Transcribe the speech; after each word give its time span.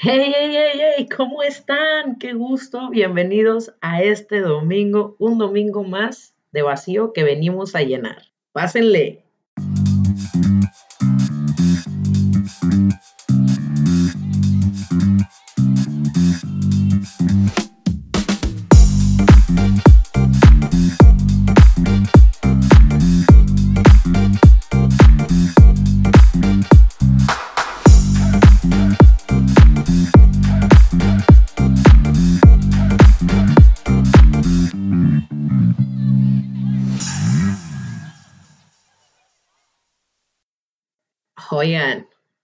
Hey, 0.00 0.32
hey, 0.32 0.52
hey, 0.52 0.80
hey, 0.96 1.08
¿cómo 1.08 1.42
están? 1.42 2.20
Qué 2.20 2.32
gusto. 2.32 2.88
Bienvenidos 2.88 3.74
a 3.80 4.00
este 4.00 4.38
domingo, 4.38 5.16
un 5.18 5.38
domingo 5.38 5.82
más 5.82 6.36
de 6.52 6.62
vacío 6.62 7.12
que 7.12 7.24
venimos 7.24 7.74
a 7.74 7.82
llenar. 7.82 8.22
Pásenle. 8.52 9.24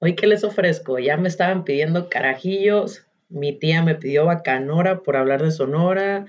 Hoy 0.05 0.17
qué 0.17 0.27
les 0.27 0.45
ofrezco, 0.45 0.99
ya 0.99 1.17
me 1.17 1.29
estaban 1.29 1.65
pidiendo 1.65 2.11
carajillos, 2.11 3.07
mi 3.31 3.59
tía 3.59 3.83
me 3.83 3.95
pidió 3.95 4.27
bacanora 4.27 5.03
por 5.03 5.17
hablar 5.17 5.43
de 5.43 5.51
Sonora, 5.51 6.27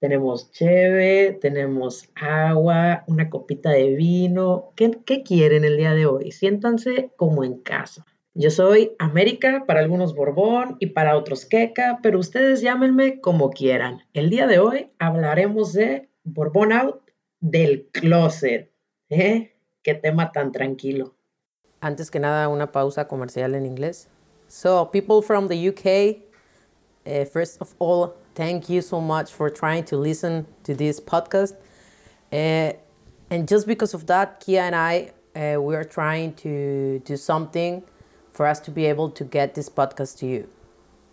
tenemos 0.00 0.50
cheve, 0.52 1.38
tenemos 1.38 2.08
agua, 2.14 3.04
una 3.06 3.28
copita 3.28 3.70
de 3.70 3.94
vino. 3.94 4.72
¿Qué, 4.74 4.90
¿Qué, 5.04 5.22
quieren 5.22 5.64
el 5.64 5.76
día 5.76 5.92
de 5.92 6.06
hoy? 6.06 6.32
Siéntanse 6.32 7.10
como 7.16 7.44
en 7.44 7.58
casa. 7.58 8.06
Yo 8.32 8.50
soy 8.50 8.92
América, 8.98 9.64
para 9.66 9.80
algunos 9.80 10.14
Borbón 10.14 10.76
y 10.80 10.86
para 10.86 11.18
otros 11.18 11.44
Queca, 11.44 11.98
pero 12.02 12.18
ustedes 12.18 12.62
llámenme 12.62 13.20
como 13.20 13.50
quieran. 13.50 14.00
El 14.14 14.30
día 14.30 14.46
de 14.46 14.60
hoy 14.60 14.90
hablaremos 14.98 15.74
de 15.74 16.08
Borbón 16.22 16.72
Out 16.72 17.02
del 17.40 17.86
closet. 17.92 18.70
¿Eh? 19.10 19.52
Qué 19.82 19.94
tema 19.94 20.32
tan 20.32 20.52
tranquilo. 20.52 21.14
Antes 21.84 22.10
que 22.10 22.18
nada, 22.18 22.48
una 22.48 22.72
pausa 22.72 23.06
comercial 23.06 23.54
en 23.54 23.66
inglés. 23.66 24.08
So, 24.48 24.86
people 24.86 25.20
from 25.20 25.48
the 25.48 25.68
UK, 25.68 26.22
uh, 27.06 27.26
first 27.26 27.60
of 27.60 27.74
all, 27.78 28.14
thank 28.34 28.70
you 28.70 28.80
so 28.80 29.02
much 29.02 29.30
for 29.30 29.50
trying 29.50 29.84
to 29.84 29.98
listen 29.98 30.46
to 30.62 30.74
this 30.74 30.98
podcast. 30.98 31.52
Uh, 32.32 32.72
and 33.28 33.46
just 33.46 33.66
because 33.66 33.92
of 33.92 34.06
that, 34.06 34.40
Kia 34.40 34.62
and 34.62 34.74
I, 34.74 35.12
uh, 35.36 35.60
we 35.60 35.76
are 35.76 35.84
trying 35.84 36.32
to 36.36 37.00
do 37.00 37.18
something 37.18 37.82
for 38.32 38.46
us 38.46 38.60
to 38.60 38.70
be 38.70 38.86
able 38.86 39.10
to 39.10 39.22
get 39.22 39.54
this 39.54 39.68
podcast 39.68 40.16
to 40.20 40.26
you. 40.26 40.48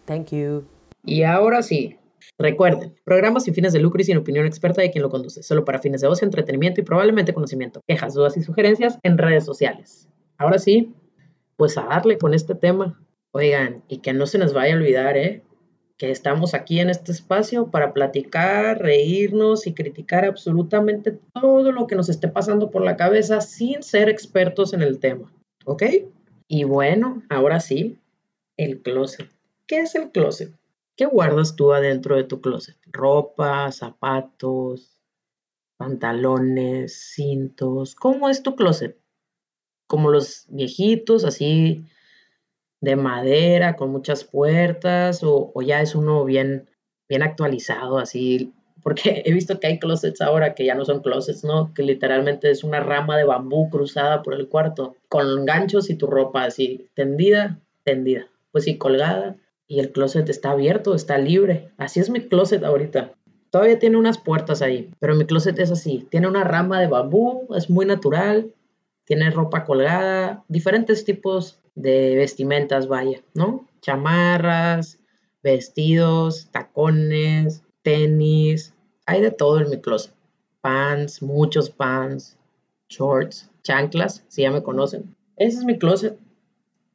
Thank 0.06 0.32
you. 0.32 0.66
Y 1.04 1.24
ahora 1.24 1.64
sí, 1.64 1.98
Recuerden, 2.38 2.96
programas 3.04 3.44
sin 3.44 3.54
fines 3.54 3.74
de 3.74 3.80
lucro 3.80 4.00
y 4.00 4.06
sin 4.06 4.18
opinión 4.18 4.46
experta 4.46 4.82
de 4.82 4.90
quien 4.90 5.02
lo 5.02 5.10
conduce, 5.10 5.44
solo 5.44 5.66
para 5.66 5.80
fines 5.80 6.00
de 6.00 6.08
ocio, 6.08 6.26
entretenimiento 6.26 6.80
y 6.80 6.84
probablemente 6.86 7.34
conocimiento. 7.34 7.82
Quejas, 7.88 8.14
dudas 8.14 8.38
y 8.38 8.42
sugerencias 8.42 8.98
en 9.04 9.18
redes 9.18 9.44
sociales. 9.44 10.08
Ahora 10.42 10.58
sí, 10.58 10.92
pues 11.56 11.78
a 11.78 11.84
darle 11.84 12.18
con 12.18 12.34
este 12.34 12.56
tema. 12.56 13.00
Oigan, 13.32 13.84
y 13.88 14.00
que 14.00 14.12
no 14.12 14.26
se 14.26 14.40
nos 14.40 14.54
vaya 14.54 14.74
a 14.74 14.78
olvidar, 14.78 15.16
¿eh? 15.16 15.44
Que 16.00 16.10
estamos 16.10 16.56
aquí 16.56 16.80
en 16.80 16.90
este 16.90 17.12
espacio 17.12 17.70
para 17.70 17.94
platicar, 17.94 18.82
reírnos 18.82 19.68
y 19.68 19.76
criticar 19.76 20.26
absolutamente 20.26 21.20
todo 21.40 21.72
lo 21.72 21.86
que 21.86 21.96
nos 21.96 22.10
esté 22.10 22.28
pasando 22.28 22.72
por 22.72 22.84
la 22.84 22.98
cabeza 22.98 23.40
sin 23.40 23.84
ser 23.84 24.10
expertos 24.10 24.74
en 24.74 24.82
el 24.82 24.98
tema. 24.98 25.32
¿Ok? 25.66 25.84
Y 26.48 26.64
bueno, 26.64 27.22
ahora 27.30 27.60
sí, 27.60 28.00
el 28.58 28.82
closet. 28.82 29.30
¿Qué 29.68 29.82
es 29.82 29.94
el 29.94 30.10
closet? 30.10 30.52
¿Qué 30.96 31.06
guardas 31.06 31.56
tú 31.56 31.72
adentro 31.72 32.16
de 32.16 32.24
tu 32.24 32.42
closet? 32.42 32.78
Ropa, 32.88 33.72
zapatos, 33.72 35.04
pantalones, 35.78 37.14
cintos. 37.14 37.94
¿Cómo 37.94 38.28
es 38.28 38.42
tu 38.42 38.56
closet? 38.56 39.01
Como 39.92 40.10
los 40.10 40.46
viejitos, 40.48 41.26
así 41.26 41.84
de 42.80 42.96
madera, 42.96 43.76
con 43.76 43.92
muchas 43.92 44.24
puertas, 44.24 45.20
o, 45.22 45.52
ya 45.62 45.82
es 45.82 45.96
uno 45.96 46.24
bien, 46.24 46.70
bien 47.10 47.24
actualizado, 47.24 47.98
así, 47.98 48.54
porque 48.82 49.22
he 49.26 49.34
visto 49.34 49.60
que 49.60 49.68
hay 49.68 49.80
closets 49.80 50.22
ahora 50.22 50.56
que 50.56 50.64
ya 50.64 50.76
no 50.76 50.86
son 50.86 51.02
closets, 51.02 51.44
¿no? 51.44 51.74
Que 51.74 51.84
literalmente 51.84 52.50
es 52.50 52.64
una 52.64 52.80
rama 52.80 53.18
de 53.18 53.26
bambú 53.26 53.70
cruzada 53.70 54.24
por 54.24 54.34
el 54.34 54.48
cuarto, 54.48 54.96
con 55.10 55.46
ganchos 55.46 55.90
y 55.90 55.96
tu 55.96 56.08
ropa 56.08 56.46
así, 56.46 56.88
tendida, 56.94 57.60
tendida, 57.84 58.30
pues 58.54 58.64
sí, 58.64 58.78
colgada, 58.78 59.36
y 59.68 59.82
el 59.82 59.92
closet 59.92 60.30
está 60.30 60.52
abierto, 60.52 60.96
está 60.96 61.18
libre. 61.18 61.72
Así 61.76 62.00
es 62.00 62.10
mi 62.10 62.22
closet 62.30 62.64
ahorita. 62.64 63.12
Todavía 63.50 63.78
tiene 63.78 63.98
unas 63.98 64.20
puertas 64.20 64.62
ahí, 64.62 64.90
pero 65.00 65.16
mi 65.16 65.26
closet 65.26 65.60
es 65.60 65.70
así. 65.70 66.08
Tiene 66.10 66.30
una 66.30 66.46
rama 66.46 66.80
de 66.80 66.88
bambú, 66.88 67.54
es 67.58 67.70
muy 67.70 67.86
natural, 67.86 68.54
tiene 69.12 69.30
ropa 69.30 69.66
colgada, 69.66 70.46
diferentes 70.48 71.04
tipos 71.04 71.60
de 71.76 72.16
vestimentas, 72.16 72.88
vaya, 72.88 73.22
¿no? 73.34 73.68
Chamarras, 73.82 75.00
vestidos, 75.44 76.48
tacones, 76.52 77.62
tenis, 77.82 78.74
hay 79.06 79.20
de 79.20 79.32
todo 79.32 79.60
en 79.60 79.70
mi 79.70 79.82
closet. 79.82 80.14
Pants, 80.62 81.22
muchos 81.22 81.70
pants, 81.70 82.38
shorts, 82.88 83.52
chanclas, 83.64 84.24
si 84.30 84.44
ya 84.44 84.52
me 84.52 84.64
conocen. 84.64 85.14
Ese 85.36 85.58
es 85.58 85.66
mi 85.66 85.78
closet. 85.78 86.18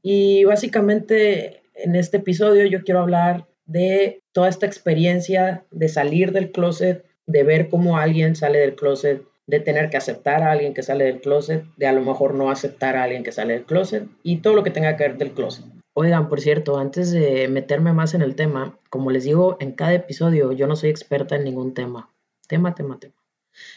Y 0.00 0.44
básicamente 0.44 1.64
en 1.74 1.96
este 1.96 2.16
episodio 2.16 2.64
yo 2.64 2.82
quiero 2.82 3.00
hablar 3.00 3.46
de 3.66 4.22
toda 4.32 4.48
esta 4.48 4.64
experiencia 4.64 5.66
de 5.70 5.90
salir 5.90 6.32
del 6.32 6.50
closet, 6.50 7.04
de 7.26 7.42
ver 7.42 7.68
cómo 7.68 7.98
alguien 7.98 8.36
sale 8.36 8.60
del 8.60 8.74
closet, 8.74 9.22
de 9.46 9.60
tener 9.60 9.90
que 9.90 9.96
aceptar 9.96 10.42
a 10.42 10.52
alguien 10.52 10.74
que 10.74 10.82
sale 10.82 11.04
del 11.04 11.20
closet, 11.20 11.64
de 11.76 11.86
a 11.86 11.92
lo 11.92 12.02
mejor 12.02 12.34
no 12.34 12.50
aceptar 12.50 12.96
a 12.96 13.04
alguien 13.04 13.22
que 13.22 13.32
sale 13.32 13.54
del 13.54 13.64
closet 13.64 14.08
y 14.22 14.38
todo 14.38 14.54
lo 14.54 14.64
que 14.64 14.70
tenga 14.70 14.96
que 14.96 15.04
ver 15.04 15.18
del 15.18 15.32
closet. 15.32 15.64
Oigan, 15.94 16.28
por 16.28 16.40
cierto, 16.40 16.78
antes 16.78 17.10
de 17.10 17.48
meterme 17.48 17.92
más 17.92 18.12
en 18.12 18.22
el 18.22 18.34
tema, 18.34 18.78
como 18.90 19.10
les 19.10 19.24
digo 19.24 19.56
en 19.60 19.72
cada 19.72 19.94
episodio, 19.94 20.52
yo 20.52 20.66
no 20.66 20.76
soy 20.76 20.90
experta 20.90 21.36
en 21.36 21.44
ningún 21.44 21.72
tema. 21.72 22.10
Tema, 22.48 22.74
tema, 22.74 22.98
tema. 22.98 23.14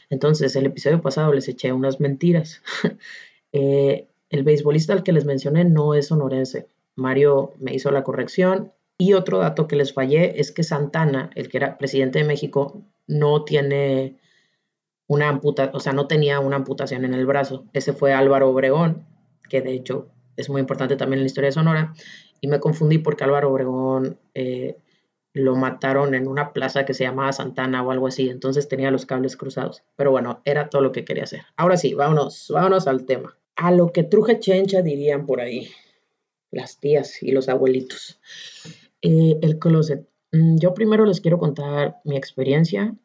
Entonces, 0.09 0.55
el 0.55 0.65
episodio 0.65 1.01
pasado 1.01 1.31
les 1.33 1.47
eché 1.47 1.71
unas 1.71 1.99
mentiras. 1.99 2.61
Eh, 3.51 4.07
el 4.29 4.43
beisbolista 4.43 4.93
al 4.93 5.01
que 5.01 5.11
les 5.11 5.25
mencioné 5.25 5.65
no 5.65 5.95
es 5.95 6.09
sonorense. 6.09 6.67
Mario 6.95 7.53
me 7.57 7.73
hizo 7.73 7.89
la 7.89 8.03
corrección. 8.03 8.71
Y 8.99 9.13
otro 9.13 9.39
dato 9.39 9.67
que 9.67 9.75
les 9.75 9.91
fallé 9.91 10.39
es 10.39 10.51
que 10.51 10.61
Santana, 10.61 11.31
el 11.33 11.49
que 11.49 11.57
era 11.57 11.79
presidente 11.79 12.19
de 12.19 12.25
México, 12.25 12.83
no 13.07 13.43
tiene 13.45 14.19
una 15.09 15.27
amputa, 15.27 15.71
o 15.73 15.79
sea, 15.79 15.91
no 15.91 16.05
tenía 16.05 16.39
una 16.39 16.55
amputación 16.55 17.03
en 17.03 17.15
el 17.15 17.25
brazo. 17.25 17.65
Ese 17.73 17.93
fue 17.93 18.13
Álvaro 18.13 18.47
Obregón, 18.49 19.07
que 19.49 19.61
de 19.61 19.73
hecho 19.73 20.07
es 20.37 20.49
muy 20.49 20.61
importante 20.61 20.97
también 20.97 21.17
en 21.17 21.23
la 21.23 21.27
historia 21.27 21.47
de 21.47 21.53
Sonora. 21.53 21.93
Y 22.41 22.47
me 22.47 22.59
confundí 22.59 22.99
porque 22.99 23.23
Álvaro 23.23 23.51
Obregón 23.51 24.19
eh, 24.35 24.77
lo 25.33 25.55
mataron 25.55 26.13
en 26.13 26.27
una 26.27 26.53
plaza 26.53 26.85
que 26.85 26.93
se 26.93 27.05
llamaba 27.05 27.33
Santana 27.33 27.81
o 27.81 27.89
algo 27.89 28.05
así. 28.05 28.29
Entonces 28.29 28.67
tenía 28.67 28.91
los 28.91 29.07
cables 29.07 29.35
cruzados. 29.35 29.81
Pero 29.95 30.11
bueno, 30.11 30.41
era 30.45 30.69
todo 30.69 30.83
lo 30.83 30.91
que 30.91 31.05
quería 31.05 31.23
hacer. 31.23 31.41
Ahora 31.57 31.75
sí, 31.75 31.95
vámonos, 31.95 32.45
vámonos 32.53 32.87
al 32.87 33.05
tema. 33.05 33.35
A 33.55 33.71
lo 33.71 33.91
que 33.91 34.03
truje 34.03 34.39
chencha 34.39 34.83
dirían 34.83 35.25
por 35.25 35.41
ahí 35.41 35.71
las 36.51 36.79
tías 36.79 37.23
y 37.23 37.31
los 37.31 37.49
abuelitos. 37.49 38.21
Eh, 39.01 39.39
el 39.41 39.57
closet. 39.57 40.07
Mm, 40.31 40.57
yo 40.59 40.75
primero 40.75 41.03
les 41.05 41.19
quiero 41.19 41.39
contar 41.39 41.95
mi 42.05 42.15
experiencia. 42.15 42.95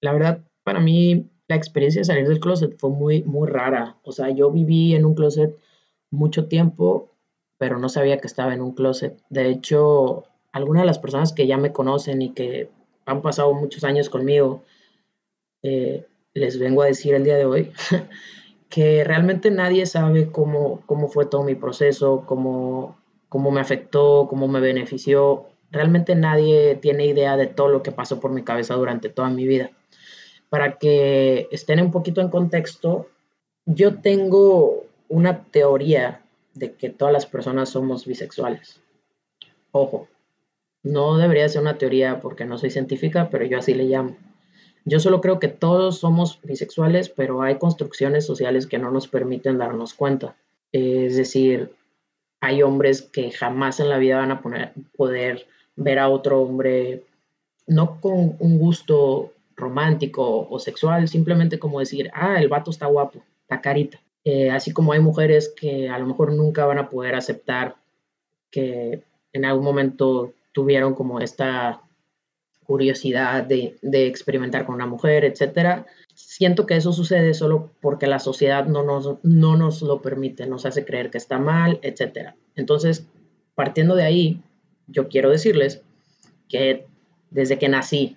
La 0.00 0.12
verdad, 0.12 0.44
para 0.64 0.80
mí 0.80 1.30
la 1.48 1.56
experiencia 1.56 2.00
de 2.00 2.04
salir 2.04 2.28
del 2.28 2.40
closet 2.40 2.76
fue 2.78 2.90
muy, 2.90 3.22
muy 3.22 3.48
rara. 3.48 3.96
O 4.02 4.12
sea, 4.12 4.30
yo 4.30 4.50
viví 4.50 4.94
en 4.94 5.04
un 5.04 5.14
closet 5.14 5.56
mucho 6.10 6.46
tiempo, 6.48 7.10
pero 7.58 7.78
no 7.78 7.88
sabía 7.88 8.18
que 8.18 8.26
estaba 8.26 8.54
en 8.54 8.62
un 8.62 8.72
closet. 8.72 9.20
De 9.28 9.48
hecho, 9.48 10.24
algunas 10.52 10.82
de 10.82 10.86
las 10.86 10.98
personas 10.98 11.32
que 11.32 11.46
ya 11.46 11.58
me 11.58 11.72
conocen 11.72 12.22
y 12.22 12.30
que 12.30 12.70
han 13.06 13.20
pasado 13.20 13.52
muchos 13.52 13.84
años 13.84 14.08
conmigo, 14.08 14.62
eh, 15.62 16.06
les 16.32 16.58
vengo 16.58 16.82
a 16.82 16.86
decir 16.86 17.14
el 17.14 17.24
día 17.24 17.36
de 17.36 17.44
hoy 17.44 17.72
que 18.68 19.04
realmente 19.04 19.50
nadie 19.50 19.86
sabe 19.86 20.30
cómo, 20.30 20.82
cómo 20.86 21.08
fue 21.08 21.26
todo 21.26 21.42
mi 21.44 21.54
proceso, 21.54 22.24
cómo, 22.26 22.96
cómo 23.28 23.50
me 23.50 23.60
afectó, 23.60 24.26
cómo 24.28 24.48
me 24.48 24.60
benefició. 24.60 25.46
Realmente 25.70 26.14
nadie 26.14 26.76
tiene 26.76 27.06
idea 27.06 27.36
de 27.36 27.46
todo 27.46 27.68
lo 27.68 27.82
que 27.82 27.92
pasó 27.92 28.20
por 28.20 28.30
mi 28.32 28.42
cabeza 28.42 28.74
durante 28.74 29.10
toda 29.10 29.28
mi 29.28 29.46
vida 29.46 29.70
para 30.54 30.78
que 30.78 31.48
estén 31.50 31.80
un 31.80 31.90
poquito 31.90 32.20
en 32.20 32.28
contexto, 32.28 33.08
yo 33.66 33.96
tengo 34.00 34.84
una 35.08 35.42
teoría 35.42 36.22
de 36.54 36.74
que 36.74 36.90
todas 36.90 37.12
las 37.12 37.26
personas 37.26 37.70
somos 37.70 38.06
bisexuales. 38.06 38.80
Ojo, 39.72 40.06
no 40.84 41.18
debería 41.18 41.48
ser 41.48 41.60
una 41.60 41.76
teoría 41.76 42.20
porque 42.20 42.44
no 42.44 42.56
soy 42.56 42.70
científica, 42.70 43.30
pero 43.30 43.44
yo 43.44 43.58
así 43.58 43.74
le 43.74 43.86
llamo. 43.86 44.16
Yo 44.84 45.00
solo 45.00 45.20
creo 45.20 45.40
que 45.40 45.48
todos 45.48 45.98
somos 45.98 46.38
bisexuales, 46.44 47.08
pero 47.08 47.42
hay 47.42 47.58
construcciones 47.58 48.24
sociales 48.24 48.68
que 48.68 48.78
no 48.78 48.92
nos 48.92 49.08
permiten 49.08 49.58
darnos 49.58 49.92
cuenta. 49.92 50.36
Es 50.70 51.16
decir, 51.16 51.74
hay 52.40 52.62
hombres 52.62 53.02
que 53.02 53.32
jamás 53.32 53.80
en 53.80 53.88
la 53.88 53.98
vida 53.98 54.18
van 54.18 54.30
a 54.30 54.72
poder 54.96 55.48
ver 55.74 55.98
a 55.98 56.08
otro 56.08 56.42
hombre 56.42 57.02
no 57.66 58.00
con 58.00 58.36
un 58.38 58.58
gusto 58.60 59.33
romántico 59.56 60.48
o 60.48 60.58
sexual, 60.58 61.08
simplemente 61.08 61.58
como 61.58 61.80
decir, 61.80 62.10
ah, 62.14 62.40
el 62.40 62.48
vato 62.48 62.70
está 62.70 62.86
guapo, 62.86 63.22
está 63.42 63.60
carita. 63.60 64.00
Eh, 64.24 64.50
así 64.50 64.72
como 64.72 64.92
hay 64.92 65.00
mujeres 65.00 65.52
que 65.54 65.88
a 65.88 65.98
lo 65.98 66.06
mejor 66.06 66.32
nunca 66.32 66.64
van 66.64 66.78
a 66.78 66.88
poder 66.88 67.14
aceptar 67.14 67.76
que 68.50 69.02
en 69.32 69.44
algún 69.44 69.64
momento 69.64 70.32
tuvieron 70.52 70.94
como 70.94 71.20
esta 71.20 71.82
curiosidad 72.64 73.44
de, 73.44 73.76
experimentar 73.82 74.64
con 74.64 74.76
una 74.76 74.86
mujer, 74.86 75.24
etcétera. 75.24 75.86
Siento 76.14 76.66
que 76.66 76.76
eso 76.76 76.92
sucede 76.92 77.34
solo 77.34 77.72
porque 77.80 78.06
la 78.06 78.18
sociedad 78.18 78.66
no 78.66 78.82
nos, 78.82 79.22
no 79.22 79.56
nos 79.56 79.82
lo 79.82 80.00
permite, 80.00 80.46
nos 80.46 80.64
hace 80.64 80.84
creer 80.84 81.10
que 81.10 81.18
está 81.18 81.38
mal, 81.38 81.78
etcétera. 81.82 82.36
Entonces, 82.56 83.06
partiendo 83.54 83.94
de 83.96 84.04
ahí, 84.04 84.42
yo 84.86 85.08
quiero 85.08 85.30
decirles 85.30 85.82
que 86.48 86.86
desde 87.30 87.58
que 87.58 87.68
nací 87.68 88.16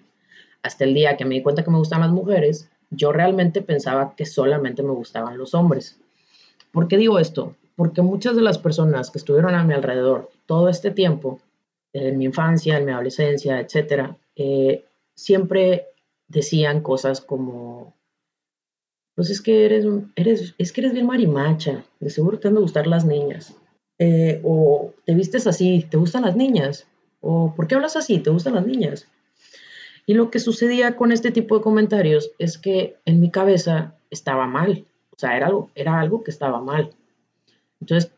hasta 0.67 0.83
el 0.83 0.93
día 0.93 1.17
que 1.17 1.25
me 1.25 1.35
di 1.35 1.41
cuenta 1.41 1.63
que 1.63 1.71
me 1.71 1.77
gustan 1.77 2.01
las 2.01 2.11
mujeres, 2.11 2.69
yo 2.89 3.11
realmente 3.11 3.61
pensaba 3.61 4.15
que 4.15 4.25
solamente 4.25 4.83
me 4.83 4.91
gustaban 4.91 5.37
los 5.37 5.53
hombres. 5.53 5.99
¿Por 6.71 6.87
qué 6.87 6.97
digo 6.97 7.19
esto? 7.19 7.55
Porque 7.75 8.01
muchas 8.01 8.35
de 8.35 8.41
las 8.41 8.57
personas 8.57 9.11
que 9.11 9.17
estuvieron 9.17 9.55
a 9.55 9.63
mi 9.63 9.73
alrededor 9.73 10.29
todo 10.45 10.69
este 10.69 10.91
tiempo, 10.91 11.39
en 11.93 12.17
mi 12.17 12.25
infancia, 12.25 12.77
en 12.77 12.85
mi 12.85 12.91
adolescencia, 12.91 13.59
etcétera, 13.59 14.17
eh, 14.35 14.85
siempre 15.15 15.87
decían 16.27 16.81
cosas 16.81 17.21
como, 17.21 17.93
pues 19.15 19.29
es 19.29 19.41
que 19.41 19.65
eres, 19.65 19.85
eres, 20.15 20.55
es 20.57 20.71
que 20.71 20.81
eres 20.81 20.93
bien 20.93 21.05
marimacha, 21.05 21.83
de 21.99 22.09
seguro 22.09 22.39
te 22.39 22.47
han 22.47 22.55
de 22.55 22.61
gustar 22.61 22.87
las 22.87 23.05
niñas. 23.05 23.55
Eh, 23.99 24.41
o 24.43 24.93
te 25.05 25.15
vistes 25.15 25.47
así, 25.47 25.85
¿te 25.89 25.97
gustan 25.97 26.23
las 26.23 26.35
niñas? 26.35 26.87
O 27.21 27.53
¿por 27.55 27.67
qué 27.67 27.75
hablas 27.75 27.95
así? 27.95 28.19
¿Te 28.19 28.29
gustan 28.29 28.55
las 28.55 28.67
niñas? 28.67 29.07
Y 30.07 30.13
lo 30.13 30.31
que 30.31 30.39
sucedía 30.39 30.95
con 30.95 31.12
este 31.12 31.31
tipo 31.31 31.57
de 31.57 31.62
comentarios 31.62 32.31
es 32.39 32.57
que 32.57 32.95
en 33.06 33.19
mi 33.19 33.30
cabeza 33.30 33.94
estaba 34.09 34.48
mal, 34.48 34.88
o 35.12 35.19
sea, 35.19 35.36
era 35.36 35.48
algo, 35.48 35.69
era 35.75 36.00
algo 36.00 36.24
que 36.24 36.31
estaba 36.31 36.62
mal. 36.62 36.92
Entonces, 37.81 38.13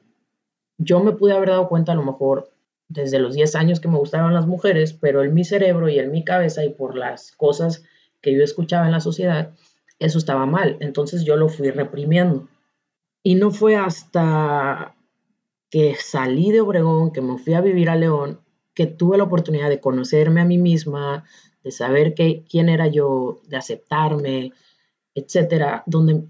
yo 0.78 1.00
me 1.04 1.14
pude 1.14 1.34
haber 1.34 1.50
dado 1.50 1.68
cuenta 1.68 1.94
a 1.94 1.96
lo 1.96 2.04
mejor 2.04 2.52
desde 2.90 3.18
los 3.18 3.34
10 3.34 3.56
años 3.56 3.80
que 3.80 3.88
me 3.88 3.98
gustaban 3.98 4.36
las 4.36 4.46
mujeres, 4.46 4.94
pero 4.94 5.24
en 5.24 5.34
mi 5.34 5.44
cerebro 5.44 5.90
y 5.90 5.98
en 5.98 6.12
mi 6.12 6.24
cabeza 6.24 6.64
y 6.64 6.70
por 6.70 6.96
las 6.96 7.32
cosas 7.32 7.84
que 8.22 8.38
yo 8.38 8.44
escuchaba 8.44 8.86
en 8.86 8.92
la 8.92 9.00
sociedad, 9.00 9.54
eso 9.98 10.20
estaba 10.20 10.46
mal. 10.46 10.78
Entonces 10.82 11.26
yo 11.26 11.38
lo 11.38 11.50
fui 11.50 11.72
reprimiendo. 11.72 12.48
Y 13.24 13.34
no 13.34 13.50
fue 13.50 13.76
hasta 13.76 14.96
que 15.72 15.96
salí 15.96 16.52
de 16.52 16.62
Obregón, 16.62 17.12
que 17.12 17.22
me 17.22 17.40
fui 17.40 17.56
a 17.56 17.62
vivir 17.62 17.90
a 17.90 17.96
León, 17.96 18.42
que 18.76 18.86
tuve 18.86 19.18
la 19.18 19.24
oportunidad 19.24 19.70
de 19.70 19.80
conocerme 19.80 20.42
a 20.42 20.46
mí 20.46 20.58
misma, 20.58 21.26
de 21.64 21.72
saber 21.72 22.14
que, 22.14 22.44
quién 22.50 22.70
era 22.70 22.88
yo, 22.88 23.42
de 23.48 23.58
aceptarme, 23.58 24.54
etcétera, 25.16 25.84
donde 25.86 26.24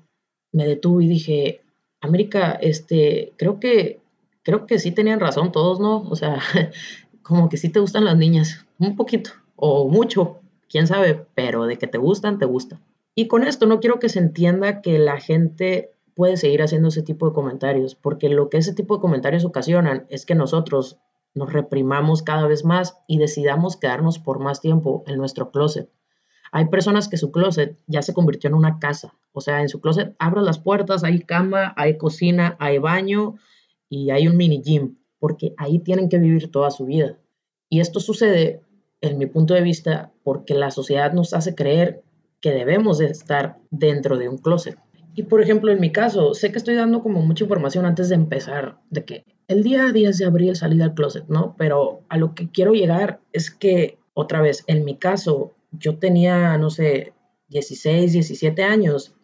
me 0.51 0.67
detuve 0.67 1.05
y 1.05 1.07
dije, 1.07 1.61
América, 2.01 2.53
este, 2.61 3.33
creo 3.37 3.59
que, 3.59 3.99
creo 4.43 4.65
que 4.65 4.79
sí 4.79 4.91
tenían 4.91 5.19
razón 5.19 5.51
todos, 5.51 5.79
¿no? 5.79 6.01
O 6.09 6.15
sea, 6.15 6.39
como 7.21 7.49
que 7.49 7.57
sí 7.57 7.69
te 7.69 7.79
gustan 7.79 8.05
las 8.05 8.17
niñas, 8.17 8.65
un 8.79 8.95
poquito 8.95 9.31
o 9.59 9.87
mucho, 9.89 10.39
quién 10.69 10.87
sabe, 10.87 11.25
pero 11.35 11.65
de 11.65 11.77
que 11.77 11.87
te 11.87 11.97
gustan, 11.97 12.39
te 12.39 12.45
gustan. 12.45 12.79
Y 13.13 13.27
con 13.27 13.43
esto 13.43 13.65
no 13.65 13.79
quiero 13.79 13.99
que 13.99 14.09
se 14.09 14.19
entienda 14.19 14.81
que 14.81 14.97
la 14.97 15.19
gente 15.19 15.91
puede 16.15 16.37
seguir 16.37 16.61
haciendo 16.61 16.87
ese 16.87 17.03
tipo 17.03 17.27
de 17.27 17.33
comentarios, 17.33 17.95
porque 17.95 18.29
lo 18.29 18.49
que 18.49 18.57
ese 18.57 18.73
tipo 18.73 18.95
de 18.95 19.01
comentarios 19.01 19.43
ocasionan 19.43 20.05
es 20.09 20.25
que 20.25 20.35
nosotros 20.35 20.97
nos 21.39 21.53
reprimamos 21.53 22.21
cada 22.21 22.45
vez 22.47 22.65
más 22.65 22.97
y 23.07 23.17
decidamos 23.17 23.77
quedarnos 23.77 24.19
por 24.19 24.39
más 24.39 24.59
tiempo 24.59 25.05
en 25.07 25.15
nuestro 25.15 25.51
closet. 25.51 25.89
Hay 26.51 26.65
personas 26.65 27.07
que 27.07 27.15
su 27.15 27.31
closet 27.31 27.79
ya 27.87 28.01
se 28.01 28.13
convirtió 28.13 28.49
en 28.49 28.55
una 28.55 28.77
casa. 28.77 29.13
O 29.31 29.39
sea, 29.39 29.61
en 29.61 29.69
su 29.69 29.79
closet 29.79 30.17
abres 30.19 30.43
las 30.43 30.59
puertas, 30.59 31.05
hay 31.05 31.21
cama, 31.21 31.73
hay 31.77 31.97
cocina, 31.97 32.57
hay 32.59 32.77
baño 32.77 33.35
y 33.87 34.09
hay 34.09 34.27
un 34.27 34.35
mini 34.35 34.61
gym, 34.61 34.97
porque 35.17 35.53
ahí 35.57 35.79
tienen 35.79 36.09
que 36.09 36.19
vivir 36.19 36.51
toda 36.51 36.71
su 36.71 36.85
vida. 36.85 37.17
Y 37.69 37.79
esto 37.79 38.01
sucede, 38.01 38.61
en 38.99 39.17
mi 39.17 39.25
punto 39.25 39.53
de 39.53 39.61
vista, 39.61 40.11
porque 40.23 40.55
la 40.55 40.71
sociedad 40.71 41.13
nos 41.13 41.33
hace 41.33 41.55
creer 41.55 42.03
que 42.41 42.51
debemos 42.51 42.97
de 42.97 43.05
estar 43.05 43.59
dentro 43.69 44.17
de 44.17 44.27
un 44.27 44.39
closet. 44.39 44.77
Y 45.15 45.23
por 45.23 45.41
ejemplo, 45.41 45.71
en 45.71 45.79
mi 45.79 45.93
caso, 45.93 46.33
sé 46.33 46.51
que 46.51 46.57
estoy 46.57 46.75
dando 46.75 47.01
como 47.01 47.21
mucha 47.21 47.45
información 47.45 47.85
antes 47.85 48.09
de 48.09 48.15
empezar, 48.15 48.81
de 48.89 49.05
que 49.05 49.38
el 49.49 49.63
día 49.63 49.87
a 49.87 49.91
día 49.91 50.11
de 50.11 50.25
abril 50.25 50.55
salí 50.55 50.77
del 50.77 50.93
closet, 50.93 51.27
¿no? 51.27 51.55
Pero 51.57 52.03
a 52.07 52.17
lo 52.17 52.35
que 52.35 52.49
quiero 52.49 52.73
llegar 52.73 53.19
es 53.33 53.49
que, 53.49 53.97
otra 54.13 54.41
vez, 54.41 54.63
en 54.67 54.85
mi 54.85 54.95
caso, 54.95 55.53
yo 55.71 55.97
tenía, 55.97 56.57
no 56.57 56.69
sé, 56.69 57.13
16, 57.49 58.13
17 58.13 58.63
años 58.63 59.15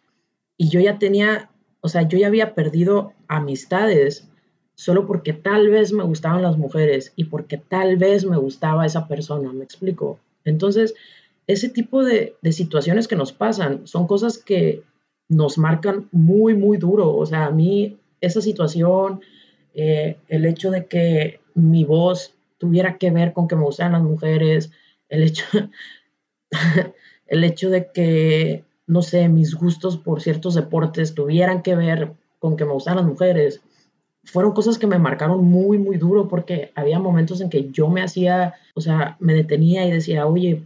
y 0.58 0.68
yo 0.68 0.80
ya 0.80 0.98
tenía, 0.98 1.50
o 1.80 1.88
sea, 1.88 2.02
yo 2.02 2.18
ya 2.18 2.26
había 2.26 2.56
perdido 2.56 3.12
amistades 3.28 4.28
solo 4.74 5.06
porque 5.06 5.32
tal 5.32 5.70
vez 5.70 5.92
me 5.92 6.02
gustaban 6.02 6.42
las 6.42 6.58
mujeres 6.58 7.12
y 7.14 7.24
porque 7.24 7.56
tal 7.56 7.96
vez 7.96 8.26
me 8.26 8.36
gustaba 8.36 8.84
esa 8.84 9.06
persona, 9.06 9.52
¿me 9.52 9.62
explico? 9.64 10.18
Entonces, 10.44 10.94
ese 11.46 11.68
tipo 11.68 12.02
de, 12.02 12.34
de 12.42 12.52
situaciones 12.52 13.06
que 13.06 13.14
nos 13.14 13.32
pasan 13.32 13.86
son 13.86 14.08
cosas 14.08 14.38
que 14.38 14.82
nos 15.28 15.56
marcan 15.56 16.08
muy, 16.10 16.54
muy 16.54 16.78
duro. 16.78 17.14
O 17.14 17.24
sea, 17.26 17.46
a 17.46 17.50
mí 17.52 17.96
esa 18.20 18.40
situación 18.40 19.20
eh, 19.76 20.16
el 20.28 20.46
hecho 20.46 20.70
de 20.70 20.86
que 20.86 21.40
mi 21.54 21.84
voz 21.84 22.34
tuviera 22.56 22.96
que 22.96 23.10
ver 23.10 23.34
con 23.34 23.46
que 23.46 23.56
me 23.56 23.64
gustaran 23.64 23.92
las 23.92 24.02
mujeres, 24.02 24.72
el 25.10 25.22
hecho, 25.22 25.44
el 27.26 27.44
hecho 27.44 27.68
de 27.68 27.92
que, 27.92 28.64
no 28.86 29.02
sé, 29.02 29.28
mis 29.28 29.54
gustos 29.54 29.98
por 29.98 30.22
ciertos 30.22 30.54
deportes 30.54 31.14
tuvieran 31.14 31.62
que 31.62 31.76
ver 31.76 32.12
con 32.38 32.56
que 32.56 32.64
me 32.64 32.72
gustaran 32.72 33.00
las 33.00 33.06
mujeres, 33.06 33.60
fueron 34.24 34.52
cosas 34.52 34.78
que 34.78 34.86
me 34.86 34.98
marcaron 34.98 35.44
muy, 35.44 35.76
muy 35.76 35.98
duro 35.98 36.26
porque 36.26 36.72
había 36.74 36.98
momentos 36.98 37.42
en 37.42 37.50
que 37.50 37.70
yo 37.70 37.88
me 37.88 38.02
hacía, 38.02 38.54
o 38.74 38.80
sea, 38.80 39.18
me 39.20 39.34
detenía 39.34 39.86
y 39.86 39.92
decía, 39.92 40.26
oye, 40.26 40.64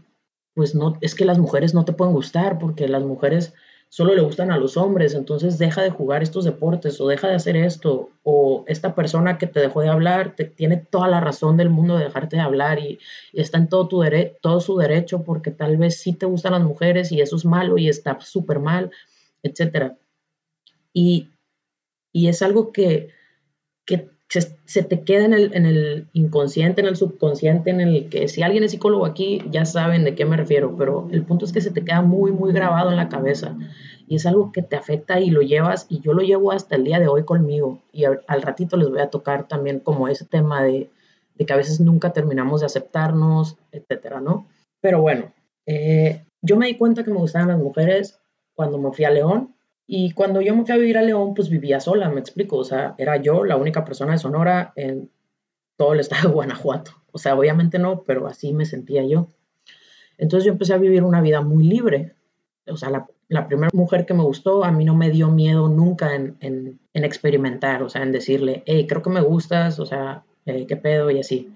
pues 0.54 0.76
no, 0.76 0.96
es 1.00 1.16
que 1.16 1.24
las 1.24 1.38
mujeres 1.38 1.74
no 1.74 1.84
te 1.84 1.92
pueden 1.92 2.14
gustar 2.14 2.60
porque 2.60 2.86
las 2.86 3.02
mujeres 3.02 3.54
solo 3.90 4.14
le 4.14 4.22
gustan 4.22 4.52
a 4.52 4.56
los 4.56 4.76
hombres, 4.76 5.14
entonces 5.14 5.58
deja 5.58 5.82
de 5.82 5.90
jugar 5.90 6.22
estos 6.22 6.44
deportes 6.44 7.00
o 7.00 7.08
deja 7.08 7.26
de 7.26 7.34
hacer 7.34 7.56
esto, 7.56 8.10
o 8.22 8.64
esta 8.68 8.94
persona 8.94 9.36
que 9.36 9.48
te 9.48 9.58
dejó 9.58 9.80
de 9.80 9.88
hablar 9.88 10.36
te, 10.36 10.44
tiene 10.44 10.76
toda 10.76 11.08
la 11.08 11.20
razón 11.20 11.56
del 11.56 11.70
mundo 11.70 11.98
de 11.98 12.04
dejarte 12.04 12.36
de 12.36 12.42
hablar 12.42 12.78
y, 12.78 13.00
está 13.32 13.58
en 13.58 13.68
todo, 13.68 13.88
tu 13.88 14.02
todo 14.40 14.60
su 14.60 14.76
derecho 14.78 15.24
porque 15.24 15.50
tal 15.50 15.76
vez 15.76 16.00
sí 16.00 16.12
te 16.12 16.26
gustan 16.26 16.52
las 16.52 16.62
mujeres 16.62 17.10
y 17.10 17.20
eso 17.20 17.34
es 17.34 17.44
malo 17.44 17.78
y 17.78 17.88
está 17.88 18.20
súper 18.20 18.60
mal, 18.60 18.92
etc. 19.42 19.94
Y, 20.92 21.28
y 22.12 22.28
es 22.28 22.42
algo 22.42 22.70
que, 22.70 23.08
que 23.84 24.08
se, 24.30 24.82
te 24.84 25.02
queda 25.02 25.24
en 25.24 25.32
el, 25.32 25.54
en 25.54 25.66
el, 25.66 26.06
inconsciente, 26.12 26.80
en 26.80 26.86
el 26.86 26.96
subconsciente, 26.96 27.70
en 27.70 27.80
el 27.80 28.08
que 28.08 28.28
si 28.28 28.42
alguien 28.42 28.62
es 28.62 28.70
psicólogo 28.70 29.04
aquí 29.04 29.42
ya 29.50 29.64
saben 29.64 30.04
de 30.04 30.14
qué 30.14 30.24
me 30.24 30.36
refiero, 30.36 30.76
pero 30.76 31.08
el 31.10 31.24
punto 31.24 31.44
es 31.44 31.52
que 31.52 31.60
se 31.60 31.72
te 31.72 31.84
queda 31.84 32.02
muy, 32.02 32.30
muy 32.30 32.52
grabado 32.52 32.90
en 32.90 32.96
la 32.96 33.08
cabeza 33.08 33.56
y 34.06 34.14
es 34.14 34.26
algo 34.26 34.52
que 34.52 34.62
te 34.62 34.76
afecta 34.76 35.18
y 35.18 35.30
lo 35.30 35.42
llevas 35.42 35.86
y 35.88 36.00
yo 36.00 36.12
lo 36.12 36.22
llevo 36.22 36.52
hasta 36.52 36.76
el 36.76 36.84
día 36.84 37.00
de 37.00 37.08
hoy 37.08 37.24
conmigo 37.24 37.82
y 37.92 38.04
al, 38.04 38.42
ratito 38.42 38.76
les 38.76 38.88
voy 38.88 39.00
a 39.00 39.10
tocar 39.10 39.48
también 39.48 39.80
como 39.80 40.06
ese 40.06 40.24
tema 40.24 40.62
de, 40.62 40.90
de, 41.34 41.46
que 41.46 41.52
a 41.52 41.56
veces 41.56 41.80
nunca 41.80 42.12
terminamos 42.12 42.60
de 42.60 42.66
aceptarnos, 42.66 43.56
etcétera, 43.72 44.20
¿no? 44.20 44.46
Pero 44.80 45.00
bueno, 45.00 45.32
eh, 45.66 46.24
yo 46.40 46.56
me 46.56 46.66
di 46.66 46.76
cuenta 46.76 47.02
que 47.02 47.10
me 47.10 47.18
gustaban 47.18 47.48
las 47.48 47.58
mujeres 47.58 48.20
cuando 48.54 48.78
me 48.78 48.92
fui 48.92 49.04
a 49.04 49.10
León 49.10 49.56
y 49.92 50.12
cuando 50.12 50.40
yo 50.40 50.54
me 50.54 50.64
fui 50.64 50.72
a 50.72 50.78
vivir 50.78 50.98
a 50.98 51.02
León, 51.02 51.34
pues 51.34 51.48
vivía 51.48 51.80
sola, 51.80 52.08
me 52.10 52.20
explico. 52.20 52.58
O 52.58 52.64
sea, 52.64 52.94
era 52.96 53.16
yo 53.16 53.42
la 53.42 53.56
única 53.56 53.84
persona 53.84 54.12
de 54.12 54.18
Sonora 54.18 54.72
en 54.76 55.10
todo 55.76 55.94
el 55.94 55.98
estado 55.98 56.28
de 56.28 56.34
Guanajuato. 56.34 56.92
O 57.10 57.18
sea, 57.18 57.34
obviamente 57.34 57.80
no, 57.80 58.04
pero 58.04 58.28
así 58.28 58.52
me 58.52 58.66
sentía 58.66 59.04
yo. 59.04 59.26
Entonces 60.16 60.44
yo 60.46 60.52
empecé 60.52 60.74
a 60.74 60.78
vivir 60.78 61.02
una 61.02 61.20
vida 61.20 61.40
muy 61.40 61.64
libre. 61.64 62.14
O 62.68 62.76
sea, 62.76 62.90
la, 63.28 63.48
primera 63.48 63.70
mujer 63.72 64.06
que 64.06 64.14
me 64.14 64.22
gustó, 64.22 64.62
a 64.62 64.70
mí 64.70 64.84
no 64.84 64.94
me 64.94 65.10
dio 65.10 65.28
miedo 65.28 65.68
nunca 65.68 66.14
en, 66.14 66.36
en, 66.38 66.78
en 66.94 67.04
experimentar, 67.04 67.82
o 67.82 67.88
sea, 67.88 68.04
en 68.04 68.12
decirle, 68.12 68.62
hey, 68.66 68.86
creo 68.88 69.02
que 69.02 69.10
me 69.10 69.22
gustas, 69.22 69.80
o 69.80 69.86
sea, 69.86 70.22
eh, 70.46 70.66
qué 70.68 70.76
pedo 70.76 71.10
y 71.10 71.18
así. 71.18 71.52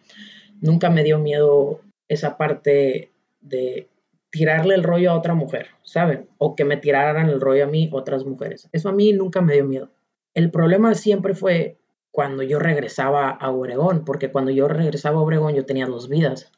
Nunca 0.61 0.91
me 0.91 1.05
dio 1.05 1.21
miedo 1.21 1.83
esa 2.09 2.37
parte 2.37 3.13
de 3.41 3.87
tirarle 4.35 4.75
el 4.75 4.83
rollo 4.83 5.13
a 5.13 5.17
otra 5.17 5.35
mujer, 5.35 5.69
¿saben? 5.85 6.29
O 6.39 6.57
que 6.57 6.65
me 6.65 6.77
tiraran 6.77 7.29
el 7.29 7.41
rollo 7.41 7.63
a 7.63 7.69
mí 7.69 7.89
otras 7.93 8.25
mujeres. 8.25 8.69
Eso 8.73 8.89
a 8.89 8.93
mí 8.93 9.13
nunca 9.13 9.41
me 9.41 9.53
dio 9.53 9.65
miedo. 9.65 9.93
El 10.35 10.51
problema 10.51 10.97
siempre 10.97 11.35
fue 11.35 11.79
cuando 12.11 12.43
yo 12.43 12.59
regresaba 12.59 13.31
a 13.31 13.51
Obregón, 13.53 14.05
porque 14.05 14.33
cuando 14.33 14.51
yo 14.51 14.67
regresaba 14.67 15.19
a 15.19 15.23
Obregón 15.23 15.55
yo 15.55 15.65
tenía 15.67 15.87
dos 15.87 16.09
vidas. 16.09 16.51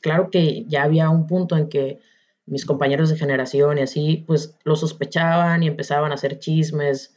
Claro 0.00 0.30
que 0.30 0.64
ya 0.68 0.84
había 0.84 1.10
un 1.10 1.26
punto 1.26 1.56
en 1.56 1.68
que 1.68 1.98
mis 2.46 2.64
compañeros 2.64 3.10
de 3.10 3.16
generación 3.16 3.78
y 3.78 3.80
así, 3.80 4.22
pues 4.28 4.56
lo 4.62 4.76
sospechaban 4.76 5.64
y 5.64 5.66
empezaban 5.66 6.12
a 6.12 6.14
hacer 6.14 6.38
chismes 6.38 7.16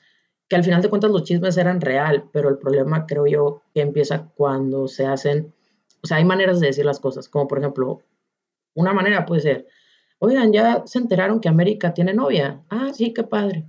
que 0.50 0.56
al 0.56 0.64
final 0.64 0.82
de 0.82 0.90
cuentas 0.90 1.12
los 1.12 1.26
chismes 1.26 1.58
eran 1.58 1.80
real, 1.80 2.26
pero 2.34 2.50
el 2.50 2.58
problema 2.58 3.06
creo 3.06 3.28
yo 3.28 3.62
que 3.72 3.82
empieza 3.82 4.32
cuando 4.34 4.88
se 4.88 5.06
hacen, 5.06 5.54
o 6.04 6.08
sea, 6.08 6.18
hay 6.18 6.26
maneras 6.26 6.60
de 6.60 6.68
decir 6.68 6.86
las 6.86 7.00
cosas, 7.00 7.30
como 7.30 7.48
por 7.48 7.60
ejemplo, 7.60 8.02
una 8.74 8.94
manera 8.94 9.28
puede 9.28 9.42
ser, 9.42 9.68
oigan, 10.22 10.54
ya 10.54 10.84
se 10.86 11.00
enteraron 11.00 11.40
que 11.40 11.50
América 11.50 11.94
tiene 11.94 12.14
novia, 12.14 12.64
ah, 12.70 12.92
sí, 12.94 13.14
qué 13.14 13.24
padre. 13.24 13.66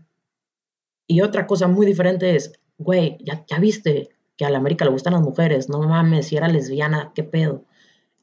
Y 1.06 1.20
otra 1.20 1.46
cosa 1.46 1.68
muy 1.68 1.86
diferente 1.86 2.36
es, 2.36 2.52
güey, 2.78 3.18
ya, 3.20 3.44
viste 3.58 4.10
que 4.36 4.44
a 4.44 4.50
la 4.50 4.58
América 4.58 4.84
le 4.84 4.92
gustan 4.92 5.14
las 5.14 5.22
mujeres, 5.22 5.68
no 5.68 5.80
mames, 5.80 6.26
si 6.26 6.36
era 6.36 6.48
lesbiana, 6.48 7.12
qué 7.14 7.24
pedo. 7.24 7.64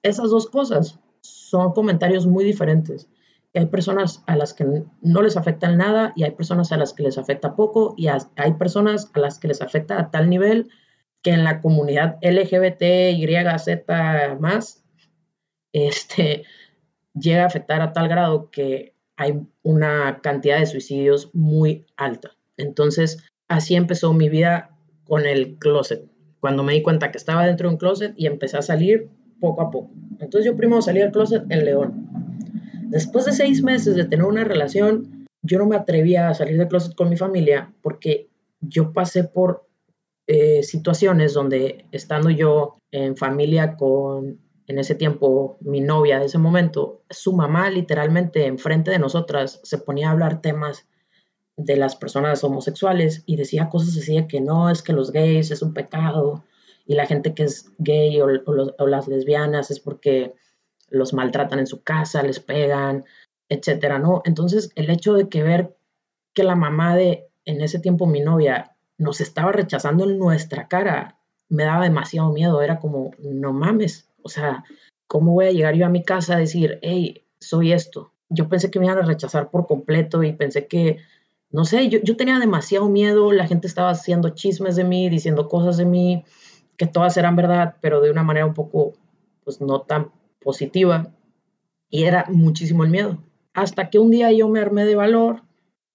Esas 0.03 0.29
dos 0.29 0.49
cosas 0.49 0.99
son 1.21 1.73
comentarios 1.73 2.25
muy 2.25 2.43
diferentes 2.43 3.09
hay 3.53 3.65
personas 3.65 4.23
a 4.27 4.35
las 4.35 4.53
que 4.53 4.83
no 5.01 5.21
les 5.21 5.35
afecta 5.35 5.71
nada 5.71 6.13
y 6.15 6.23
hay 6.23 6.31
personas 6.31 6.71
a 6.71 6.77
las 6.77 6.93
que 6.93 7.03
les 7.03 7.17
afecta 7.17 7.55
poco 7.55 7.95
y 7.97 8.07
hay 8.07 8.53
personas 8.57 9.09
a 9.13 9.19
las 9.19 9.39
que 9.39 9.47
les 9.47 9.61
afecta 9.61 9.99
a 9.99 10.11
tal 10.11 10.29
nivel 10.29 10.69
que 11.21 11.31
en 11.31 11.43
la 11.43 11.61
comunidad 11.61 12.17
LGBT, 12.21 13.11
Y, 13.11 13.27
Z 13.57 14.37
más, 14.39 14.83
este, 15.73 16.43
llega 17.19 17.43
a 17.43 17.47
afectar 17.47 17.81
a 17.81 17.93
tal 17.93 18.07
grado 18.07 18.49
que 18.51 18.93
hay 19.17 19.41
una 19.63 20.19
cantidad 20.21 20.59
de 20.59 20.65
suicidios 20.65 21.29
muy 21.33 21.85
alta. 21.97 22.31
Entonces, 22.57 23.23
así 23.47 23.75
empezó 23.75 24.13
mi 24.13 24.29
vida 24.29 24.71
con 25.05 25.25
el 25.25 25.57
closet. 25.57 26.05
Cuando 26.39 26.63
me 26.63 26.73
di 26.73 26.81
cuenta 26.81 27.11
que 27.11 27.17
estaba 27.17 27.45
dentro 27.45 27.67
de 27.67 27.73
un 27.73 27.79
closet 27.79 28.13
y 28.15 28.27
empecé 28.27 28.57
a 28.57 28.61
salir 28.61 29.09
poco 29.39 29.61
a 29.61 29.71
poco. 29.71 29.91
Entonces 30.19 30.45
yo 30.45 30.55
primero 30.55 30.81
salí 30.81 30.99
del 30.99 31.11
closet 31.11 31.43
en 31.49 31.65
León 31.65 32.09
Después 32.89 33.25
de 33.25 33.33
seis 33.33 33.61
meses 33.61 33.95
de 33.95 34.05
tener 34.05 34.25
una 34.25 34.43
relación, 34.43 35.27
yo 35.43 35.59
no 35.59 35.67
me 35.67 35.75
atrevía 35.75 36.27
a 36.27 36.33
salir 36.33 36.57
de 36.57 36.67
closet 36.67 36.95
con 36.95 37.09
mi 37.09 37.17
familia 37.17 37.71
porque 37.83 38.29
yo 38.61 38.93
pasé 38.93 39.23
por 39.23 39.67
eh, 40.25 40.63
situaciones 40.63 41.35
donde 41.35 41.85
estando 41.91 42.31
yo 42.31 42.79
en 42.91 43.15
familia 43.15 43.77
con, 43.77 44.39
en 44.69 44.77
ese 44.77 44.93
tiempo, 44.93 45.57
mi 45.61 45.81
novia 45.81 46.19
de 46.19 46.27
ese 46.27 46.37
momento, 46.37 47.01
su 47.09 47.33
mamá 47.33 47.71
literalmente 47.71 48.45
enfrente 48.45 48.91
de 48.91 48.99
nosotras 48.99 49.59
se 49.63 49.79
ponía 49.79 50.09
a 50.09 50.11
hablar 50.11 50.41
temas 50.41 50.85
de 51.57 51.75
las 51.75 51.95
personas 51.95 52.43
homosexuales 52.43 53.23
y 53.25 53.35
decía 53.35 53.69
cosas 53.69 53.97
así 53.97 54.15
de 54.15 54.27
que 54.27 54.41
no, 54.41 54.69
es 54.69 54.83
que 54.83 54.93
los 54.93 55.11
gays 55.11 55.49
es 55.49 55.63
un 55.63 55.73
pecado 55.73 56.43
y 56.85 56.93
la 56.93 57.07
gente 57.07 57.33
que 57.33 57.43
es 57.43 57.71
gay 57.79 58.21
o 58.21 58.87
las 58.87 59.07
lesbianas 59.07 59.71
es 59.71 59.79
porque 59.79 60.35
los 60.89 61.13
maltratan 61.13 61.57
en 61.57 61.67
su 61.67 61.81
casa, 61.81 62.21
les 62.21 62.39
pegan, 62.39 63.05
etcétera, 63.49 63.97
¿no? 63.97 64.21
Entonces, 64.23 64.71
el 64.75 64.91
hecho 64.91 65.15
de 65.15 65.29
que 65.29 65.41
ver 65.41 65.75
que 66.35 66.43
la 66.43 66.55
mamá 66.55 66.95
de, 66.95 67.27
en 67.45 67.61
ese 67.61 67.79
tiempo 67.79 68.05
mi 68.05 68.19
novia, 68.19 68.75
nos 68.99 69.19
estaba 69.19 69.51
rechazando 69.51 70.03
en 70.03 70.19
nuestra 70.19 70.67
cara, 70.67 71.17
me 71.47 71.63
daba 71.63 71.85
demasiado 71.85 72.31
miedo, 72.31 72.61
era 72.61 72.79
como, 72.79 73.11
no 73.17 73.51
mames, 73.51 74.08
o 74.23 74.29
sea, 74.29 74.63
¿cómo 75.07 75.33
voy 75.33 75.47
a 75.47 75.51
llegar 75.51 75.75
yo 75.75 75.85
a 75.85 75.89
mi 75.89 76.03
casa 76.03 76.35
a 76.35 76.39
decir, 76.39 76.79
hey, 76.81 77.25
soy 77.39 77.73
esto? 77.73 78.13
Yo 78.29 78.47
pensé 78.47 78.69
que 78.69 78.79
me 78.79 78.85
iban 78.85 78.99
a 78.99 79.05
rechazar 79.05 79.49
por 79.49 79.67
completo 79.67 80.23
y 80.23 80.33
pensé 80.33 80.67
que, 80.67 80.97
no 81.51 81.65
sé, 81.65 81.89
yo, 81.89 81.99
yo 82.03 82.15
tenía 82.15 82.39
demasiado 82.39 82.89
miedo, 82.89 83.31
la 83.31 83.47
gente 83.47 83.67
estaba 83.67 83.89
haciendo 83.89 84.29
chismes 84.29 84.75
de 84.75 84.83
mí, 84.83 85.09
diciendo 85.09 85.47
cosas 85.47 85.77
de 85.77 85.85
mí, 85.85 86.23
que 86.77 86.85
todas 86.85 87.17
eran 87.17 87.35
verdad, 87.35 87.75
pero 87.81 88.01
de 88.01 88.11
una 88.11 88.23
manera 88.23 88.45
un 88.45 88.53
poco, 88.53 88.93
pues 89.43 89.59
no 89.61 89.81
tan 89.81 90.11
positiva 90.39 91.11
y 91.89 92.03
era 92.03 92.25
muchísimo 92.29 92.83
el 92.83 92.89
miedo. 92.89 93.17
Hasta 93.53 93.89
que 93.89 93.99
un 93.99 94.11
día 94.11 94.31
yo 94.31 94.47
me 94.47 94.59
armé 94.59 94.85
de 94.85 94.95
valor. 94.95 95.43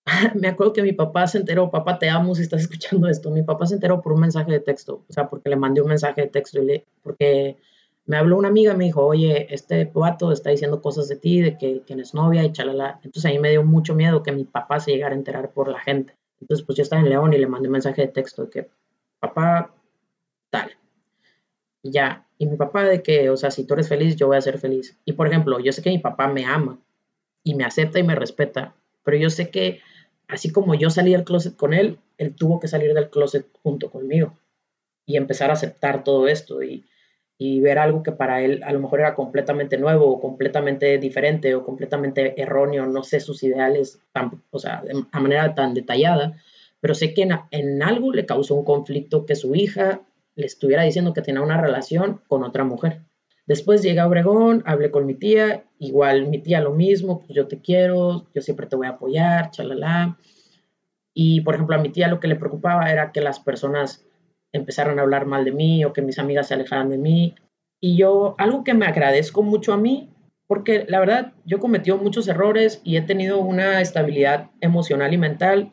me 0.35 0.49
acuerdo 0.49 0.73
que 0.73 0.83
mi 0.83 0.93
papá 0.93 1.27
se 1.27 1.39
enteró, 1.39 1.71
papá 1.71 1.99
te 1.99 2.11
amo 2.11 2.35
si 2.35 2.43
estás 2.43 2.63
escuchando 2.63 3.09
esto. 3.09 3.31
Mi 3.31 3.43
papá 3.43 3.67
se 3.67 3.75
enteró 3.75 4.03
por 4.03 4.13
un 4.13 4.21
mensaje 4.21 4.51
de 4.51 4.61
texto, 4.61 5.05
o 5.09 5.13
sea, 5.13 5.29
porque 5.29 5.49
le 5.49 5.57
mandé 5.57 5.81
un 5.81 5.89
mensaje 5.89 6.23
de 6.23 6.29
texto 6.29 6.61
y 6.61 6.67
le, 6.67 6.87
porque 7.03 7.57
me 8.07 8.17
habló 8.19 8.37
una 8.37 8.49
amiga, 8.49 8.75
me 8.75 8.85
dijo, 8.85 9.05
oye, 9.05 9.47
este 9.53 9.91
vato 9.95 10.31
está 10.31 10.51
diciendo 10.51 10.83
cosas 10.83 11.09
de 11.09 11.17
ti, 11.17 11.41
de 11.41 11.57
que 11.57 11.81
tienes 11.87 12.13
novia 12.13 12.45
y 12.45 12.53
chalala. 12.53 13.01
Entonces 13.03 13.31
a 13.31 13.33
mí 13.33 13.39
me 13.39 13.51
dio 13.51 13.65
mucho 13.65 13.95
miedo 13.95 14.23
que 14.23 14.33
mi 14.33 14.45
papá 14.45 14.81
se 14.81 14.93
llegara 14.93 15.15
a 15.15 15.19
enterar 15.19 15.53
por 15.53 15.69
la 15.69 15.81
gente. 15.81 16.15
Entonces 16.41 16.67
pues 16.67 16.77
yo 16.77 16.83
estaba 16.83 17.01
en 17.01 17.09
León 17.09 17.33
y 17.33 17.39
le 17.39 17.47
mandé 17.47 17.69
un 17.69 17.73
mensaje 17.73 18.03
de 18.03 18.09
texto 18.09 18.45
de 18.45 18.51
que, 18.51 18.71
papá, 19.21 19.75
tal. 20.51 20.73
Y 21.83 21.93
ya, 21.93 22.27
y 22.39 22.47
mi 22.47 22.57
papá 22.57 22.85
de 22.85 23.03
que, 23.03 23.31
o 23.31 23.37
sea, 23.37 23.51
si 23.51 23.65
tú 23.65 23.75
eres 23.75 23.89
feliz, 23.89 24.17
yo 24.17 24.27
voy 24.27 24.37
a 24.37 24.43
ser 24.43 24.59
feliz. 24.59 24.99
Y 25.07 25.13
por 25.13 25.27
ejemplo, 25.27 25.59
yo 25.61 25.73
sé 25.73 25.83
que 25.83 25.91
mi 25.91 25.99
papá 25.99 26.29
me 26.29 26.45
ama 26.45 26.79
y 27.43 27.55
me 27.55 27.65
acepta 27.65 27.99
y 27.99 28.03
me 28.03 28.15
respeta, 28.15 28.75
pero 29.03 29.17
yo 29.17 29.31
sé 29.31 29.51
que 29.51 29.81
así 30.29 30.51
como 30.53 30.75
yo 30.75 30.91
salí 30.91 31.13
del 31.13 31.25
closet 31.25 31.57
con 31.57 31.73
él, 31.73 31.99
él 32.19 32.35
tuvo 32.35 32.61
que 32.61 32.69
salir 32.69 32.93
del 32.93 33.11
closet 33.11 33.47
junto 33.63 33.91
conmigo 33.91 34.35
y 35.07 35.17
empezar 35.17 35.51
a 35.51 35.55
aceptar 35.55 36.05
todo 36.05 36.29
esto 36.29 36.63
y, 36.63 36.85
y 37.37 37.61
ver 37.61 37.79
algo 37.79 38.03
que 38.03 38.13
para 38.13 38.43
él 38.43 38.63
a 38.65 38.73
lo 38.73 38.81
mejor 38.81 39.01
era 39.01 39.15
completamente 39.15 39.77
nuevo 39.77 40.07
o 40.07 40.21
completamente 40.21 40.99
diferente 40.99 41.55
o 41.55 41.65
completamente 41.65 42.41
erróneo, 42.41 42.87
no 42.87 43.03
sé 43.03 43.21
sus 43.21 43.43
ideales, 43.43 44.01
tan, 44.13 44.43
o 44.51 44.59
sea, 44.59 44.83
a 45.11 45.21
manera 45.21 45.55
tan 45.55 45.75
detallada, 45.75 46.37
pero 46.81 46.95
sé 46.95 47.13
que 47.15 47.23
en, 47.23 47.33
en 47.51 47.83
algo 47.83 48.13
le 48.13 48.27
causó 48.27 48.55
un 48.55 48.65
conflicto 48.65 49.27
que 49.27 49.35
su 49.35 49.55
hija 49.55 50.03
le 50.37 50.47
estuviera 50.47 50.83
diciendo 50.83 51.13
que 51.13 51.23
tenía 51.23 51.43
una 51.43 51.61
relación 51.61 52.21
con 52.29 52.45
otra 52.45 52.65
mujer. 52.65 53.01
Después 53.47 53.83
llegué 53.83 54.01
a 54.01 54.07
Obregón, 54.07 54.63
hablé 54.65 54.91
con 54.91 55.05
mi 55.05 55.15
tía, 55.15 55.65
igual 55.79 56.29
mi 56.29 56.39
tía 56.39 56.61
lo 56.61 56.73
mismo, 56.73 57.21
pues 57.21 57.35
yo 57.35 57.47
te 57.47 57.61
quiero, 57.61 58.27
yo 58.35 58.41
siempre 58.41 58.67
te 58.67 58.77
voy 58.77 58.87
a 58.87 58.91
apoyar, 58.91 59.51
chalala. 59.51 60.17
Y 61.13 61.43
por 61.43 61.55
ejemplo, 61.55 61.77
a 61.77 61.81
mi 61.81 61.91
tía 61.91 62.09
lo 62.09 62.21
que 62.21 62.29
le 62.29 62.37
preocupaba 62.37 62.91
era 62.91 63.13
que 63.13 63.21
las 63.21 63.41
personas 63.41 64.05
empezaran 64.55 64.99
a 64.99 65.03
hablar 65.03 65.27
mal 65.27 65.45
de 65.45 65.53
mí 65.53 65.85
o 65.85 65.93
que 65.93 66.03
mis 66.03 66.19
amigas 66.19 66.49
se 66.49 66.55
alejaran 66.55 66.89
de 66.89 66.99
mí. 66.99 67.35
Y 67.81 67.97
yo, 67.97 68.35
algo 68.39 68.65
que 68.65 68.73
me 68.73 68.87
agradezco 68.87 69.43
mucho 69.43 69.73
a 69.73 69.77
mí, 69.77 70.11
porque 70.47 70.87
la 70.89 71.01
verdad 71.01 71.33
yo 71.45 71.61
cometido 71.61 71.99
muchos 71.99 72.29
errores 72.29 72.81
y 72.85 72.97
he 72.97 73.03
tenido 73.03 73.41
una 73.41 73.81
estabilidad 73.81 74.51
emocional 74.61 75.13
y 75.13 75.19
mental 75.19 75.73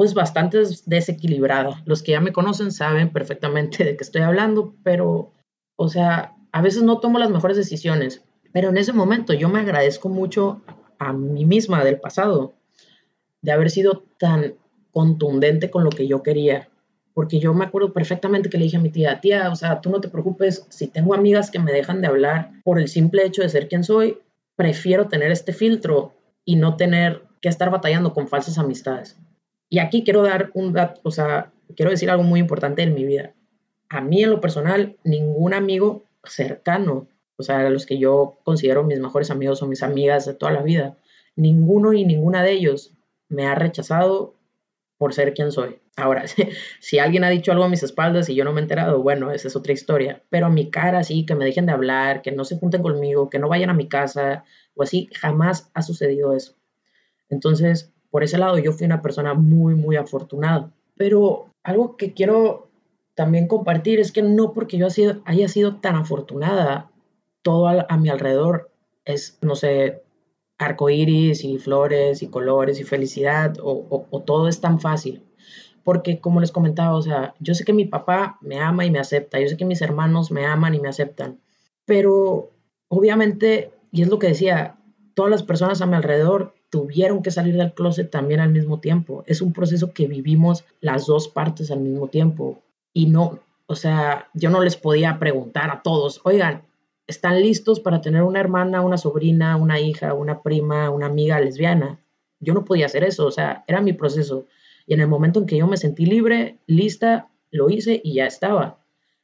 pues 0.00 0.14
bastante 0.14 0.56
desequilibrada. 0.86 1.82
Los 1.84 2.02
que 2.02 2.12
ya 2.12 2.22
me 2.22 2.32
conocen 2.32 2.72
saben 2.72 3.12
perfectamente 3.12 3.84
de 3.84 3.96
qué 3.98 4.02
estoy 4.02 4.22
hablando, 4.22 4.74
pero, 4.82 5.34
o 5.76 5.88
sea, 5.90 6.34
a 6.52 6.62
veces 6.62 6.82
no 6.82 7.00
tomo 7.00 7.18
las 7.18 7.28
mejores 7.28 7.58
decisiones, 7.58 8.24
pero 8.50 8.70
en 8.70 8.78
ese 8.78 8.94
momento 8.94 9.34
yo 9.34 9.50
me 9.50 9.60
agradezco 9.60 10.08
mucho 10.08 10.62
a 10.98 11.12
mí 11.12 11.44
misma 11.44 11.84
del 11.84 12.00
pasado 12.00 12.54
de 13.42 13.52
haber 13.52 13.68
sido 13.68 14.04
tan 14.18 14.54
contundente 14.90 15.70
con 15.70 15.84
lo 15.84 15.90
que 15.90 16.08
yo 16.08 16.22
quería. 16.22 16.69
Porque 17.20 17.38
yo 17.38 17.52
me 17.52 17.66
acuerdo 17.66 17.92
perfectamente 17.92 18.48
que 18.48 18.56
le 18.56 18.64
dije 18.64 18.78
a 18.78 18.80
mi 18.80 18.88
tía, 18.88 19.20
tía, 19.20 19.50
o 19.50 19.54
sea, 19.54 19.82
tú 19.82 19.90
no 19.90 20.00
te 20.00 20.08
preocupes, 20.08 20.64
si 20.70 20.86
tengo 20.86 21.12
amigas 21.12 21.50
que 21.50 21.58
me 21.58 21.70
dejan 21.70 22.00
de 22.00 22.06
hablar 22.06 22.52
por 22.64 22.78
el 22.80 22.88
simple 22.88 23.26
hecho 23.26 23.42
de 23.42 23.50
ser 23.50 23.68
quien 23.68 23.84
soy, 23.84 24.16
prefiero 24.56 25.06
tener 25.06 25.30
este 25.30 25.52
filtro 25.52 26.14
y 26.46 26.56
no 26.56 26.76
tener 26.76 27.24
que 27.42 27.50
estar 27.50 27.70
batallando 27.70 28.14
con 28.14 28.26
falsas 28.26 28.56
amistades. 28.56 29.18
Y 29.68 29.80
aquí 29.80 30.02
quiero 30.02 30.22
dar 30.22 30.50
un 30.54 30.72
dato, 30.72 30.98
o 31.04 31.10
sea, 31.10 31.52
quiero 31.76 31.90
decir 31.90 32.08
algo 32.08 32.22
muy 32.22 32.40
importante 32.40 32.80
en 32.80 32.94
mi 32.94 33.04
vida. 33.04 33.34
A 33.90 34.00
mí 34.00 34.22
en 34.22 34.30
lo 34.30 34.40
personal, 34.40 34.96
ningún 35.04 35.52
amigo 35.52 36.04
cercano, 36.24 37.06
o 37.36 37.42
sea, 37.42 37.68
los 37.68 37.84
que 37.84 37.98
yo 37.98 38.38
considero 38.44 38.82
mis 38.82 38.98
mejores 38.98 39.30
amigos 39.30 39.60
o 39.60 39.66
mis 39.66 39.82
amigas 39.82 40.24
de 40.24 40.32
toda 40.32 40.52
la 40.52 40.62
vida, 40.62 40.96
ninguno 41.36 41.92
y 41.92 42.06
ninguna 42.06 42.42
de 42.42 42.52
ellos 42.52 42.94
me 43.28 43.46
ha 43.46 43.54
rechazado 43.54 44.36
por 44.96 45.12
ser 45.12 45.34
quien 45.34 45.52
soy. 45.52 45.80
Ahora, 46.00 46.24
si 46.80 46.98
alguien 46.98 47.24
ha 47.24 47.30
dicho 47.30 47.52
algo 47.52 47.64
a 47.64 47.68
mis 47.68 47.82
espaldas 47.82 48.28
y 48.28 48.34
yo 48.34 48.44
no 48.44 48.52
me 48.52 48.60
he 48.60 48.62
enterado, 48.62 49.02
bueno, 49.02 49.30
esa 49.30 49.48
es 49.48 49.56
otra 49.56 49.72
historia. 49.72 50.22
Pero 50.30 50.46
a 50.46 50.50
mi 50.50 50.70
cara, 50.70 51.02
sí, 51.04 51.26
que 51.26 51.34
me 51.34 51.44
dejen 51.44 51.66
de 51.66 51.72
hablar, 51.72 52.22
que 52.22 52.32
no 52.32 52.44
se 52.44 52.58
junten 52.58 52.82
conmigo, 52.82 53.30
que 53.30 53.38
no 53.38 53.48
vayan 53.48 53.70
a 53.70 53.74
mi 53.74 53.88
casa 53.88 54.44
o 54.74 54.82
así, 54.82 55.08
jamás 55.14 55.70
ha 55.74 55.82
sucedido 55.82 56.34
eso. 56.34 56.54
Entonces, 57.28 57.92
por 58.10 58.24
ese 58.24 58.38
lado 58.38 58.58
yo 58.58 58.72
fui 58.72 58.86
una 58.86 59.02
persona 59.02 59.34
muy, 59.34 59.74
muy 59.74 59.96
afortunada. 59.96 60.72
Pero 60.96 61.50
algo 61.62 61.96
que 61.96 62.12
quiero 62.12 62.68
también 63.14 63.46
compartir 63.46 64.00
es 64.00 64.12
que 64.12 64.22
no 64.22 64.52
porque 64.52 64.78
yo 64.78 64.88
haya 65.24 65.48
sido 65.48 65.76
tan 65.76 65.96
afortunada, 65.96 66.90
todo 67.42 67.68
a, 67.68 67.96
mi 67.96 68.08
alrededor 68.08 68.70
es, 69.04 69.38
no 69.42 69.54
sé, 69.54 70.02
arcoíris 70.58 71.44
y 71.44 71.58
flores 71.58 72.22
y 72.22 72.28
colores 72.28 72.80
y 72.80 72.84
felicidad 72.84 73.56
o, 73.62 74.06
o 74.10 74.20
todo 74.22 74.48
es 74.48 74.60
tan 74.60 74.80
fácil. 74.80 75.22
Porque 75.84 76.20
como 76.20 76.40
les 76.40 76.52
comentaba, 76.52 76.94
o 76.94 77.02
sea, 77.02 77.34
yo 77.38 77.54
sé 77.54 77.64
que 77.64 77.72
mi 77.72 77.84
papá 77.84 78.38
me 78.40 78.60
ama 78.60 78.84
y 78.84 78.90
me 78.90 78.98
acepta, 78.98 79.40
yo 79.40 79.48
sé 79.48 79.56
que 79.56 79.64
mis 79.64 79.82
hermanos 79.82 80.30
me 80.30 80.44
aman 80.44 80.74
y 80.74 80.80
me 80.80 80.88
aceptan, 80.88 81.40
pero 81.84 82.50
obviamente, 82.88 83.72
y 83.90 84.02
es 84.02 84.08
lo 84.08 84.18
que 84.18 84.28
decía, 84.28 84.76
todas 85.14 85.30
las 85.30 85.42
personas 85.42 85.80
a 85.80 85.86
mi 85.86 85.96
alrededor 85.96 86.54
tuvieron 86.70 87.22
que 87.22 87.30
salir 87.30 87.56
del 87.56 87.74
closet 87.74 88.10
también 88.10 88.40
al 88.40 88.50
mismo 88.50 88.78
tiempo. 88.80 89.24
Es 89.26 89.42
un 89.42 89.52
proceso 89.52 89.92
que 89.92 90.06
vivimos 90.06 90.64
las 90.80 91.06
dos 91.06 91.28
partes 91.28 91.70
al 91.70 91.80
mismo 91.80 92.08
tiempo. 92.08 92.62
Y 92.92 93.06
no, 93.06 93.40
o 93.66 93.74
sea, 93.74 94.28
yo 94.34 94.50
no 94.50 94.62
les 94.62 94.76
podía 94.76 95.18
preguntar 95.18 95.70
a 95.70 95.82
todos, 95.82 96.20
oigan, 96.24 96.62
¿están 97.06 97.40
listos 97.40 97.80
para 97.80 98.00
tener 98.00 98.22
una 98.22 98.40
hermana, 98.40 98.80
una 98.80 98.96
sobrina, 98.96 99.56
una 99.56 99.80
hija, 99.80 100.14
una 100.14 100.42
prima, 100.42 100.90
una 100.90 101.06
amiga 101.06 101.40
lesbiana? 101.40 102.00
Yo 102.38 102.54
no 102.54 102.64
podía 102.64 102.86
hacer 102.86 103.04
eso, 103.04 103.26
o 103.26 103.30
sea, 103.30 103.64
era 103.66 103.80
mi 103.80 103.92
proceso. 103.92 104.46
Y 104.90 104.94
en 104.94 105.00
el 105.00 105.06
momento 105.06 105.38
en 105.38 105.46
que 105.46 105.56
yo 105.56 105.68
me 105.68 105.76
sentí 105.76 106.04
libre, 106.04 106.58
lista, 106.66 107.28
lo 107.52 107.70
hice 107.70 108.00
y 108.02 108.14
ya 108.14 108.26
estaba. 108.26 108.80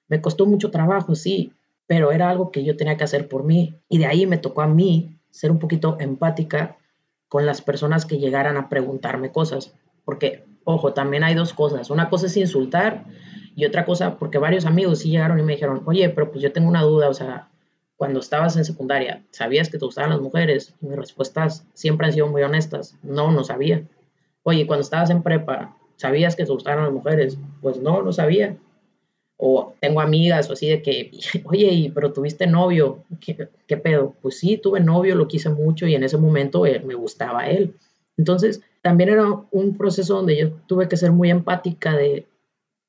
Me 0.06 0.20
costó 0.20 0.46
mucho 0.46 0.70
trabajo, 0.70 1.16
sí, 1.16 1.54
pero 1.88 2.12
era 2.12 2.30
algo 2.30 2.52
que 2.52 2.62
yo 2.62 2.76
tenía 2.76 2.96
que 2.96 3.02
hacer 3.02 3.26
por 3.26 3.42
mí. 3.42 3.74
Y 3.88 3.98
de 3.98 4.06
ahí 4.06 4.26
me 4.26 4.38
tocó 4.38 4.62
a 4.62 4.68
mí 4.68 5.18
ser 5.32 5.50
un 5.50 5.58
poquito 5.58 5.96
empática 5.98 6.76
con 7.26 7.46
las 7.46 7.62
personas 7.62 8.06
que 8.06 8.18
llegaran 8.18 8.56
a 8.56 8.68
preguntarme 8.68 9.32
cosas. 9.32 9.74
Porque, 10.04 10.44
ojo, 10.62 10.92
también 10.92 11.24
hay 11.24 11.34
dos 11.34 11.52
cosas. 11.52 11.90
Una 11.90 12.10
cosa 12.10 12.26
es 12.26 12.36
insultar 12.36 13.04
y 13.56 13.64
otra 13.64 13.84
cosa, 13.84 14.18
porque 14.18 14.38
varios 14.38 14.66
amigos 14.66 15.00
sí 15.00 15.10
llegaron 15.10 15.40
y 15.40 15.42
me 15.42 15.54
dijeron, 15.54 15.82
oye, 15.86 16.08
pero 16.10 16.30
pues 16.30 16.44
yo 16.44 16.52
tengo 16.52 16.68
una 16.68 16.82
duda, 16.82 17.08
o 17.08 17.14
sea, 17.14 17.48
cuando 17.96 18.20
estabas 18.20 18.56
en 18.56 18.64
secundaria, 18.64 19.24
¿sabías 19.32 19.68
que 19.68 19.78
te 19.78 19.84
gustaban 19.84 20.10
las 20.10 20.20
mujeres? 20.20 20.74
Y 20.80 20.86
mis 20.86 20.96
respuestas 20.96 21.66
siempre 21.74 22.06
han 22.06 22.12
sido 22.12 22.28
muy 22.28 22.44
honestas. 22.44 22.94
No, 23.02 23.32
no 23.32 23.42
sabía. 23.42 23.82
Oye, 24.48 24.64
cuando 24.64 24.82
estabas 24.82 25.10
en 25.10 25.24
prepa, 25.24 25.76
¿sabías 25.96 26.36
que 26.36 26.44
te 26.44 26.52
gustaban 26.52 26.84
las 26.84 26.92
mujeres? 26.92 27.36
Pues 27.60 27.78
no, 27.78 28.00
no 28.02 28.12
sabía. 28.12 28.56
O 29.36 29.74
tengo 29.80 30.00
amigas 30.00 30.48
o 30.48 30.52
así 30.52 30.68
de 30.68 30.82
que, 30.82 31.10
oye, 31.46 31.90
pero 31.92 32.12
tuviste 32.12 32.46
novio, 32.46 33.02
¿Qué, 33.20 33.76
pedo? 33.76 34.14
Pues 34.22 34.38
sí, 34.38 34.56
tuve 34.56 34.78
novio, 34.78 35.16
lo 35.16 35.26
quise 35.26 35.48
mucho 35.48 35.88
y 35.88 35.96
en 35.96 36.04
ese 36.04 36.16
momento 36.16 36.64
eh, 36.64 36.80
me 36.86 36.94
gustaba 36.94 37.48
él. 37.50 37.74
Entonces, 38.16 38.62
también 38.82 39.08
era 39.10 39.24
un 39.50 39.76
proceso 39.76 40.14
donde 40.14 40.36
yo 40.36 40.52
tuve 40.68 40.86
que 40.86 40.96
ser 40.96 41.10
muy 41.10 41.28
empática 41.28 41.96
de, 41.96 42.28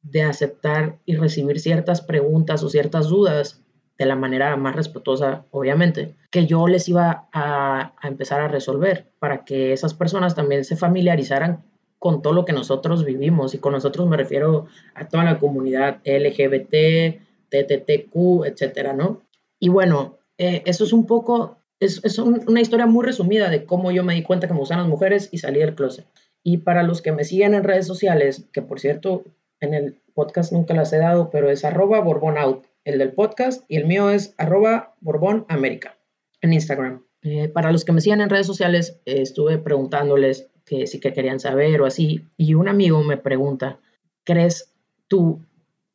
de 0.04 0.22
aceptar 0.22 1.00
y 1.08 1.16
recibir 1.16 1.60
ciertas 1.60 2.02
preguntas 2.02 2.62
o 2.62 2.70
ciertas 2.70 3.08
dudas 3.08 3.64
de 3.98 4.06
la 4.06 4.16
manera 4.16 4.56
más 4.58 4.76
respetuosa, 4.76 5.46
obviamente, 5.52 6.14
que 6.30 6.46
yo 6.46 6.68
les 6.68 6.88
iba 6.88 7.28
a, 7.34 7.94
empezar 8.04 8.42
a 8.42 8.48
resolver 8.48 9.08
para 9.20 9.44
que 9.44 9.74
esas 9.74 9.94
personas 9.94 10.36
también 10.36 10.66
se 10.66 10.76
familiarizaran 10.76 11.64
con 12.00 12.22
todo 12.22 12.34
lo 12.34 12.46
que 12.46 12.54
nosotros 12.54 13.04
vivimos. 13.04 13.56
Y 13.56 13.58
con 13.58 13.74
nosotros 13.74 14.08
me 14.08 14.18
refiero 14.18 14.68
a 14.94 15.08
toda 15.08 15.24
la 15.24 15.40
comunidad 15.40 16.00
LGBT, 16.06 17.20
TTTQ, 17.50 18.46
etcétera, 18.46 18.94
¿no? 18.94 19.22
Y 19.60 19.70
bueno, 19.70 20.18
eh, 20.38 20.62
eso 20.66 20.84
es 20.84 20.94
un 20.94 21.08
poco, 21.08 21.58
es, 21.80 22.04
es 22.04 22.20
una 22.20 22.62
historia 22.62 22.86
muy 22.86 23.04
resumida 23.04 23.50
de 23.50 23.66
cómo 23.66 23.92
yo 23.92 24.04
me 24.04 24.14
di 24.14 24.22
cuenta 24.22 24.48
que 24.48 24.54
me 24.54 24.60
gustan 24.60 24.80
las 24.80 24.88
mujeres 24.88 25.30
y 25.32 25.40
salí 25.40 25.60
del 25.60 25.74
closet. 25.74 26.06
Y 26.44 26.58
para 26.58 26.84
los 26.84 27.02
que 27.02 27.12
me 27.12 27.24
siguen 27.24 27.56
en 27.56 27.64
redes 27.64 27.88
sociales, 27.88 28.46
que 28.52 28.62
por 28.62 28.80
cierto, 28.80 29.24
en 29.60 29.74
el 29.74 29.98
podcast 30.14 30.52
nunca 30.52 30.74
las 30.74 30.94
he 30.94 30.98
dado, 30.98 31.30
pero 31.32 31.50
es 31.50 31.66
arroba 31.66 31.98
Out, 31.98 32.66
el 32.88 33.00
del 33.00 33.12
podcast, 33.12 33.66
y 33.68 33.76
el 33.76 33.86
mío 33.86 34.10
es 34.10 34.34
arroba 34.38 34.96
Borbón 35.02 35.46
América 35.50 35.98
en 36.42 36.54
Instagram. 36.54 37.04
Eh, 37.22 37.50
para 37.50 37.74
los 37.74 37.84
que 37.84 37.92
me 37.92 38.00
siguen 38.00 38.22
en 38.22 38.30
redes 38.30 38.48
sociales, 38.48 39.02
eh, 39.06 39.22
estuve 39.22 39.58
preguntándoles 39.58 40.50
que 40.64 40.88
sí 40.88 41.02
que 41.02 41.12
querían 41.12 41.42
saber 41.42 41.82
o 41.82 41.86
así. 41.86 42.26
Y 42.38 42.54
un 42.54 42.70
amigo 42.70 43.04
me 43.04 43.18
pregunta, 43.18 43.82
¿crees 44.24 44.74
tú 45.10 45.46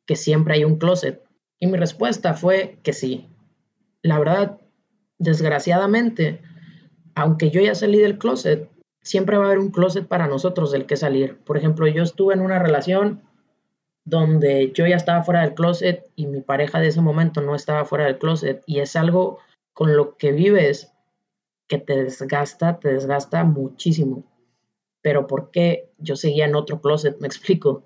que 0.05 0.15
siempre 0.15 0.53
hay 0.53 0.65
un 0.65 0.77
closet? 0.77 1.23
Y 1.59 1.65
mi 1.65 1.77
respuesta 1.77 2.35
fue 2.35 2.77
que 2.83 2.93
sí. 2.93 3.27
La 4.03 4.19
verdad, 4.19 4.59
desgraciadamente, 5.17 6.41
aunque 7.15 7.49
yo 7.49 7.59
ya 7.61 7.73
salí 7.73 7.97
del 7.97 8.19
closet, 8.19 8.69
siempre 9.01 9.37
va 9.37 9.45
a 9.45 9.47
haber 9.47 9.59
un 9.59 9.71
closet 9.71 10.07
para 10.07 10.27
nosotros 10.27 10.71
del 10.71 10.85
que 10.85 10.97
salir. 10.97 11.39
Por 11.39 11.57
ejemplo, 11.57 11.87
yo 11.87 12.03
estuve 12.03 12.35
en 12.35 12.41
una 12.41 12.59
relación 12.59 13.23
donde 14.05 14.71
yo 14.73 14.85
ya 14.85 14.95
estaba 14.95 15.23
fuera 15.23 15.41
del 15.41 15.53
closet 15.53 16.09
y 16.15 16.27
mi 16.27 16.41
pareja 16.41 16.79
de 16.79 16.87
ese 16.87 17.01
momento 17.01 17.41
no 17.41 17.55
estaba 17.55 17.85
fuera 17.85 18.05
del 18.05 18.17
closet 18.17 18.61
y 18.65 18.79
es 18.79 18.95
algo 18.95 19.39
con 19.73 19.95
lo 19.95 20.17
que 20.17 20.31
vives 20.31 20.91
que 21.67 21.77
te 21.77 22.03
desgasta, 22.03 22.79
te 22.79 22.93
desgasta 22.93 23.43
muchísimo 23.43 24.25
pero 25.03 25.27
¿por 25.27 25.51
qué 25.51 25.91
yo 25.99 26.15
seguía 26.15 26.45
en 26.45 26.55
otro 26.55 26.81
closet? 26.81 27.19
Me 27.19 27.27
explico. 27.27 27.83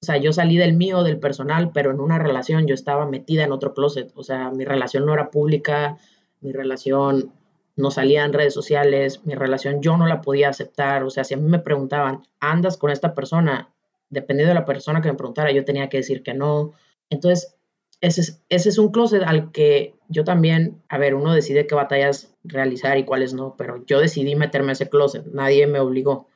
O 0.00 0.04
sea, 0.04 0.18
yo 0.18 0.32
salí 0.32 0.56
del 0.58 0.74
mío, 0.74 1.02
del 1.02 1.18
personal, 1.18 1.72
pero 1.72 1.90
en 1.90 1.98
una 1.98 2.18
relación 2.18 2.68
yo 2.68 2.74
estaba 2.74 3.06
metida 3.06 3.42
en 3.42 3.50
otro 3.50 3.74
closet. 3.74 4.12
O 4.14 4.22
sea, 4.22 4.50
mi 4.50 4.64
relación 4.64 5.06
no 5.06 5.14
era 5.14 5.30
pública, 5.30 5.96
mi 6.40 6.52
relación 6.52 7.32
no 7.74 7.90
salía 7.90 8.24
en 8.24 8.34
redes 8.34 8.54
sociales, 8.54 9.24
mi 9.24 9.34
relación 9.34 9.80
yo 9.80 9.96
no 9.96 10.06
la 10.06 10.20
podía 10.20 10.50
aceptar. 10.50 11.02
O 11.04 11.10
sea, 11.10 11.24
si 11.24 11.34
a 11.34 11.38
mí 11.38 11.48
me 11.48 11.58
preguntaban, 11.58 12.22
¿andas 12.38 12.76
con 12.76 12.90
esta 12.90 13.14
persona? 13.14 13.72
Dependiendo 14.10 14.50
de 14.50 14.60
la 14.60 14.64
persona 14.64 15.00
que 15.00 15.08
me 15.08 15.16
preguntara, 15.16 15.52
yo 15.52 15.64
tenía 15.64 15.88
que 15.88 15.98
decir 15.98 16.22
que 16.22 16.34
no. 16.34 16.72
Entonces, 17.10 17.56
ese 18.00 18.20
es, 18.20 18.42
ese 18.48 18.68
es 18.68 18.78
un 18.78 18.90
closet 18.90 19.22
al 19.22 19.50
que 19.52 19.94
yo 20.08 20.24
también, 20.24 20.82
a 20.88 20.98
ver, 20.98 21.14
uno 21.14 21.34
decide 21.34 21.66
qué 21.66 21.74
batallas 21.74 22.34
realizar 22.44 22.96
y 22.96 23.04
cuáles 23.04 23.34
no, 23.34 23.54
pero 23.56 23.84
yo 23.86 24.00
decidí 24.00 24.36
meterme 24.36 24.70
a 24.70 24.72
ese 24.72 24.88
closet, 24.88 25.26
nadie 25.26 25.66
me 25.66 25.80
obligó. 25.80 26.28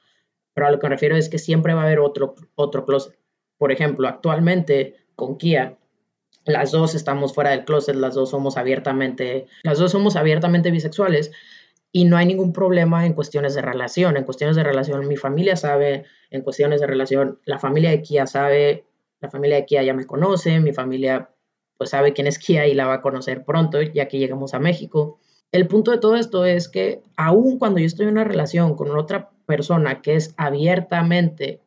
Pero 0.55 0.67
a 0.67 0.71
lo 0.71 0.79
que 0.79 0.87
me 0.87 0.95
refiero 0.95 1.17
es 1.17 1.29
que 1.29 1.39
siempre 1.39 1.75
va 1.75 1.83
a 1.83 1.85
haber 1.85 2.01
otro, 2.01 2.35
otro 2.55 2.85
closet. 2.85 3.17
Por 3.57 3.73
ejemplo, 3.73 4.09
actualmente 4.09 4.97
con 5.15 5.39
Kia, 5.39 5.79
las 6.45 6.73
dos 6.73 6.95
estamos 6.95 7.35
fuera 7.35 7.51
del 7.51 7.65
closet, 7.65 7.95
las 7.95 8.15
dos 8.15 8.31
somos 8.31 8.57
abiertamente, 8.57 9.47
las 9.63 9.79
dos 9.79 9.93
somos 9.93 10.17
abiertamente 10.17 10.71
bisexuales 10.71 11.31
y 11.93 12.07
no 12.07 12.17
hay 12.17 12.27
ningún 12.27 12.53
problema 12.53 13.05
en 13.05 13.13
cuestiones 13.13 13.55
de 13.55 13.61
relación. 13.61 14.17
En 14.17 14.25
cuestiones 14.25 14.57
de 14.57 14.65
relación, 14.65 15.07
mi 15.07 15.17
familia 15.17 15.57
sabe, 15.57 16.05
en 16.31 16.41
cuestiones 16.41 16.81
de 16.81 16.87
relación, 16.87 17.39
la 17.45 17.59
familia 17.59 17.91
de 17.91 18.01
Kia 18.01 18.27
sabe, 18.27 18.87
la 19.21 19.31
familia 19.31 19.57
de 19.57 19.67
Kia 19.67 19.83
ya 19.83 19.95
me 19.95 20.07
conoce, 20.07 20.59
mi 20.61 20.73
familia 20.73 21.29
pues 21.77 21.91
sabe 21.91 22.13
quién 22.13 22.27
es 22.27 22.39
Kia 22.39 22.67
y 22.67 22.75
la 22.75 22.87
va 22.87 22.95
a 22.95 23.03
conocer 23.03 23.45
pronto, 23.45 23.83
ya 23.83 24.09
que 24.09 24.19
llegamos 24.19 24.55
a 24.55 24.59
México. 24.59 25.19
El 25.51 25.67
punto 25.67 25.91
de 25.91 25.99
todo 25.99 26.17
esto 26.17 26.47
es 26.47 26.69
que 26.69 27.03
aún 27.17 27.59
cuando 27.59 27.79
yo 27.81 27.87
estoy 27.87 28.07
en 28.07 28.13
una 28.13 28.25
relación 28.25 28.75
con 28.75 28.97
otra 28.97 29.31
persona 29.47 30.01
que 30.01 30.15
es 30.15 30.33
abiertamente 30.39 31.61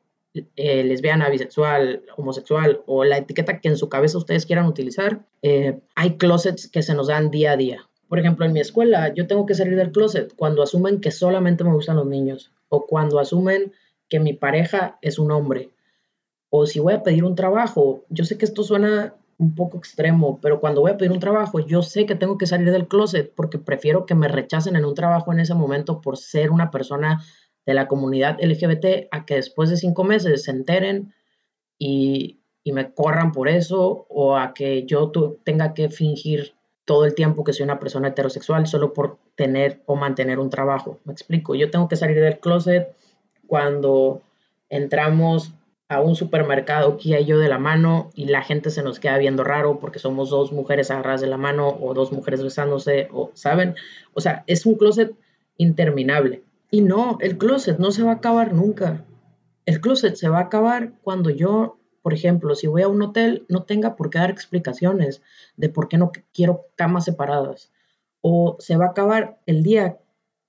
eh, 0.56 0.84
lesbiana, 0.84 1.30
bisexual, 1.30 2.04
homosexual 2.18 2.82
o 2.88 3.04
la 3.04 3.18
etiqueta 3.18 3.60
que 3.62 3.68
en 3.68 3.78
su 3.78 3.90
cabeza 3.90 4.18
ustedes 4.18 4.46
quieran 4.46 4.66
utilizar, 4.66 5.26
eh, 5.44 5.80
hay 5.96 6.18
closets 6.18 6.68
que 6.68 6.82
se 6.82 6.96
nos 6.96 7.08
dan 7.08 7.30
día 7.30 7.52
a 7.52 7.58
día. 7.58 7.90
Por 8.08 8.20
ejemplo, 8.20 8.46
en 8.46 8.54
mi 8.54 8.60
escuela 8.60 9.14
yo 9.14 9.28
tengo 9.28 9.46
que 9.46 9.56
salir 9.56 9.76
del 9.76 9.92
closet 9.92 10.34
cuando 10.36 10.62
asumen 10.62 11.02
que 11.02 11.12
solamente 11.12 11.64
me 11.64 11.74
gustan 11.74 11.96
los 11.96 12.06
niños 12.06 12.52
o 12.70 12.86
cuando 12.86 13.20
asumen 13.20 13.74
que 14.10 14.20
mi 14.20 14.34
pareja 14.34 14.98
es 15.02 15.20
un 15.20 15.32
hombre. 15.32 15.72
O 16.50 16.66
si 16.66 16.80
voy 16.80 16.94
a 16.94 17.04
pedir 17.04 17.24
un 17.24 17.36
trabajo, 17.36 18.06
yo 18.10 18.24
sé 18.24 18.38
que 18.38 18.46
esto 18.46 18.64
suena 18.64 19.16
un 19.38 19.56
poco 19.56 19.78
extremo, 19.78 20.40
pero 20.42 20.62
cuando 20.62 20.82
voy 20.82 20.92
a 20.92 20.98
pedir 20.98 21.12
un 21.12 21.20
trabajo, 21.20 21.60
yo 21.60 21.82
sé 21.82 22.06
que 22.06 22.16
tengo 22.16 22.38
que 22.38 22.48
salir 22.48 22.72
del 22.72 22.88
closet 22.88 23.34
porque 23.36 23.58
prefiero 23.58 24.06
que 24.06 24.16
me 24.16 24.28
rechacen 24.28 24.76
en 24.76 24.86
un 24.86 24.96
trabajo 24.96 25.34
en 25.34 25.40
ese 25.40 25.54
momento 25.54 26.00
por 26.02 26.18
ser 26.18 26.52
una 26.52 26.72
persona 26.72 27.24
de 27.66 27.74
la 27.74 27.88
comunidad 27.88 28.38
LGBT 28.42 29.08
a 29.12 29.26
que 29.26 29.36
después 29.36 29.70
de 29.70 29.78
cinco 29.78 30.04
meses 30.04 30.44
se 30.44 30.52
enteren 30.52 31.14
y, 31.78 32.40
y 32.64 32.72
me 32.72 32.94
corran 32.94 33.32
por 33.32 33.50
eso 33.50 34.06
o 34.10 34.38
a 34.38 34.54
que 34.54 34.86
yo 34.86 35.12
tenga 35.44 35.74
que 35.74 35.90
fingir 35.90 36.55
todo 36.86 37.06
el 37.06 37.16
tiempo 37.16 37.44
que 37.44 37.54
soy 37.54 37.64
una 37.64 37.80
persona 37.80 38.10
heterosexual 38.10 38.68
solo 38.68 38.94
por 38.94 39.18
tener 39.36 39.82
o 39.86 39.96
mantener 39.96 40.40
un 40.40 40.50
trabajo. 40.50 41.00
Me 41.04 41.14
explico, 41.14 41.56
yo 41.56 41.72
tengo 41.72 41.88
que 41.88 41.96
salir 41.96 42.20
del 42.22 42.40
closet 42.40 42.96
cuando 43.48 44.22
entramos 44.70 45.54
a 45.88 46.02
un 46.02 46.16
supermercado 46.16 46.98
Kia 46.98 47.20
y 47.20 47.26
yo 47.26 47.38
de 47.38 47.50
la 47.50 47.60
mano 47.60 48.10
y 48.16 48.26
la 48.26 48.42
gente 48.42 48.72
se 48.72 48.82
nos 48.82 49.00
queda 49.00 49.18
viendo 49.18 49.44
raro 49.44 49.80
porque 49.80 50.00
somos 50.00 50.30
dos 50.30 50.52
mujeres 50.52 50.90
agarradas 50.90 51.22
de 51.22 51.28
la 51.28 51.38
mano 51.38 51.78
o 51.80 51.94
dos 51.94 52.12
mujeres 52.12 52.42
besándose 52.42 53.08
o, 53.12 53.32
¿saben? 53.34 53.76
O 54.14 54.22
sea, 54.22 54.44
es 54.48 54.66
un 54.66 54.76
closet 54.76 55.14
interminable. 55.58 56.44
Y 56.72 56.82
no, 56.82 57.18
el 57.22 57.38
closet 57.38 57.78
no 57.78 57.92
se 57.92 58.04
va 58.04 58.12
a 58.12 58.16
acabar 58.16 58.54
nunca. 58.54 59.06
El 59.66 59.80
closet 59.80 60.16
se 60.16 60.30
va 60.30 60.40
a 60.40 60.44
acabar 60.44 60.94
cuando 61.04 61.30
yo, 61.30 61.78
por 62.06 62.14
ejemplo, 62.14 62.54
si 62.54 62.68
voy 62.68 62.84
a 62.84 62.88
un 62.88 63.02
hotel, 63.02 63.48
no 63.50 63.64
tenga 63.64 63.96
por 63.96 64.12
qué 64.12 64.20
dar 64.20 64.30
explicaciones 64.30 65.24
de 65.58 65.70
por 65.70 65.88
qué 65.88 65.98
no 65.98 66.12
quiero 66.36 66.68
camas 66.76 67.06
separadas. 67.06 67.72
O 68.22 68.58
se 68.60 68.78
va 68.78 68.86
a 68.86 68.90
acabar 68.90 69.40
el 69.48 69.64
día 69.64 69.98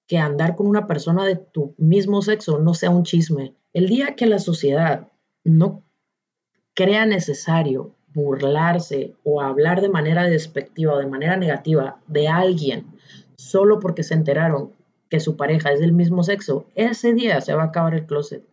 que 0.07 0.19
andar 0.19 0.55
con 0.55 0.67
una 0.67 0.87
persona 0.87 1.25
de 1.25 1.37
tu 1.37 1.75
mismo 1.79 2.21
sexo 2.21 2.59
no 2.59 2.75
sea 2.75 2.91
un 2.91 3.05
chisme. 3.05 3.55
El 3.73 3.89
día 3.89 4.17
que 4.17 4.27
la 4.27 4.39
sociedad 4.39 5.09
no 5.45 5.83
crea 6.75 7.07
necesario 7.07 7.95
burlarse 8.13 9.15
o 9.25 9.41
hablar 9.41 9.81
de 9.81 9.89
manera 9.89 10.25
despectiva 10.25 10.93
o 10.93 10.99
de 10.99 11.07
manera 11.07 11.39
negativa 11.39 12.03
de 12.07 12.29
alguien 12.29 12.85
solo 13.39 13.81
porque 13.81 14.03
se 14.03 14.13
enteraron 14.13 14.73
que 15.09 15.21
su 15.21 15.39
pareja 15.39 15.73
es 15.73 15.81
del 15.81 15.95
mismo 15.95 16.23
sexo, 16.23 16.67
ese 16.75 17.15
día 17.15 17.41
se 17.41 17.55
va 17.55 17.63
a 17.63 17.67
acabar 17.69 17.95
el 17.95 18.05
closet. 18.05 18.45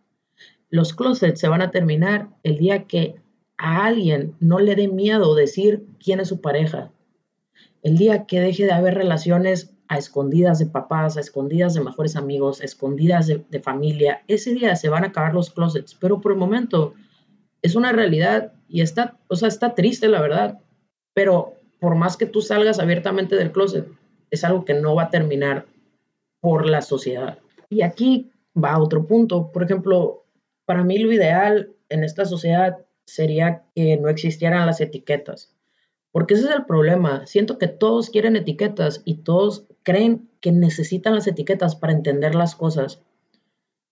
Los 0.70 0.94
closets 0.94 1.40
se 1.40 1.48
van 1.48 1.62
a 1.62 1.70
terminar 1.70 2.28
el 2.42 2.58
día 2.58 2.84
que 2.84 3.16
a 3.56 3.86
alguien 3.86 4.34
no 4.40 4.58
le 4.58 4.74
dé 4.74 4.88
miedo 4.88 5.34
decir 5.34 5.86
quién 6.02 6.20
es 6.20 6.28
su 6.28 6.40
pareja. 6.40 6.90
El 7.82 7.96
día 7.96 8.26
que 8.26 8.40
deje 8.40 8.64
de 8.64 8.72
haber 8.72 8.94
relaciones 8.94 9.74
a 9.88 9.98
escondidas 9.98 10.58
de 10.58 10.66
papás, 10.66 11.16
a 11.16 11.20
escondidas 11.20 11.74
de 11.74 11.82
mejores 11.82 12.16
amigos, 12.16 12.60
a 12.60 12.64
escondidas 12.64 13.26
de, 13.26 13.60
familia, 13.60 14.22
ese 14.26 14.54
día 14.54 14.74
se 14.76 14.88
van 14.88 15.04
a 15.04 15.08
acabar 15.08 15.34
los 15.34 15.50
closets. 15.50 15.94
Pero 15.94 16.20
por 16.20 16.32
el 16.32 16.38
momento 16.38 16.94
es 17.62 17.74
una 17.74 17.92
realidad 17.92 18.52
y 18.68 18.80
está, 18.80 19.18
o 19.28 19.36
sea, 19.36 19.48
está 19.48 19.74
triste 19.74 20.08
la 20.08 20.20
verdad. 20.20 20.60
Pero 21.12 21.54
por 21.78 21.94
más 21.94 22.16
que 22.16 22.26
tú 22.26 22.40
salgas 22.40 22.78
abiertamente 22.78 23.36
del 23.36 23.52
closet, 23.52 23.86
es 24.30 24.42
algo 24.44 24.64
que 24.64 24.74
no 24.74 24.94
va 24.94 25.04
a 25.04 25.10
terminar 25.10 25.66
por 26.40 26.66
la 26.66 26.82
sociedad. 26.82 27.38
Y 27.68 27.82
aquí 27.82 28.30
va 28.56 28.78
otro 28.78 29.06
punto. 29.06 29.52
Por 29.52 29.62
ejemplo, 29.62 30.23
para 30.64 30.84
mí 30.84 30.98
lo 30.98 31.12
ideal 31.12 31.72
en 31.88 32.04
esta 32.04 32.24
sociedad 32.24 32.78
sería 33.04 33.64
que 33.74 33.96
no 33.96 34.08
existieran 34.08 34.66
las 34.66 34.80
etiquetas. 34.80 35.54
Porque 36.12 36.34
ese 36.34 36.44
es 36.44 36.54
el 36.54 36.64
problema. 36.64 37.26
Siento 37.26 37.58
que 37.58 37.66
todos 37.66 38.10
quieren 38.10 38.36
etiquetas 38.36 39.02
y 39.04 39.16
todos 39.16 39.66
creen 39.82 40.28
que 40.40 40.52
necesitan 40.52 41.14
las 41.14 41.26
etiquetas 41.26 41.74
para 41.76 41.92
entender 41.92 42.34
las 42.34 42.54
cosas. 42.54 43.02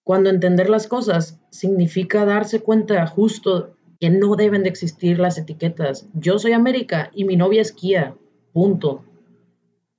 Cuando 0.04 0.30
entender 0.30 0.70
las 0.70 0.86
cosas 0.86 1.40
significa 1.50 2.24
darse 2.24 2.60
cuenta 2.60 3.06
justo 3.06 3.76
que 4.00 4.10
no 4.10 4.34
deben 4.36 4.62
de 4.62 4.68
existir 4.68 5.18
las 5.18 5.38
etiquetas. 5.38 6.08
Yo 6.12 6.38
soy 6.38 6.52
América 6.52 7.10
y 7.14 7.24
mi 7.24 7.36
novia 7.36 7.62
es 7.62 7.72
Kia. 7.72 8.16
Punto. 8.52 9.04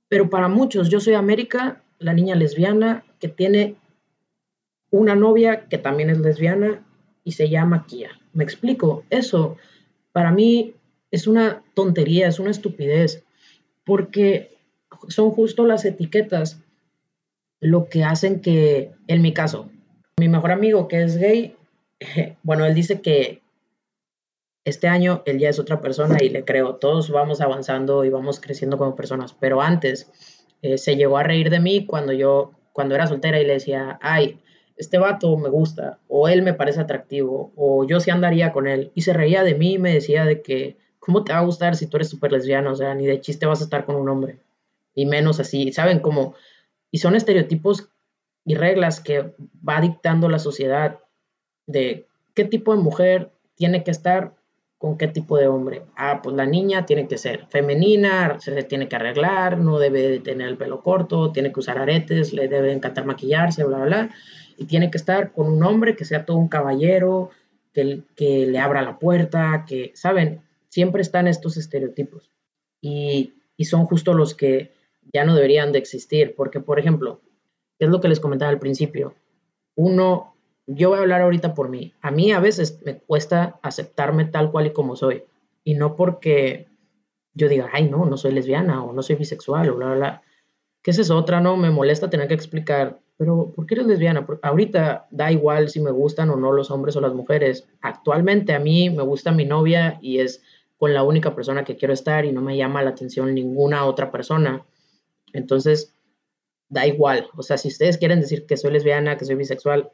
Pero 0.08 0.28
para 0.30 0.48
muchos, 0.48 0.90
yo 0.90 1.00
soy 1.00 1.14
América, 1.14 1.82
la 1.98 2.12
niña 2.12 2.34
lesbiana 2.34 3.04
que 3.18 3.28
tiene 3.28 3.76
una 4.94 5.16
novia 5.16 5.66
que 5.68 5.76
también 5.76 6.08
es 6.08 6.18
lesbiana 6.18 6.84
y 7.24 7.32
se 7.32 7.48
llama 7.48 7.84
Kia. 7.86 8.10
Me 8.32 8.44
explico, 8.44 9.04
eso 9.10 9.56
para 10.12 10.30
mí 10.30 10.74
es 11.10 11.26
una 11.26 11.64
tontería, 11.74 12.28
es 12.28 12.38
una 12.38 12.52
estupidez, 12.52 13.24
porque 13.84 14.56
son 15.08 15.30
justo 15.32 15.66
las 15.66 15.84
etiquetas 15.84 16.60
lo 17.58 17.88
que 17.88 18.04
hacen 18.04 18.40
que, 18.40 18.92
en 19.08 19.20
mi 19.20 19.32
caso, 19.32 19.68
mi 20.16 20.28
mejor 20.28 20.52
amigo 20.52 20.86
que 20.86 21.02
es 21.02 21.16
gay, 21.16 21.56
bueno, 22.44 22.64
él 22.64 22.74
dice 22.74 23.00
que 23.00 23.42
este 24.64 24.86
año 24.86 25.22
él 25.26 25.40
ya 25.40 25.48
es 25.48 25.58
otra 25.58 25.80
persona 25.80 26.18
y 26.22 26.28
le 26.28 26.44
creo, 26.44 26.76
todos 26.76 27.10
vamos 27.10 27.40
avanzando 27.40 28.04
y 28.04 28.10
vamos 28.10 28.38
creciendo 28.38 28.78
como 28.78 28.94
personas, 28.94 29.34
pero 29.34 29.60
antes 29.60 30.08
eh, 30.62 30.78
se 30.78 30.94
llegó 30.94 31.18
a 31.18 31.24
reír 31.24 31.50
de 31.50 31.58
mí 31.58 31.84
cuando 31.84 32.12
yo, 32.12 32.52
cuando 32.72 32.94
era 32.94 33.08
soltera 33.08 33.40
y 33.40 33.46
le 33.46 33.54
decía, 33.54 33.98
ay, 34.00 34.38
este 34.76 34.98
vato 34.98 35.36
me 35.36 35.48
gusta, 35.48 36.00
o 36.08 36.28
él 36.28 36.42
me 36.42 36.54
parece 36.54 36.80
atractivo, 36.80 37.52
o 37.56 37.86
yo 37.86 38.00
sí 38.00 38.10
andaría 38.10 38.52
con 38.52 38.66
él, 38.66 38.90
y 38.94 39.02
se 39.02 39.12
reía 39.12 39.42
de 39.42 39.54
mí 39.54 39.74
y 39.74 39.78
me 39.78 39.94
decía 39.94 40.24
de 40.24 40.42
que, 40.42 40.76
¿cómo 40.98 41.24
te 41.24 41.32
va 41.32 41.38
a 41.38 41.44
gustar 41.44 41.76
si 41.76 41.86
tú 41.86 41.96
eres 41.96 42.08
súper 42.08 42.32
lesbiano? 42.32 42.72
O 42.72 42.74
sea, 42.74 42.94
ni 42.94 43.06
de 43.06 43.20
chiste 43.20 43.46
vas 43.46 43.60
a 43.60 43.64
estar 43.64 43.84
con 43.84 43.96
un 43.96 44.08
hombre, 44.08 44.38
y 44.94 45.06
menos 45.06 45.40
así, 45.40 45.72
¿saben? 45.72 46.00
Como, 46.00 46.34
y 46.90 46.98
son 46.98 47.14
estereotipos 47.14 47.88
y 48.44 48.54
reglas 48.54 49.00
que 49.00 49.34
va 49.66 49.80
dictando 49.80 50.28
la 50.28 50.38
sociedad 50.38 51.00
de 51.66 52.06
qué 52.34 52.44
tipo 52.44 52.74
de 52.74 52.82
mujer 52.82 53.30
tiene 53.54 53.84
que 53.84 53.90
estar 53.90 54.34
con 54.78 54.98
qué 54.98 55.08
tipo 55.08 55.38
de 55.38 55.48
hombre. 55.48 55.82
Ah, 55.96 56.20
pues 56.22 56.36
la 56.36 56.46
niña 56.46 56.86
tiene 56.86 57.08
que 57.08 57.18
ser 57.18 57.46
femenina, 57.48 58.38
se 58.40 58.62
tiene 58.64 58.88
que 58.88 58.96
arreglar, 58.96 59.58
no 59.58 59.78
debe 59.78 60.20
tener 60.20 60.48
el 60.48 60.56
pelo 60.56 60.82
corto, 60.82 61.32
tiene 61.32 61.52
que 61.52 61.60
usar 61.60 61.78
aretes, 61.78 62.32
le 62.32 62.48
debe 62.48 62.72
encantar 62.72 63.06
maquillarse, 63.06 63.64
bla, 63.64 63.78
bla, 63.78 63.86
bla. 63.86 64.10
Y 64.56 64.66
tiene 64.66 64.90
que 64.90 64.98
estar 64.98 65.32
con 65.32 65.48
un 65.48 65.62
hombre 65.64 65.96
que 65.96 66.04
sea 66.04 66.24
todo 66.24 66.36
un 66.36 66.48
caballero, 66.48 67.30
que, 67.72 68.02
le 68.46 68.58
abra 68.58 68.82
la 68.82 68.98
puerta, 68.98 69.64
que, 69.66 69.92
¿saben? 69.94 70.42
Siempre 70.68 71.02
están 71.02 71.26
estos 71.26 71.56
estereotipos. 71.56 72.30
Y, 72.80 73.34
y 73.56 73.64
son 73.64 73.86
justo 73.86 74.14
los 74.14 74.34
que 74.34 74.72
ya 75.12 75.24
no 75.24 75.34
deberían 75.34 75.72
de 75.72 75.78
existir, 75.78 76.34
porque, 76.36 76.60
por 76.60 76.78
ejemplo, 76.78 77.20
es 77.78 77.88
lo 77.88 78.00
que 78.00 78.08
les 78.08 78.20
comentaba 78.20 78.50
al 78.50 78.58
principio, 78.58 79.14
uno 79.74 80.33
yo 80.66 80.90
voy 80.90 80.98
a 80.98 81.02
hablar 81.02 81.22
ahorita 81.22 81.54
por 81.54 81.68
mí. 81.68 81.92
A 82.00 82.10
mí 82.10 82.32
a 82.32 82.40
veces 82.40 82.80
me 82.84 82.98
cuesta 82.98 83.58
aceptarme 83.62 84.24
tal 84.24 84.50
cual 84.50 84.66
y 84.66 84.72
como 84.72 84.96
soy. 84.96 85.24
Y 85.62 85.74
no 85.74 85.96
porque 85.96 86.68
yo 87.34 87.48
diga, 87.48 87.68
ay, 87.72 87.88
no, 87.88 88.04
no 88.06 88.16
soy 88.16 88.32
lesbiana 88.32 88.82
o 88.82 88.92
no 88.92 89.02
soy 89.02 89.16
bisexual 89.16 89.70
o 89.70 89.76
bla, 89.76 89.86
bla, 89.86 89.96
bla. 89.96 90.22
Que 90.82 90.90
esa 90.90 91.02
es 91.02 91.10
otra, 91.10 91.40
¿no? 91.40 91.56
Me 91.56 91.70
molesta 91.70 92.10
tener 92.10 92.28
que 92.28 92.34
explicar, 92.34 93.00
pero 93.16 93.52
¿por 93.54 93.66
qué 93.66 93.74
eres 93.74 93.86
lesbiana? 93.86 94.26
Porque 94.26 94.46
ahorita 94.46 95.08
da 95.10 95.32
igual 95.32 95.68
si 95.68 95.80
me 95.80 95.90
gustan 95.90 96.30
o 96.30 96.36
no 96.36 96.52
los 96.52 96.70
hombres 96.70 96.96
o 96.96 97.00
las 97.00 97.14
mujeres. 97.14 97.66
Actualmente 97.80 98.52
a 98.54 98.58
mí 98.58 98.90
me 98.90 99.02
gusta 99.02 99.32
mi 99.32 99.44
novia 99.44 99.98
y 100.00 100.20
es 100.20 100.42
con 100.76 100.92
la 100.92 101.02
única 101.02 101.34
persona 101.34 101.64
que 101.64 101.76
quiero 101.76 101.94
estar 101.94 102.24
y 102.24 102.32
no 102.32 102.40
me 102.40 102.56
llama 102.56 102.82
la 102.82 102.90
atención 102.90 103.34
ninguna 103.34 103.84
otra 103.86 104.10
persona. 104.10 104.64
Entonces, 105.32 105.94
da 106.68 106.86
igual. 106.86 107.28
O 107.36 107.42
sea, 107.42 107.56
si 107.56 107.68
ustedes 107.68 107.98
quieren 107.98 108.20
decir 108.20 108.46
que 108.46 108.56
soy 108.56 108.72
lesbiana, 108.72 109.16
que 109.16 109.24
soy 109.24 109.36
bisexual, 109.36 109.90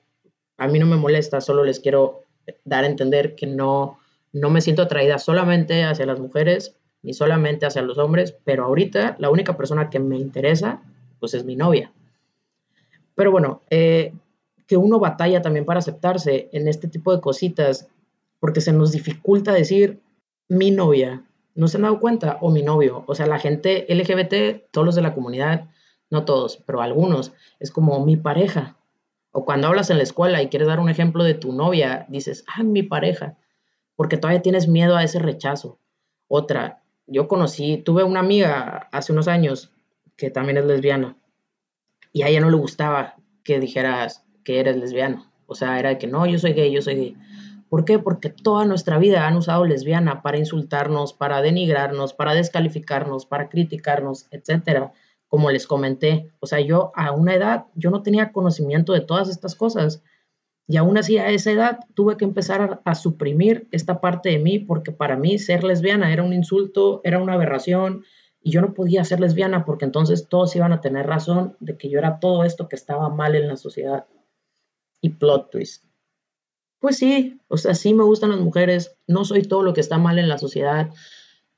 a 0.60 0.68
mí 0.68 0.78
no 0.78 0.86
me 0.86 0.96
molesta, 0.96 1.40
solo 1.40 1.64
les 1.64 1.80
quiero 1.80 2.24
dar 2.64 2.84
a 2.84 2.86
entender 2.86 3.34
que 3.34 3.46
no, 3.46 3.98
no 4.32 4.50
me 4.50 4.60
siento 4.60 4.82
atraída 4.82 5.18
solamente 5.18 5.84
hacia 5.84 6.04
las 6.04 6.20
mujeres 6.20 6.76
ni 7.02 7.14
solamente 7.14 7.64
hacia 7.64 7.80
los 7.80 7.96
hombres, 7.96 8.36
pero 8.44 8.66
ahorita 8.66 9.16
la 9.18 9.30
única 9.30 9.56
persona 9.56 9.88
que 9.88 9.98
me 9.98 10.18
interesa, 10.18 10.82
pues 11.18 11.32
es 11.32 11.46
mi 11.46 11.56
novia. 11.56 11.92
Pero 13.14 13.30
bueno, 13.30 13.62
eh, 13.70 14.12
que 14.66 14.76
uno 14.76 14.98
batalla 14.98 15.40
también 15.40 15.64
para 15.64 15.78
aceptarse 15.78 16.50
en 16.52 16.68
este 16.68 16.88
tipo 16.88 17.14
de 17.14 17.22
cositas, 17.22 17.88
porque 18.38 18.60
se 18.60 18.74
nos 18.74 18.92
dificulta 18.92 19.54
decir 19.54 20.00
mi 20.46 20.70
novia, 20.70 21.24
¿no 21.54 21.68
se 21.68 21.78
han 21.78 21.84
dado 21.84 22.00
cuenta? 22.00 22.36
O 22.42 22.50
mi 22.50 22.62
novio, 22.62 23.02
o 23.06 23.14
sea, 23.14 23.26
la 23.26 23.38
gente 23.38 23.86
LGBT, 23.88 24.70
todos 24.70 24.84
los 24.84 24.94
de 24.94 25.02
la 25.02 25.14
comunidad, 25.14 25.70
no 26.10 26.26
todos, 26.26 26.58
pero 26.66 26.82
algunos, 26.82 27.32
es 27.60 27.70
como 27.70 28.04
mi 28.04 28.18
pareja, 28.18 28.76
o 29.32 29.44
cuando 29.44 29.68
hablas 29.68 29.90
en 29.90 29.98
la 29.98 30.02
escuela 30.02 30.42
y 30.42 30.48
quieres 30.48 30.68
dar 30.68 30.80
un 30.80 30.88
ejemplo 30.88 31.24
de 31.24 31.34
tu 31.34 31.52
novia, 31.52 32.06
dices, 32.08 32.44
ah, 32.48 32.62
mi 32.62 32.82
pareja, 32.82 33.36
porque 33.96 34.16
todavía 34.16 34.42
tienes 34.42 34.66
miedo 34.68 34.96
a 34.96 35.04
ese 35.04 35.18
rechazo. 35.18 35.78
Otra, 36.26 36.82
yo 37.06 37.28
conocí, 37.28 37.78
tuve 37.78 38.02
una 38.02 38.20
amiga 38.20 38.88
hace 38.92 39.12
unos 39.12 39.28
años 39.28 39.72
que 40.16 40.30
también 40.30 40.58
es 40.58 40.64
lesbiana 40.64 41.16
y 42.12 42.22
a 42.22 42.28
ella 42.28 42.40
no 42.40 42.50
le 42.50 42.56
gustaba 42.56 43.16
que 43.44 43.60
dijeras 43.60 44.24
que 44.44 44.60
eres 44.60 44.76
lesbiana. 44.76 45.30
O 45.46 45.54
sea, 45.54 45.78
era 45.78 45.90
de 45.90 45.98
que 45.98 46.06
no, 46.06 46.26
yo 46.26 46.38
soy 46.38 46.52
gay, 46.52 46.72
yo 46.72 46.82
soy 46.82 46.94
gay. 46.94 47.16
¿Por 47.68 47.84
qué? 47.84 47.98
Porque 47.98 48.30
toda 48.30 48.64
nuestra 48.64 48.98
vida 48.98 49.26
han 49.26 49.36
usado 49.36 49.64
lesbiana 49.64 50.22
para 50.22 50.38
insultarnos, 50.38 51.12
para 51.12 51.40
denigrarnos, 51.40 52.14
para 52.14 52.34
descalificarnos, 52.34 53.26
para 53.26 53.48
criticarnos, 53.48 54.26
etcétera 54.32 54.92
como 55.30 55.50
les 55.52 55.68
comenté, 55.68 56.32
o 56.40 56.46
sea, 56.46 56.60
yo 56.60 56.90
a 56.96 57.12
una 57.12 57.34
edad, 57.34 57.66
yo 57.76 57.90
no 57.90 58.02
tenía 58.02 58.32
conocimiento 58.32 58.92
de 58.92 59.00
todas 59.00 59.28
estas 59.28 59.54
cosas 59.54 60.02
y 60.66 60.76
aún 60.76 60.98
así 60.98 61.18
a 61.18 61.30
esa 61.30 61.52
edad 61.52 61.78
tuve 61.94 62.16
que 62.16 62.24
empezar 62.24 62.82
a, 62.84 62.94
suprimir 62.96 63.68
esta 63.70 64.00
parte 64.00 64.30
de 64.30 64.40
mí 64.40 64.58
porque 64.58 64.90
para 64.90 65.16
mí 65.16 65.38
ser 65.38 65.62
lesbiana 65.62 66.12
era 66.12 66.24
un 66.24 66.32
insulto, 66.32 67.00
era 67.04 67.22
una 67.22 67.34
aberración 67.34 68.04
y 68.42 68.50
yo 68.50 68.60
no 68.60 68.74
podía 68.74 69.04
ser 69.04 69.20
lesbiana 69.20 69.64
porque 69.64 69.84
entonces 69.84 70.28
todos 70.28 70.54
iban 70.56 70.72
a 70.72 70.80
tener 70.80 71.06
razón 71.06 71.56
de 71.60 71.78
que 71.78 71.88
yo 71.88 72.00
era 72.00 72.18
todo 72.18 72.42
esto 72.42 72.68
que 72.68 72.74
estaba 72.76 73.08
mal 73.08 73.36
en 73.36 73.46
la 73.46 73.56
sociedad. 73.56 74.06
Y 75.00 75.10
plot 75.10 75.50
twist. 75.50 75.84
Pues 76.80 76.96
sí, 76.96 77.40
o 77.46 77.56
sea, 77.56 77.74
sí 77.74 77.94
me 77.94 78.04
gustan 78.04 78.30
las 78.30 78.40
mujeres, 78.40 78.96
no 79.06 79.24
soy 79.24 79.42
todo 79.42 79.62
lo 79.62 79.74
que 79.74 79.80
está 79.80 79.98
mal 79.98 80.18
en 80.18 80.28
la 80.28 80.38
sociedad. 80.38 80.90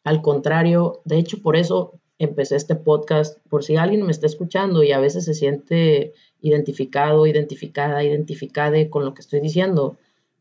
Al 0.04 0.20
contrario, 0.20 1.00
de 1.04 1.18
hecho, 1.18 1.40
por 1.40 1.56
eso 1.56 2.01
empecé 2.24 2.56
este 2.56 2.74
podcast 2.74 3.38
por 3.48 3.64
si 3.64 3.76
alguien 3.76 4.04
me 4.04 4.12
está 4.12 4.26
escuchando 4.26 4.82
y 4.82 4.92
a 4.92 5.00
veces 5.00 5.24
se 5.24 5.34
siente 5.34 6.14
identificado, 6.40 7.26
identificada, 7.26 8.02
identificada 8.04 8.90
con 8.90 9.04
lo 9.04 9.14
que 9.14 9.22
estoy 9.22 9.40
diciendo. 9.40 9.96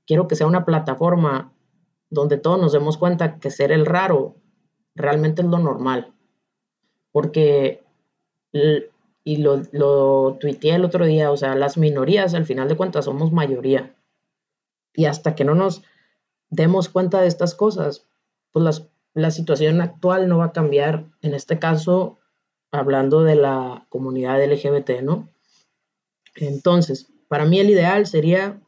Quiero 0.06 0.28
que 0.28 0.36
sea 0.36 0.48
una 0.48 0.66
plataforma 0.66 1.54
donde 2.10 2.38
todos 2.38 2.60
nos 2.60 2.74
demos 2.74 2.98
cuenta 2.98 3.40
que 3.40 3.52
ser 3.52 3.72
el 3.72 3.86
raro 3.86 4.36
realmente 4.96 5.42
es 5.42 5.48
lo 5.48 5.58
normal. 5.58 6.14
Porque, 7.12 7.84
y 9.24 9.38
lo, 9.38 9.62
lo 9.72 10.38
tuiteé 10.40 10.76
el 10.76 10.86
otro 10.86 11.06
día, 11.06 11.32
o 11.32 11.38
sea, 11.38 11.56
las 11.56 11.78
minorías 11.78 12.34
al 12.34 12.46
final 12.46 12.68
de 12.68 12.78
cuentas 12.78 13.06
somos 13.06 13.32
mayoría. 13.32 13.96
Y 14.94 15.06
hasta 15.06 15.36
que 15.36 15.46
no 15.46 15.56
nos 15.56 15.84
demos 16.50 16.90
cuenta 16.90 17.22
de 17.22 17.28
estas 17.28 17.56
cosas, 17.56 18.06
pues 18.52 18.64
las 18.64 18.88
la 19.14 19.32
situación 19.32 19.82
actual 19.82 20.28
no 20.28 20.38
va 20.40 20.46
a 20.46 20.52
cambiar, 20.54 21.06
en 21.22 21.34
este 21.34 21.60
caso, 21.60 22.20
hablando 22.72 23.24
de 23.24 23.36
la 23.36 23.86
comunidad 23.90 24.44
LGBT, 24.44 25.02
¿no? 25.02 25.30
Entonces, 26.36 27.12
para 27.28 27.46
mí 27.46 27.60
el 27.60 27.70
ideal 27.70 28.08
sería 28.08 28.62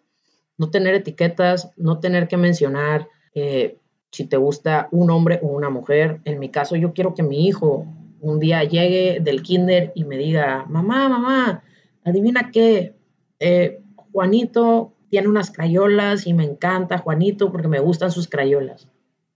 no 0.57 0.69
tener 0.69 0.95
etiquetas, 0.95 1.71
no 1.77 1.99
tener 1.99 2.27
que 2.27 2.37
mencionar 2.37 3.07
eh, 3.33 3.79
si 4.11 4.25
te 4.25 4.37
gusta 4.37 4.89
un 4.91 5.09
hombre 5.09 5.39
o 5.41 5.47
una 5.47 5.69
mujer. 5.69 6.21
En 6.25 6.39
mi 6.39 6.49
caso, 6.49 6.75
yo 6.75 6.93
quiero 6.93 7.13
que 7.15 7.23
mi 7.23 7.47
hijo 7.47 7.85
un 8.19 8.39
día 8.39 8.63
llegue 8.63 9.19
del 9.21 9.41
kinder 9.41 9.91
y 9.95 10.03
me 10.05 10.17
diga, 10.17 10.65
mamá, 10.69 11.09
mamá, 11.09 11.63
adivina 12.05 12.51
qué, 12.51 12.95
eh, 13.39 13.81
Juanito 14.11 14.93
tiene 15.09 15.27
unas 15.27 15.51
crayolas 15.51 16.27
y 16.27 16.33
me 16.33 16.43
encanta 16.43 16.99
Juanito 16.99 17.51
porque 17.51 17.67
me 17.67 17.79
gustan 17.79 18.11
sus 18.11 18.27
crayolas. 18.27 18.87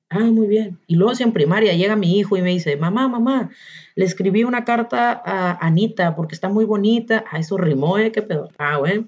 Ah, 0.10 0.20
muy 0.32 0.48
bien. 0.48 0.80
Y 0.88 0.96
luego 0.96 1.16
si 1.16 1.24
en 1.24 1.34
primaria 1.34 1.74
llega 1.74 1.96
mi 1.98 2.18
hijo 2.18 2.38
y 2.38 2.42
me 2.42 2.52
dice, 2.52 2.78
mamá, 2.78 3.08
mamá, 3.10 3.52
le 3.96 4.06
escribí 4.06 4.44
una 4.44 4.64
carta 4.64 5.22
a 5.26 5.66
Anita 5.66 6.16
porque 6.16 6.36
está 6.36 6.48
muy 6.50 6.66
bonita. 6.66 7.26
Ah, 7.30 7.40
eso 7.40 7.58
rimó, 7.58 7.98
¿eh? 7.98 8.12
¿Qué 8.12 8.22
pedo? 8.22 8.50
Ah, 8.58 8.78
bueno. 8.78 9.08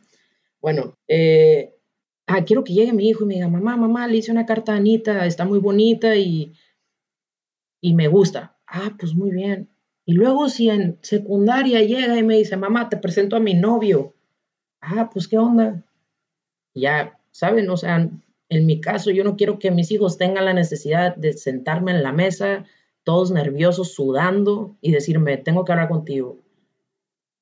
Bueno, 0.62 0.98
eh, 1.08 1.74
ah, 2.28 2.44
quiero 2.44 2.64
que 2.66 2.74
llegue 2.74 2.92
mi 2.94 3.08
hijo 3.08 3.24
y 3.24 3.28
me 3.28 3.36
diga, 3.36 3.48
mamá, 3.48 3.78
mamá, 3.78 4.08
le 4.08 4.18
hice 4.18 4.32
una 4.32 4.46
carta 4.46 4.74
a 4.74 4.78
Anita, 4.78 5.26
está 5.26 5.46
muy 5.46 5.60
bonita 5.60 6.16
y, 6.18 6.54
y 7.82 7.94
me 7.94 8.08
gusta. 8.10 8.58
Ah, 8.68 8.92
pues 9.00 9.16
muy 9.16 9.32
bien. 9.32 9.70
Y 10.06 10.14
luego 10.14 10.50
si 10.50 10.70
en 10.70 10.98
secundaria 11.02 11.82
llega 11.82 12.18
y 12.18 12.24
me 12.24 12.38
dice, 12.38 12.58
mamá, 12.58 12.90
te 12.90 12.98
presento 12.98 13.36
a 13.38 13.40
mi 13.40 13.54
novio. 13.54 14.16
Ah, 14.82 15.10
pues 15.14 15.28
qué 15.28 15.38
onda. 15.38 15.84
ya 16.74 17.20
¿saben? 17.32 17.70
O 17.70 17.78
sea, 17.78 18.10
en 18.50 18.66
mi 18.66 18.82
caso, 18.82 19.12
yo 19.12 19.24
no 19.24 19.38
quiero 19.38 19.60
que 19.60 19.72
mis 19.72 19.92
hijos 19.92 20.18
tengan 20.18 20.46
la 20.46 20.54
necesidad 20.54 21.16
de 21.16 21.34
sentarme 21.34 21.92
en 21.92 22.02
la 22.02 22.12
mesa, 22.12 22.66
todos 23.04 23.32
nerviosos, 23.32 23.94
sudando 23.94 24.76
y 24.82 24.92
decirme, 24.92 25.38
tengo 25.38 25.64
que 25.64 25.72
hablar 25.72 25.88
contigo. 25.88 26.40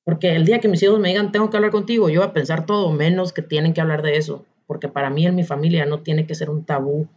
Porque 0.04 0.36
el 0.36 0.46
día 0.46 0.60
que 0.60 0.68
mis 0.68 0.84
hijos 0.84 1.00
me 1.00 1.10
digan, 1.10 1.32
tengo 1.32 1.50
que 1.50 1.58
hablar 1.58 1.72
contigo, 1.72 2.10
yo 2.10 2.22
voy 2.22 2.30
a 2.30 2.34
pensar 2.34 2.66
todo 2.66 2.92
menos 2.92 3.34
que 3.34 3.42
tienen 3.42 3.74
que 3.74 3.82
hablar 3.82 4.02
de 4.02 4.18
eso. 4.18 4.46
Porque 4.66 4.90
para 4.90 5.10
mí 5.10 5.26
en 5.26 5.36
mi 5.36 5.44
familia 5.44 5.86
no 5.86 6.02
tiene 6.02 6.28
que 6.28 6.36
ser 6.36 6.50
un 6.50 6.66
tabú 6.66 7.08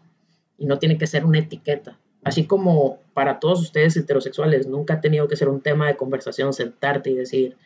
y 0.56 0.66
no 0.66 0.78
tiene 0.78 0.96
que 0.96 1.06
ser 1.08 1.24
una 1.24 1.38
etiqueta. 1.38 1.98
Así 2.22 2.46
como 2.46 2.98
para 3.12 3.40
todos 3.40 3.60
ustedes 3.60 3.96
heterosexuales, 3.96 4.66
nunca 4.68 4.94
ha 4.94 5.00
tenido 5.00 5.26
que 5.26 5.36
ser 5.36 5.48
un 5.48 5.60
tema 5.60 5.88
de 5.88 5.96
conversación 5.96 6.52
sentarte 6.52 7.10
y 7.10 7.14
decir, 7.14 7.56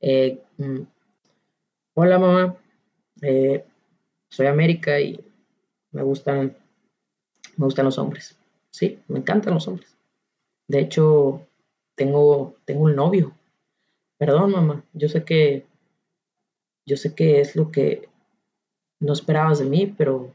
eh, 0.00 0.40
mm, 0.58 0.80
hola 1.94 2.18
mamá, 2.18 2.56
eh, 3.22 3.64
soy 4.28 4.46
América 4.46 5.00
y 5.00 5.20
me 5.96 6.02
gustan, 6.02 6.54
me 7.56 7.64
gustan 7.64 7.86
los 7.86 7.98
hombres. 7.98 8.38
Sí, 8.70 8.98
me 9.08 9.18
encantan 9.20 9.54
los 9.54 9.66
hombres. 9.66 9.96
De 10.68 10.78
hecho, 10.80 11.46
tengo, 11.94 12.56
tengo 12.66 12.82
un 12.84 12.94
novio. 12.94 13.32
Perdón, 14.18 14.52
mamá, 14.52 14.84
yo 14.92 15.08
sé 15.08 15.24
que, 15.24 15.64
yo 16.84 16.98
sé 16.98 17.14
que 17.14 17.40
es 17.40 17.56
lo 17.56 17.70
que 17.70 18.10
no 19.00 19.14
esperabas 19.14 19.58
de 19.58 19.64
mí, 19.64 19.86
pero 19.86 20.34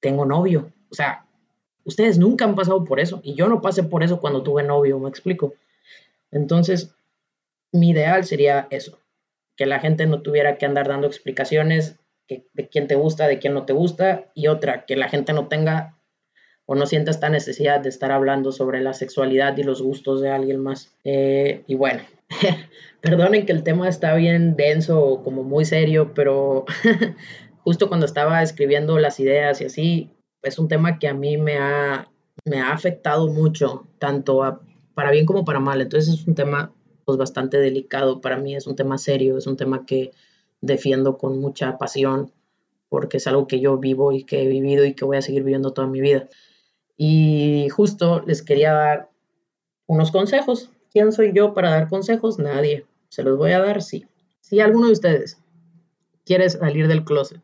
tengo 0.00 0.26
novio. 0.26 0.70
O 0.90 0.94
sea, 0.94 1.24
ustedes 1.84 2.18
nunca 2.18 2.44
han 2.44 2.54
pasado 2.54 2.84
por 2.84 3.00
eso 3.00 3.20
y 3.24 3.34
yo 3.34 3.48
no 3.48 3.62
pasé 3.62 3.82
por 3.84 4.02
eso 4.02 4.20
cuando 4.20 4.42
tuve 4.42 4.64
novio, 4.64 4.98
me 4.98 5.08
explico. 5.08 5.54
Entonces, 6.30 6.94
mi 7.72 7.90
ideal 7.90 8.24
sería 8.24 8.68
eso, 8.70 8.98
que 9.56 9.64
la 9.64 9.80
gente 9.80 10.04
no 10.06 10.20
tuviera 10.20 10.58
que 10.58 10.66
andar 10.66 10.88
dando 10.88 11.06
explicaciones 11.06 11.96
de 12.28 12.68
quién 12.68 12.86
te 12.86 12.94
gusta, 12.94 13.26
de 13.26 13.38
quién 13.38 13.54
no 13.54 13.64
te 13.64 13.72
gusta, 13.72 14.26
y 14.34 14.48
otra, 14.48 14.84
que 14.84 14.96
la 14.96 15.08
gente 15.08 15.32
no 15.32 15.48
tenga 15.48 15.98
o 16.70 16.74
no 16.74 16.84
sienta 16.84 17.10
esta 17.10 17.30
necesidad 17.30 17.80
de 17.80 17.88
estar 17.88 18.12
hablando 18.12 18.52
sobre 18.52 18.82
la 18.82 18.92
sexualidad 18.92 19.56
y 19.56 19.62
los 19.62 19.80
gustos 19.80 20.20
de 20.20 20.30
alguien 20.30 20.60
más. 20.60 20.94
Eh, 21.02 21.62
y 21.66 21.74
bueno, 21.74 22.02
perdonen 23.00 23.46
que 23.46 23.52
el 23.52 23.62
tema 23.62 23.88
está 23.88 24.14
bien 24.14 24.54
denso, 24.54 25.22
como 25.24 25.44
muy 25.44 25.64
serio, 25.64 26.12
pero 26.14 26.66
justo 27.64 27.88
cuando 27.88 28.04
estaba 28.04 28.42
escribiendo 28.42 28.98
las 28.98 29.18
ideas 29.18 29.62
y 29.62 29.64
así, 29.64 30.10
es 30.42 30.58
un 30.58 30.68
tema 30.68 30.98
que 30.98 31.08
a 31.08 31.14
mí 31.14 31.38
me 31.38 31.56
ha, 31.56 32.10
me 32.44 32.60
ha 32.60 32.72
afectado 32.72 33.28
mucho, 33.28 33.86
tanto 33.98 34.60
para 34.92 35.10
bien 35.10 35.24
como 35.24 35.46
para 35.46 35.60
mal. 35.60 35.80
Entonces 35.80 36.20
es 36.20 36.26
un 36.26 36.34
tema 36.34 36.74
pues 37.06 37.16
bastante 37.16 37.56
delicado 37.56 38.20
para 38.20 38.36
mí, 38.36 38.54
es 38.54 38.66
un 38.66 38.76
tema 38.76 38.98
serio, 38.98 39.38
es 39.38 39.46
un 39.46 39.56
tema 39.56 39.86
que 39.86 40.10
defiendo 40.60 41.18
con 41.18 41.40
mucha 41.40 41.78
pasión 41.78 42.32
porque 42.88 43.18
es 43.18 43.26
algo 43.26 43.46
que 43.46 43.60
yo 43.60 43.76
vivo 43.78 44.12
y 44.12 44.24
que 44.24 44.42
he 44.42 44.48
vivido 44.48 44.84
y 44.84 44.94
que 44.94 45.04
voy 45.04 45.18
a 45.18 45.22
seguir 45.22 45.44
viviendo 45.44 45.72
toda 45.72 45.86
mi 45.86 46.00
vida. 46.00 46.28
Y 46.96 47.68
justo 47.70 48.22
les 48.26 48.42
quería 48.42 48.72
dar 48.72 49.10
unos 49.86 50.10
consejos. 50.10 50.70
¿Quién 50.90 51.12
soy 51.12 51.32
yo 51.34 51.54
para 51.54 51.70
dar 51.70 51.88
consejos? 51.88 52.38
Nadie. 52.38 52.86
Se 53.08 53.22
los 53.22 53.36
voy 53.36 53.52
a 53.52 53.60
dar, 53.60 53.82
sí. 53.82 54.06
Si 54.40 54.60
alguno 54.60 54.86
de 54.86 54.92
ustedes 54.92 55.38
quiere 56.24 56.48
salir 56.48 56.88
del 56.88 57.04
closet, 57.04 57.42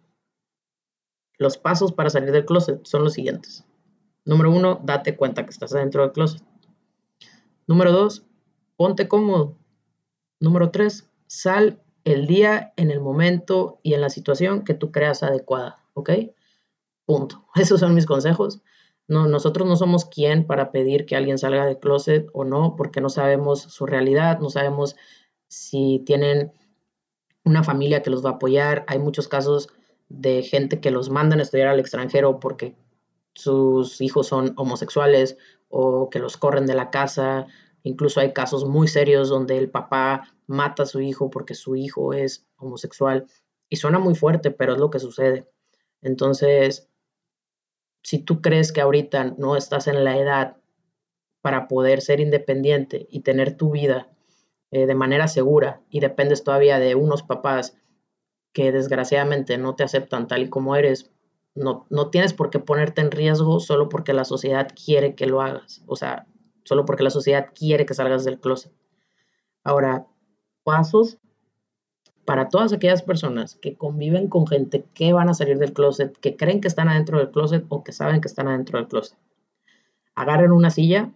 los 1.38 1.58
pasos 1.58 1.92
para 1.92 2.10
salir 2.10 2.32
del 2.32 2.46
closet 2.46 2.84
son 2.84 3.04
los 3.04 3.14
siguientes. 3.14 3.64
Número 4.24 4.50
uno, 4.50 4.80
date 4.82 5.16
cuenta 5.16 5.44
que 5.44 5.50
estás 5.50 5.70
dentro 5.70 6.02
del 6.02 6.12
closet. 6.12 6.42
Número 7.66 7.92
dos, 7.92 8.26
ponte 8.76 9.08
cómodo. 9.08 9.56
Número 10.40 10.70
tres, 10.70 11.10
sal 11.26 11.82
el 12.04 12.26
día, 12.26 12.72
en 12.76 12.90
el 12.90 13.00
momento 13.00 13.80
y 13.82 13.94
en 13.94 14.00
la 14.00 14.10
situación 14.10 14.64
que 14.64 14.74
tú 14.74 14.92
creas 14.92 15.22
adecuada, 15.22 15.82
¿ok? 15.94 16.10
Punto. 17.06 17.44
Esos 17.54 17.80
son 17.80 17.94
mis 17.94 18.06
consejos. 18.06 18.60
No, 19.06 19.26
nosotros 19.26 19.68
no 19.68 19.76
somos 19.76 20.06
quien 20.06 20.46
para 20.46 20.72
pedir 20.72 21.04
que 21.04 21.16
alguien 21.16 21.38
salga 21.38 21.66
del 21.66 21.78
closet 21.78 22.26
o 22.32 22.44
no, 22.44 22.74
porque 22.76 23.00
no 23.00 23.10
sabemos 23.10 23.60
su 23.60 23.84
realidad, 23.84 24.38
no 24.38 24.48
sabemos 24.48 24.96
si 25.48 26.02
tienen 26.06 26.52
una 27.44 27.62
familia 27.62 28.02
que 28.02 28.10
los 28.10 28.24
va 28.24 28.30
a 28.30 28.32
apoyar. 28.34 28.84
Hay 28.88 28.98
muchos 28.98 29.28
casos 29.28 29.68
de 30.08 30.42
gente 30.42 30.80
que 30.80 30.90
los 30.90 31.10
mandan 31.10 31.40
a 31.40 31.42
estudiar 31.42 31.68
al 31.68 31.80
extranjero 31.80 32.40
porque 32.40 32.76
sus 33.34 34.00
hijos 34.00 34.28
son 34.28 34.54
homosexuales 34.56 35.36
o 35.68 36.08
que 36.08 36.18
los 36.18 36.36
corren 36.36 36.66
de 36.66 36.74
la 36.74 36.90
casa. 36.90 37.46
Incluso 37.82 38.20
hay 38.20 38.32
casos 38.32 38.64
muy 38.64 38.88
serios 38.88 39.28
donde 39.28 39.58
el 39.58 39.70
papá 39.70 40.33
mata 40.46 40.84
a 40.84 40.86
su 40.86 41.00
hijo 41.00 41.30
porque 41.30 41.54
su 41.54 41.76
hijo 41.76 42.12
es 42.12 42.46
homosexual. 42.56 43.26
Y 43.68 43.76
suena 43.76 43.98
muy 43.98 44.14
fuerte, 44.14 44.50
pero 44.50 44.74
es 44.74 44.78
lo 44.78 44.90
que 44.90 44.98
sucede. 44.98 45.48
Entonces, 46.02 46.88
si 48.02 48.18
tú 48.18 48.42
crees 48.42 48.72
que 48.72 48.82
ahorita 48.82 49.34
no 49.38 49.56
estás 49.56 49.88
en 49.88 50.04
la 50.04 50.18
edad 50.18 50.56
para 51.40 51.68
poder 51.68 52.00
ser 52.00 52.20
independiente 52.20 53.06
y 53.10 53.20
tener 53.20 53.56
tu 53.56 53.70
vida 53.70 54.10
eh, 54.70 54.86
de 54.86 54.94
manera 54.94 55.28
segura 55.28 55.82
y 55.88 56.00
dependes 56.00 56.44
todavía 56.44 56.78
de 56.78 56.94
unos 56.94 57.22
papás 57.22 57.76
que 58.52 58.72
desgraciadamente 58.72 59.58
no 59.58 59.74
te 59.74 59.82
aceptan 59.82 60.28
tal 60.28 60.44
y 60.44 60.48
como 60.48 60.76
eres, 60.76 61.10
no, 61.54 61.86
no 61.90 62.10
tienes 62.10 62.32
por 62.32 62.50
qué 62.50 62.60
ponerte 62.60 63.00
en 63.00 63.10
riesgo 63.10 63.60
solo 63.60 63.88
porque 63.88 64.12
la 64.12 64.24
sociedad 64.24 64.68
quiere 64.74 65.14
que 65.14 65.26
lo 65.26 65.40
hagas, 65.40 65.82
o 65.86 65.96
sea, 65.96 66.26
solo 66.64 66.84
porque 66.84 67.02
la 67.02 67.10
sociedad 67.10 67.48
quiere 67.54 67.86
que 67.86 67.94
salgas 67.94 68.24
del 68.24 68.40
closet. 68.40 68.72
Ahora, 69.62 70.06
pasos 70.64 71.18
para 72.24 72.48
todas 72.48 72.72
aquellas 72.72 73.02
personas 73.02 73.54
que 73.56 73.76
conviven 73.76 74.28
con 74.28 74.46
gente 74.46 74.84
que 74.94 75.12
van 75.12 75.28
a 75.28 75.34
salir 75.34 75.58
del 75.58 75.72
closet, 75.72 76.16
que 76.18 76.36
creen 76.36 76.60
que 76.60 76.68
están 76.68 76.88
adentro 76.88 77.18
del 77.18 77.30
closet 77.30 77.64
o 77.68 77.84
que 77.84 77.92
saben 77.92 78.20
que 78.20 78.28
están 78.28 78.48
adentro 78.48 78.78
del 78.78 78.88
closet. 78.88 79.18
Agarren 80.14 80.52
una 80.52 80.70
silla, 80.70 81.12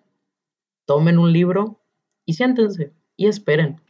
tomen 0.85 1.19
un 1.19 1.33
libro 1.33 1.81
y 2.25 2.35
siéntense 2.35 2.93
y 3.17 3.27
esperen. 3.27 3.81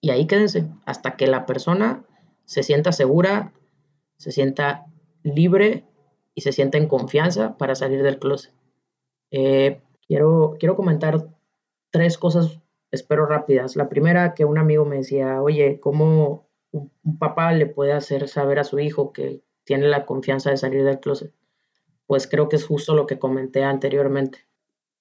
Y 0.00 0.10
ahí 0.10 0.26
quédense 0.26 0.68
hasta 0.86 1.16
que 1.16 1.26
la 1.26 1.46
persona 1.46 2.04
se 2.44 2.62
sienta 2.62 2.92
segura, 2.92 3.52
se 4.16 4.32
sienta 4.32 4.86
libre 5.22 5.84
y 6.34 6.40
se 6.40 6.52
sienta 6.52 6.78
en 6.78 6.88
confianza 6.88 7.56
para 7.58 7.74
salir 7.74 8.02
del 8.02 8.18
closet. 8.18 8.52
Eh, 9.30 9.82
quiero, 10.06 10.56
quiero 10.58 10.74
comentar 10.74 11.28
tres 11.90 12.16
cosas 12.18 12.61
espero 12.92 13.26
rápidas. 13.26 13.74
La 13.74 13.88
primera, 13.88 14.34
que 14.34 14.44
un 14.44 14.58
amigo 14.58 14.84
me 14.84 14.98
decía, 14.98 15.42
oye, 15.42 15.80
¿cómo 15.80 16.48
un, 16.70 16.92
papá 17.18 17.52
le 17.52 17.66
puede 17.66 17.92
hacer 17.92 18.28
saber 18.28 18.58
a 18.58 18.64
su 18.64 18.78
hijo 18.78 19.12
que 19.12 19.42
tiene 19.64 19.88
la 19.88 20.06
confianza 20.06 20.50
de 20.50 20.58
salir 20.58 20.84
del 20.84 21.00
closet? 21.00 21.32
Pues 22.06 22.28
creo 22.28 22.48
que 22.48 22.56
es 22.56 22.66
justo 22.66 22.94
lo 22.94 23.06
que 23.06 23.18
comenté 23.18 23.64
anteriormente. 23.64 24.46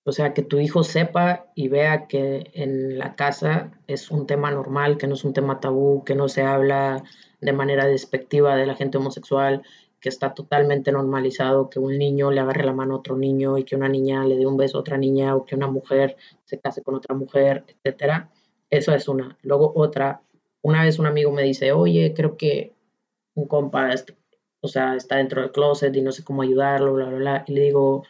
O 0.03 0.13
sea, 0.13 0.33
que 0.33 0.41
tu 0.41 0.59
hijo 0.59 0.83
sepa 0.83 1.51
y 1.53 1.67
vea 1.67 2.07
que 2.07 2.49
en 2.53 2.97
la 2.97 3.15
casa 3.15 3.71
es 3.85 4.09
un 4.09 4.25
tema 4.25 4.49
normal, 4.49 4.97
que 4.97 5.05
no 5.05 5.13
es 5.13 5.23
un 5.23 5.33
tema 5.33 5.59
tabú, 5.59 6.03
que 6.03 6.15
no 6.15 6.27
se 6.27 6.41
habla 6.41 7.03
de 7.39 7.53
manera 7.53 7.85
despectiva 7.85 8.55
de 8.55 8.65
la 8.65 8.75
gente 8.75 8.97
homosexual, 8.97 9.63
que 10.01 10.09
está 10.09 10.33
totalmente 10.33 10.91
normalizado 10.91 11.69
que 11.69 11.79
un 11.79 11.97
niño 11.97 12.31
le 12.31 12.41
agarre 12.41 12.65
la 12.65 12.73
mano 12.73 12.95
a 12.95 12.97
otro 12.97 13.15
niño 13.15 13.57
y 13.59 13.63
que 13.63 13.75
una 13.75 13.87
niña 13.87 14.25
le 14.25 14.35
dé 14.35 14.47
un 14.47 14.57
beso 14.57 14.77
a 14.77 14.81
otra 14.81 14.97
niña 14.97 15.35
o 15.35 15.45
que 15.45 15.55
una 15.55 15.67
mujer 15.67 16.17
se 16.43 16.59
case 16.59 16.81
con 16.81 16.95
otra 16.95 17.15
mujer, 17.15 17.63
etcétera. 17.67 18.31
Eso 18.69 18.93
es 18.93 19.07
una. 19.07 19.37
Luego 19.43 19.71
otra, 19.75 20.23
una 20.63 20.83
vez 20.83 20.97
un 20.97 21.05
amigo 21.05 21.31
me 21.31 21.43
dice, 21.43 21.71
oye, 21.71 22.13
creo 22.15 22.35
que 22.35 22.73
un 23.35 23.47
compa, 23.47 23.91
o 24.61 24.67
sea, 24.67 24.95
está 24.95 25.17
dentro 25.17 25.41
del 25.41 25.51
closet 25.51 25.95
y 25.95 26.01
no 26.01 26.11
sé 26.11 26.23
cómo 26.23 26.41
ayudarlo, 26.41 26.93
bla, 26.93 27.05
bla, 27.05 27.17
bla. 27.17 27.43
Y 27.47 27.53
le 27.53 27.61
digo, 27.61 28.03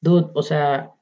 dude, 0.00 0.30
o 0.34 0.42
sea, 0.42 0.92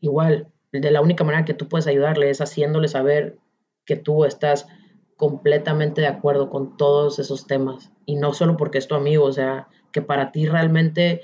igual, 0.00 0.48
de 0.72 0.90
la 0.92 1.00
única 1.00 1.24
manera 1.24 1.44
que 1.44 1.54
tú 1.54 1.68
puedes 1.68 1.88
ayudarle 1.88 2.30
es 2.30 2.40
haciéndole 2.40 2.86
saber 2.86 3.38
que 3.84 3.96
tú 3.96 4.24
estás 4.24 4.68
completamente 5.16 6.02
de 6.02 6.06
acuerdo 6.06 6.50
con 6.50 6.76
todos 6.76 7.18
esos 7.18 7.46
temas. 7.46 7.90
Y 8.06 8.16
no 8.16 8.32
solo 8.32 8.56
porque 8.56 8.78
es 8.78 8.88
tu 8.88 8.94
amigo, 8.94 9.24
o 9.24 9.32
sea, 9.32 9.68
que 9.92 10.00
para 10.00 10.32
ti 10.32 10.46
realmente 10.46 11.22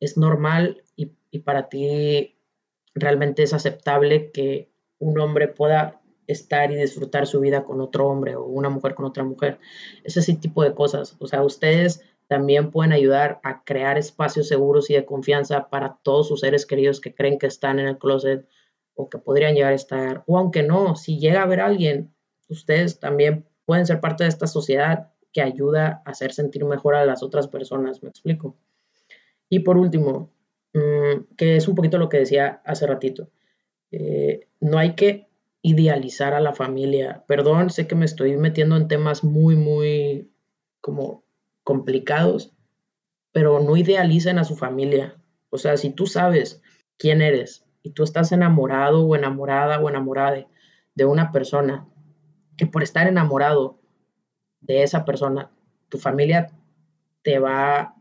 es 0.00 0.18
normal 0.18 0.82
y, 0.96 1.12
y 1.30 1.38
para 1.38 1.68
ti 1.68 2.36
realmente 2.94 3.42
es 3.42 3.54
aceptable 3.54 4.30
que 4.32 4.70
un 4.98 5.18
hombre 5.18 5.48
pueda 5.48 6.00
estar 6.26 6.70
y 6.72 6.76
disfrutar 6.76 7.26
su 7.26 7.40
vida 7.40 7.64
con 7.64 7.80
otro 7.80 8.08
hombre 8.08 8.36
o 8.36 8.44
una 8.44 8.68
mujer 8.68 8.94
con 8.94 9.04
otra 9.04 9.24
mujer. 9.24 9.58
Ese 10.04 10.34
tipo 10.34 10.62
de 10.62 10.74
cosas. 10.74 11.16
O 11.20 11.26
sea, 11.26 11.42
ustedes 11.42 12.02
también 12.26 12.70
pueden 12.70 12.92
ayudar 12.92 13.40
a 13.44 13.62
crear 13.62 13.98
espacios 13.98 14.48
seguros 14.48 14.90
y 14.90 14.94
de 14.94 15.06
confianza 15.06 15.68
para 15.68 15.98
todos 16.02 16.28
sus 16.28 16.40
seres 16.40 16.66
queridos 16.66 17.00
que 17.00 17.14
creen 17.14 17.38
que 17.38 17.46
están 17.46 17.78
en 17.78 17.86
el 17.86 17.98
closet 17.98 18.46
o 18.94 19.08
que 19.08 19.18
podrían 19.18 19.54
llegar 19.54 19.72
a 19.72 19.76
estar. 19.76 20.24
O 20.26 20.36
aunque 20.38 20.62
no, 20.62 20.96
si 20.96 21.18
llega 21.18 21.40
a 21.40 21.44
haber 21.44 21.60
alguien 21.60 22.12
ustedes 22.48 23.00
también 23.00 23.46
pueden 23.64 23.86
ser 23.86 24.00
parte 24.00 24.24
de 24.24 24.28
esta 24.28 24.46
sociedad 24.46 25.12
que 25.36 25.42
ayuda 25.42 26.00
a 26.06 26.12
hacer 26.12 26.32
sentir 26.32 26.64
mejor 26.64 26.94
a 26.94 27.04
las 27.04 27.22
otras 27.22 27.46
personas, 27.46 28.02
me 28.02 28.08
explico. 28.08 28.56
Y 29.50 29.58
por 29.58 29.76
último, 29.76 30.32
mm, 30.72 31.34
que 31.36 31.56
es 31.56 31.68
un 31.68 31.74
poquito 31.74 31.98
lo 31.98 32.08
que 32.08 32.16
decía 32.16 32.62
hace 32.64 32.86
ratito, 32.86 33.28
eh, 33.90 34.48
no 34.60 34.78
hay 34.78 34.94
que 34.94 35.28
idealizar 35.60 36.32
a 36.32 36.40
la 36.40 36.54
familia. 36.54 37.22
Perdón, 37.28 37.68
sé 37.68 37.86
que 37.86 37.94
me 37.94 38.06
estoy 38.06 38.34
metiendo 38.38 38.78
en 38.78 38.88
temas 38.88 39.24
muy, 39.24 39.56
muy 39.56 40.30
como 40.80 41.22
complicados, 41.64 42.54
pero 43.32 43.60
no 43.60 43.76
idealicen 43.76 44.38
a 44.38 44.44
su 44.44 44.56
familia. 44.56 45.20
O 45.50 45.58
sea, 45.58 45.76
si 45.76 45.90
tú 45.90 46.06
sabes 46.06 46.62
quién 46.96 47.20
eres 47.20 47.66
y 47.82 47.90
tú 47.90 48.04
estás 48.04 48.32
enamorado 48.32 49.04
o 49.04 49.14
enamorada 49.14 49.80
o 49.80 49.90
enamorada 49.90 50.46
de, 50.94 51.04
una 51.04 51.30
persona, 51.30 51.86
que 52.56 52.66
por 52.66 52.82
estar 52.82 53.06
enamorado 53.06 53.82
de 54.66 54.82
esa 54.82 55.04
persona, 55.04 55.50
tu 55.88 55.98
familia 55.98 56.50
te 57.22 57.38
va 57.38 57.94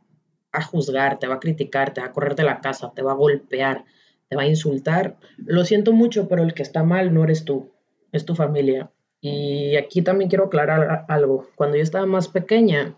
a 0.52 0.62
juzgar, 0.62 1.20
te 1.20 1.28
va 1.28 1.36
a 1.36 1.40
criticar, 1.40 1.94
te 1.94 2.02
va 2.02 2.08
a 2.08 2.14
correr 2.14 2.36
de 2.36 2.44
la 2.44 2.62
casa, 2.62 2.92
te 2.96 3.02
va 3.02 3.12
a 3.12 3.16
golpear, 3.16 3.86
te 4.30 4.36
va 4.36 4.44
a 4.44 4.48
insultar. 4.48 5.18
Lo 5.38 5.66
siento 5.66 5.94
mucho, 5.94 6.28
pero 6.28 6.44
el 6.44 6.54
que 6.54 6.64
está 6.64 6.84
mal 6.84 7.14
no 7.14 7.24
eres 7.24 7.46
tú, 7.46 7.72
es 8.12 8.26
tu 8.26 8.36
familia. 8.36 8.92
Y 9.22 9.76
aquí 9.76 10.02
también 10.02 10.30
quiero 10.30 10.46
aclarar 10.46 11.06
algo. 11.08 11.48
Cuando 11.56 11.78
yo 11.78 11.84
estaba 11.84 12.06
más 12.06 12.28
pequeña, 12.28 12.96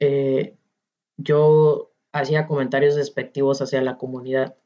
eh, 0.00 0.56
yo 1.16 1.92
hacía 2.12 2.46
comentarios 2.46 2.94
despectivos 2.94 3.62
hacia 3.62 3.80
la 3.82 3.96
comunidad. 3.96 4.56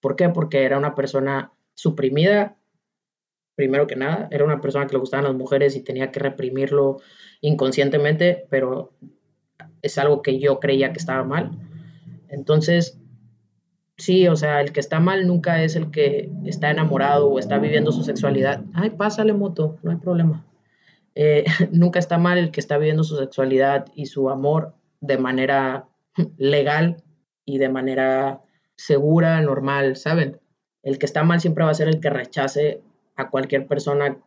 ¿Por 0.00 0.16
qué? 0.16 0.28
Porque 0.28 0.64
era 0.64 0.78
una 0.78 0.94
persona 0.94 1.52
suprimida, 1.74 2.56
primero 3.56 3.86
que 3.86 3.96
nada, 3.96 4.28
era 4.30 4.44
una 4.44 4.60
persona 4.60 4.86
que 4.86 4.92
le 4.92 5.00
gustaban 5.00 5.24
las 5.24 5.34
mujeres 5.34 5.74
y 5.74 5.82
tenía 5.82 6.12
que 6.12 6.20
reprimirlo 6.20 6.98
inconscientemente, 7.40 8.46
pero 8.50 8.92
es 9.82 9.98
algo 9.98 10.22
que 10.22 10.38
yo 10.38 10.60
creía 10.60 10.92
que 10.92 10.98
estaba 10.98 11.24
mal. 11.24 11.50
Entonces, 12.28 13.00
sí, 13.96 14.28
o 14.28 14.36
sea, 14.36 14.60
el 14.60 14.72
que 14.72 14.80
está 14.80 15.00
mal 15.00 15.26
nunca 15.26 15.62
es 15.62 15.74
el 15.74 15.90
que 15.90 16.30
está 16.44 16.70
enamorado 16.70 17.28
o 17.28 17.38
está 17.38 17.58
viviendo 17.58 17.92
su 17.92 18.04
sexualidad. 18.04 18.62
Ay, 18.74 18.90
pásale 18.90 19.32
moto, 19.32 19.78
no 19.82 19.90
hay 19.90 19.96
problema. 19.96 20.46
Eh, 21.14 21.44
nunca 21.72 21.98
está 21.98 22.18
mal 22.18 22.38
el 22.38 22.50
que 22.50 22.60
está 22.60 22.76
viviendo 22.78 23.04
su 23.04 23.16
sexualidad 23.16 23.86
y 23.94 24.06
su 24.06 24.28
amor 24.28 24.74
de 25.00 25.18
manera 25.18 25.88
legal 26.36 27.02
y 27.44 27.58
de 27.58 27.68
manera 27.68 28.42
segura, 28.76 29.40
normal, 29.40 29.96
¿saben? 29.96 30.40
El 30.82 30.98
que 30.98 31.06
está 31.06 31.24
mal 31.24 31.40
siempre 31.40 31.64
va 31.64 31.70
a 31.70 31.74
ser 31.74 31.88
el 31.88 32.00
que 32.00 32.10
rechace 32.10 32.82
a 33.16 33.30
cualquier 33.30 33.66
persona 33.66 34.18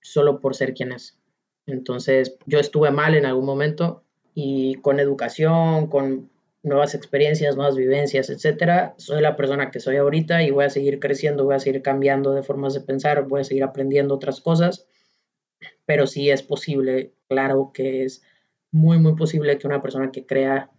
solo 0.00 0.40
por 0.40 0.54
ser 0.54 0.74
quien 0.74 0.92
es. 0.92 1.18
Entonces, 1.66 2.36
yo 2.46 2.58
estuve 2.58 2.90
mal 2.90 3.14
en 3.14 3.26
algún 3.26 3.44
momento 3.44 4.04
y 4.34 4.76
con 4.76 5.00
educación, 5.00 5.88
con 5.88 6.30
nuevas 6.62 6.94
experiencias, 6.94 7.56
nuevas 7.56 7.76
vivencias, 7.76 8.28
etcétera, 8.30 8.94
soy 8.98 9.22
la 9.22 9.36
persona 9.36 9.70
que 9.70 9.80
soy 9.80 9.96
ahorita 9.96 10.42
y 10.42 10.50
voy 10.50 10.64
a 10.64 10.70
seguir 10.70 11.00
creciendo, 11.00 11.44
voy 11.44 11.54
a 11.54 11.60
seguir 11.60 11.82
cambiando 11.82 12.32
de 12.32 12.42
formas 12.42 12.74
de 12.74 12.80
pensar, 12.80 13.26
voy 13.26 13.40
a 13.40 13.44
seguir 13.44 13.64
aprendiendo 13.64 14.14
otras 14.14 14.40
cosas, 14.40 14.86
pero 15.86 16.06
sí 16.06 16.30
es 16.30 16.42
posible, 16.42 17.14
claro 17.28 17.70
que 17.72 18.04
es 18.04 18.22
muy, 18.70 18.98
muy 18.98 19.16
posible 19.16 19.58
que 19.58 19.66
una 19.66 19.82
persona 19.82 20.12
que 20.12 20.26
crea 20.26 20.70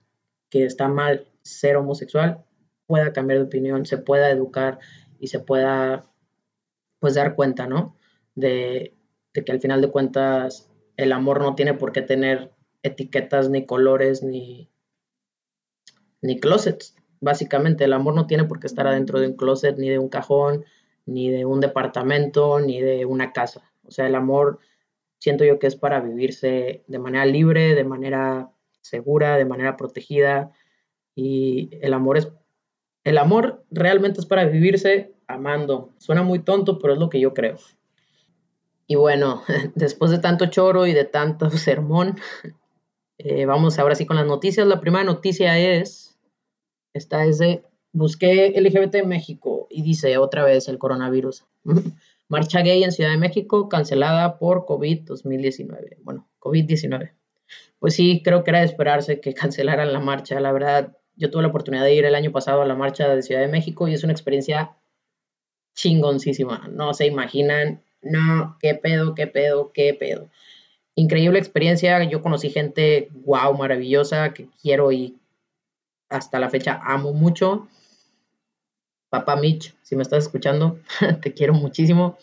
que 0.50 0.66
está 0.66 0.88
mal 0.88 1.28
ser 1.42 1.78
homosexual 1.78 2.46
pueda 2.86 3.12
cambiar 3.12 3.40
de 3.40 3.46
opinión, 3.46 3.86
se 3.86 3.98
pueda 3.98 4.30
educar 4.30 4.80
y 5.20 5.28
se 5.28 5.40
pueda 5.40 6.11
pues 7.02 7.16
dar 7.16 7.36
cuenta, 7.36 7.68
¿no? 7.68 7.98
De, 8.36 8.96
que 9.34 9.52
al 9.52 9.60
final 9.60 9.82
de 9.82 9.90
cuentas 9.90 10.70
el 10.98 11.12
amor 11.12 11.42
no 11.42 11.56
tiene 11.56 11.74
por 11.74 11.92
qué 11.92 12.04
tener 12.04 12.52
etiquetas 12.84 13.50
ni 13.50 13.66
colores 13.66 14.24
ni, 14.24 14.70
ni 16.22 16.40
closets. 16.40 16.96
Básicamente 17.20 17.86
el 17.86 17.94
amor 17.94 18.14
no 18.14 18.28
tiene 18.28 18.46
por 18.46 18.60
qué 18.60 18.68
estar 18.68 18.88
adentro 18.88 19.20
de 19.20 19.28
un 19.28 19.36
closet, 19.36 19.78
ni 19.78 19.90
de 19.90 19.98
un 19.98 20.10
cajón, 20.10 20.64
ni 21.08 21.30
de 21.30 21.44
un 21.44 21.60
departamento, 21.60 22.60
ni 22.60 22.80
de 22.82 23.06
una 23.06 23.34
casa. 23.34 23.74
O 23.84 23.90
sea, 23.90 24.06
el 24.06 24.14
amor 24.14 24.60
siento 25.18 25.44
yo 25.44 25.58
que 25.58 25.68
es 25.68 25.76
para 25.76 26.02
vivirse 26.02 26.84
de 26.86 27.00
manera 27.00 27.26
libre, 27.26 27.74
de 27.74 27.84
manera 27.84 28.52
segura, 28.82 29.38
de 29.38 29.46
manera 29.46 29.76
protegida. 29.76 30.52
Y 31.16 31.72
el 31.82 31.96
amor 31.96 32.20
es, 32.20 32.32
el 33.04 33.18
amor 33.18 33.66
realmente 33.72 34.20
es 34.20 34.28
para 34.28 34.46
vivirse 34.46 35.16
amando. 35.34 35.94
Suena 35.98 36.24
muy 36.24 36.40
tonto, 36.40 36.80
pero 36.80 36.94
es 36.94 37.00
lo 37.00 37.10
que 37.10 37.20
yo 37.20 37.34
creo. 37.34 37.58
Y 38.88 38.96
bueno, 38.96 39.44
después 39.76 40.12
de 40.12 40.20
tanto 40.20 40.48
choro 40.48 40.86
y 40.86 40.94
de 40.94 41.06
tanto 41.06 41.50
sermón, 41.52 42.18
eh, 43.18 43.46
vamos 43.46 43.80
ahora 43.80 43.96
sí 43.96 44.06
con 44.06 44.18
las 44.18 44.26
noticias. 44.26 44.68
La 44.68 44.82
primera 44.82 45.04
noticia 45.04 45.58
es, 45.58 46.20
esta 46.94 47.26
es 47.26 47.38
de, 47.38 47.64
busqué 47.94 48.54
LGBT 48.60 48.96
en 48.96 49.08
México 49.08 49.68
y 49.70 49.82
dice 49.82 50.18
otra 50.18 50.44
vez 50.44 50.68
el 50.68 50.78
coronavirus. 50.78 51.46
Marcha 52.28 52.62
gay 52.62 52.84
en 52.84 52.92
Ciudad 52.92 53.12
de 53.12 53.18
México 53.18 53.70
cancelada 53.70 54.38
por 54.40 54.66
COVID-2019. 54.66 55.98
Bueno, 56.04 56.30
COVID-19. 56.40 57.14
Pues 57.80 57.96
sí, 57.96 58.22
creo 58.24 58.44
que 58.44 58.52
era 58.52 58.60
de 58.60 58.66
esperarse 58.66 59.22
que 59.22 59.34
cancelaran 59.34 59.92
la 59.92 60.00
marcha. 60.00 60.40
La 60.40 60.52
verdad, 60.52 60.98
yo 61.16 61.32
tuve 61.32 61.44
la 61.44 61.48
oportunidad 61.48 61.84
de 61.84 61.96
ir 61.96 62.06
el 62.06 62.16
año 62.16 62.32
pasado 62.32 62.62
a 62.62 62.66
la 62.66 62.76
marcha 62.76 63.08
de 63.14 63.22
Ciudad 63.22 63.42
de 63.42 63.48
México 63.48 63.88
y 63.88 63.94
es 63.94 64.04
una 64.04 64.14
experiencia 64.14 64.78
chingoncísima. 65.76 66.70
No 66.72 66.94
se 66.94 67.06
imaginan, 67.06 67.84
no, 68.02 68.58
qué 68.60 68.76
pedo, 68.76 69.16
qué 69.16 69.28
pedo, 69.28 69.72
qué 69.74 69.94
pedo. 69.94 70.30
Increíble 70.96 71.40
experiencia. 71.40 72.04
Yo 72.04 72.22
conocí 72.22 72.50
gente, 72.50 73.10
wow, 73.26 73.56
maravillosa, 73.58 74.34
que 74.34 74.48
quiero 74.62 74.92
y 74.92 75.18
hasta 76.10 76.40
la 76.40 76.50
fecha 76.50 76.80
amo 76.84 77.14
mucho 77.14 77.68
papá 79.12 79.36
Mitch, 79.36 79.76
si 79.84 79.96
me 79.96 80.04
estás 80.04 80.24
escuchando, 80.24 80.80
te 81.22 81.34
quiero 81.34 81.54
muchísimo. 81.54 82.18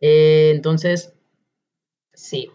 Eh, 0.00 0.50
entonces, 0.52 1.14
sí, 2.12 2.50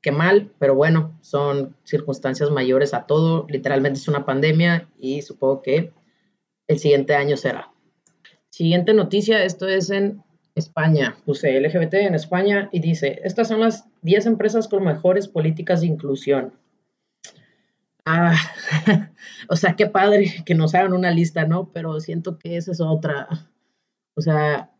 qué 0.00 0.12
mal, 0.12 0.52
pero 0.60 0.76
bueno, 0.76 1.18
son 1.20 1.76
circunstancias 1.82 2.50
mayores 2.50 2.94
a 2.94 3.06
todo. 3.06 3.44
Literalmente 3.50 3.98
es 3.98 4.06
una 4.06 4.24
pandemia 4.24 4.88
y 4.96 5.22
supongo 5.22 5.60
que 5.60 5.92
el 6.68 6.78
siguiente 6.78 7.16
año 7.16 7.36
será. 7.36 7.72
Siguiente 8.56 8.94
noticia, 8.94 9.44
esto 9.44 9.68
es 9.68 9.90
en 9.90 10.24
España. 10.54 11.18
Puse 11.26 11.60
LGBT 11.60 11.92
en 11.92 12.14
España 12.14 12.70
y 12.72 12.80
dice, 12.80 13.20
estas 13.22 13.48
son 13.48 13.60
las 13.60 13.84
10 14.00 14.24
empresas 14.24 14.66
con 14.66 14.82
mejores 14.82 15.28
políticas 15.28 15.82
de 15.82 15.88
inclusión. 15.88 16.54
Ah, 18.06 18.34
o 19.50 19.56
sea, 19.56 19.76
qué 19.76 19.88
padre 19.88 20.36
que 20.46 20.54
nos 20.54 20.74
hagan 20.74 20.94
una 20.94 21.10
lista, 21.10 21.44
¿no? 21.44 21.70
Pero 21.70 22.00
siento 22.00 22.38
que 22.38 22.56
esa 22.56 22.72
es 22.72 22.80
otra. 22.80 23.28
O 24.14 24.22
sea, 24.22 24.70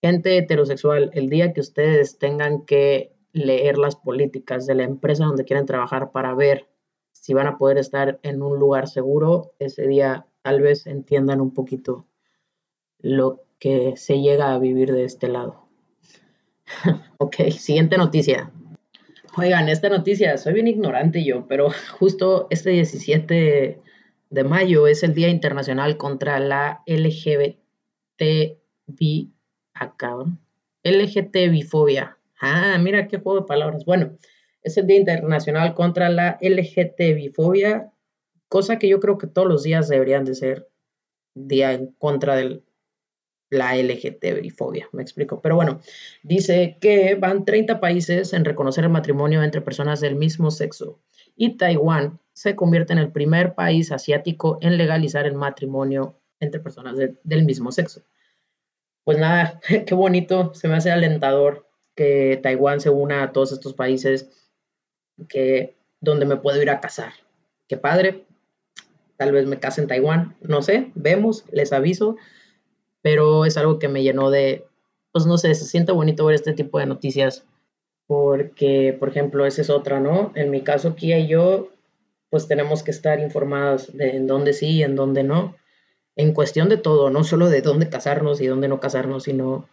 gente 0.00 0.38
heterosexual, 0.38 1.10
el 1.12 1.28
día 1.28 1.52
que 1.52 1.60
ustedes 1.60 2.16
tengan 2.16 2.64
que 2.64 3.14
leer 3.34 3.76
las 3.76 3.96
políticas 3.96 4.66
de 4.66 4.76
la 4.76 4.84
empresa 4.84 5.26
donde 5.26 5.44
quieren 5.44 5.66
trabajar 5.66 6.12
para 6.12 6.34
ver 6.34 6.66
si 7.10 7.34
van 7.34 7.46
a 7.46 7.58
poder 7.58 7.76
estar 7.76 8.18
en 8.22 8.42
un 8.42 8.58
lugar 8.58 8.88
seguro, 8.88 9.52
ese 9.58 9.86
día 9.86 10.24
tal 10.40 10.62
vez 10.62 10.86
entiendan 10.86 11.42
un 11.42 11.52
poquito 11.52 12.06
lo 13.02 13.44
que 13.58 13.96
se 13.96 14.20
llega 14.20 14.54
a 14.54 14.58
vivir 14.58 14.92
de 14.92 15.04
este 15.04 15.28
lado. 15.28 15.68
ok, 17.18 17.50
siguiente 17.50 17.98
noticia. 17.98 18.50
Oigan, 19.36 19.68
esta 19.68 19.88
noticia, 19.88 20.36
soy 20.36 20.54
bien 20.54 20.68
ignorante 20.68 21.24
yo, 21.24 21.46
pero 21.46 21.70
justo 21.98 22.46
este 22.50 22.70
17 22.70 23.80
de 24.30 24.44
mayo 24.44 24.86
es 24.86 25.02
el 25.02 25.14
Día 25.14 25.28
Internacional 25.28 25.96
contra 25.96 26.38
la 26.38 26.82
LGBT 26.86 27.56
acá, 29.74 30.16
LGTBifobia. 30.84 32.18
Ah, 32.40 32.78
mira 32.78 33.08
qué 33.08 33.18
juego 33.18 33.40
de 33.40 33.46
palabras. 33.46 33.84
Bueno, 33.84 34.16
es 34.62 34.76
el 34.76 34.86
Día 34.86 34.96
Internacional 34.96 35.74
contra 35.74 36.08
la 36.08 36.38
LGTBifobia, 36.40 37.92
cosa 38.48 38.78
que 38.78 38.88
yo 38.88 39.00
creo 39.00 39.18
que 39.18 39.26
todos 39.26 39.48
los 39.48 39.62
días 39.62 39.88
deberían 39.88 40.24
de 40.24 40.34
ser 40.34 40.68
día 41.34 41.72
en 41.72 41.92
contra 41.98 42.36
del 42.36 42.64
la 43.52 43.76
LGTBI-fobia, 43.76 44.88
me 44.92 45.02
explico. 45.02 45.42
Pero 45.42 45.56
bueno, 45.56 45.80
dice 46.22 46.78
que 46.80 47.14
van 47.16 47.44
30 47.44 47.80
países 47.80 48.32
en 48.32 48.46
reconocer 48.46 48.84
el 48.84 48.90
matrimonio 48.90 49.42
entre 49.42 49.60
personas 49.60 50.00
del 50.00 50.16
mismo 50.16 50.50
sexo 50.50 50.98
y 51.36 51.58
Taiwán 51.58 52.18
se 52.32 52.56
convierte 52.56 52.94
en 52.94 52.98
el 52.98 53.12
primer 53.12 53.54
país 53.54 53.92
asiático 53.92 54.58
en 54.62 54.78
legalizar 54.78 55.26
el 55.26 55.34
matrimonio 55.34 56.18
entre 56.40 56.60
personas 56.60 56.96
del 56.96 57.44
mismo 57.44 57.72
sexo. 57.72 58.02
Pues 59.04 59.18
nada, 59.18 59.60
qué 59.86 59.94
bonito, 59.94 60.54
se 60.54 60.66
me 60.66 60.76
hace 60.76 60.90
alentador 60.90 61.68
que 61.94 62.40
Taiwán 62.42 62.80
se 62.80 62.88
una 62.88 63.22
a 63.22 63.32
todos 63.32 63.52
estos 63.52 63.74
países 63.74 64.30
que 65.28 65.76
donde 66.00 66.24
me 66.24 66.36
puedo 66.36 66.60
ir 66.62 66.70
a 66.70 66.80
casar. 66.80 67.12
Qué 67.68 67.76
padre, 67.76 68.24
tal 69.18 69.32
vez 69.32 69.46
me 69.46 69.58
case 69.58 69.82
en 69.82 69.88
Taiwán, 69.88 70.36
no 70.40 70.62
sé, 70.62 70.90
vemos, 70.94 71.44
les 71.52 71.74
aviso 71.74 72.16
pero 73.02 73.44
es 73.44 73.56
algo 73.56 73.78
que 73.78 73.88
me 73.88 74.02
llenó 74.02 74.30
de, 74.30 74.64
pues 75.12 75.26
no 75.26 75.36
sé, 75.36 75.54
se 75.54 75.66
siente 75.66 75.92
bonito 75.92 76.24
ver 76.24 76.36
este 76.36 76.54
tipo 76.54 76.78
de 76.78 76.86
noticias, 76.86 77.44
porque, 78.06 78.96
por 78.98 79.08
ejemplo, 79.08 79.46
esa 79.46 79.62
es 79.62 79.70
otra, 79.70 80.00
¿no? 80.00 80.32
En 80.34 80.50
mi 80.50 80.62
caso, 80.62 80.94
Kia 80.94 81.18
y 81.18 81.28
yo, 81.28 81.70
pues 82.30 82.48
tenemos 82.48 82.82
que 82.82 82.90
estar 82.90 83.20
informados 83.20 83.96
de 83.96 84.16
en 84.16 84.26
dónde 84.26 84.52
sí 84.52 84.68
y 84.70 84.82
en 84.82 84.96
dónde 84.96 85.22
no, 85.22 85.56
en 86.16 86.34
cuestión 86.34 86.68
de 86.68 86.76
todo, 86.76 87.10
no 87.10 87.24
solo 87.24 87.48
de 87.48 87.62
dónde 87.62 87.88
casarnos 87.88 88.40
y 88.40 88.46
dónde 88.46 88.68
no 88.68 88.80
casarnos, 88.80 89.24
sino, 89.24 89.68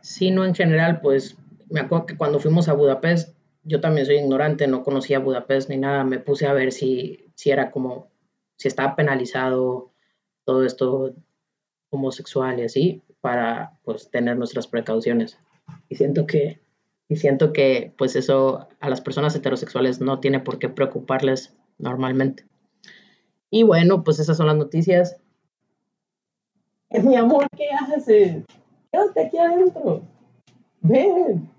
sino 0.00 0.44
en 0.44 0.54
general, 0.54 1.00
pues 1.00 1.36
me 1.68 1.80
acuerdo 1.80 2.06
que 2.06 2.16
cuando 2.16 2.40
fuimos 2.40 2.68
a 2.68 2.72
Budapest, 2.72 3.36
yo 3.64 3.80
también 3.80 4.06
soy 4.06 4.16
ignorante, 4.16 4.66
no 4.66 4.82
conocía 4.82 5.18
Budapest 5.18 5.68
ni 5.68 5.76
nada, 5.76 6.04
me 6.04 6.20
puse 6.20 6.46
a 6.46 6.54
ver 6.54 6.72
si, 6.72 7.26
si 7.34 7.50
era 7.50 7.70
como 7.70 8.08
si 8.56 8.68
está 8.68 8.96
penalizado 8.96 9.92
todo 10.44 10.64
esto 10.64 11.14
homosexual 11.90 12.58
y 12.60 12.64
así, 12.64 13.02
para 13.20 13.78
pues 13.84 14.10
tener 14.10 14.36
nuestras 14.36 14.66
precauciones. 14.66 15.38
Y 15.88 15.96
siento 15.96 16.26
que, 16.26 16.60
y 17.08 17.16
siento 17.16 17.52
que 17.52 17.92
pues 17.96 18.16
eso 18.16 18.68
a 18.80 18.88
las 18.90 19.00
personas 19.00 19.34
heterosexuales 19.34 20.00
no 20.00 20.20
tiene 20.20 20.40
por 20.40 20.58
qué 20.58 20.68
preocuparles 20.68 21.56
normalmente. 21.78 22.46
Y 23.50 23.62
bueno, 23.62 24.04
pues 24.04 24.18
esas 24.18 24.36
son 24.36 24.46
las 24.46 24.56
noticias. 24.56 25.16
Mi 26.90 27.16
amor, 27.16 27.46
¿qué 27.56 27.68
haces? 27.70 28.44
Quédate 28.90 29.26
aquí 29.26 29.38
adentro. 29.38 30.02
Ven. 30.80 31.50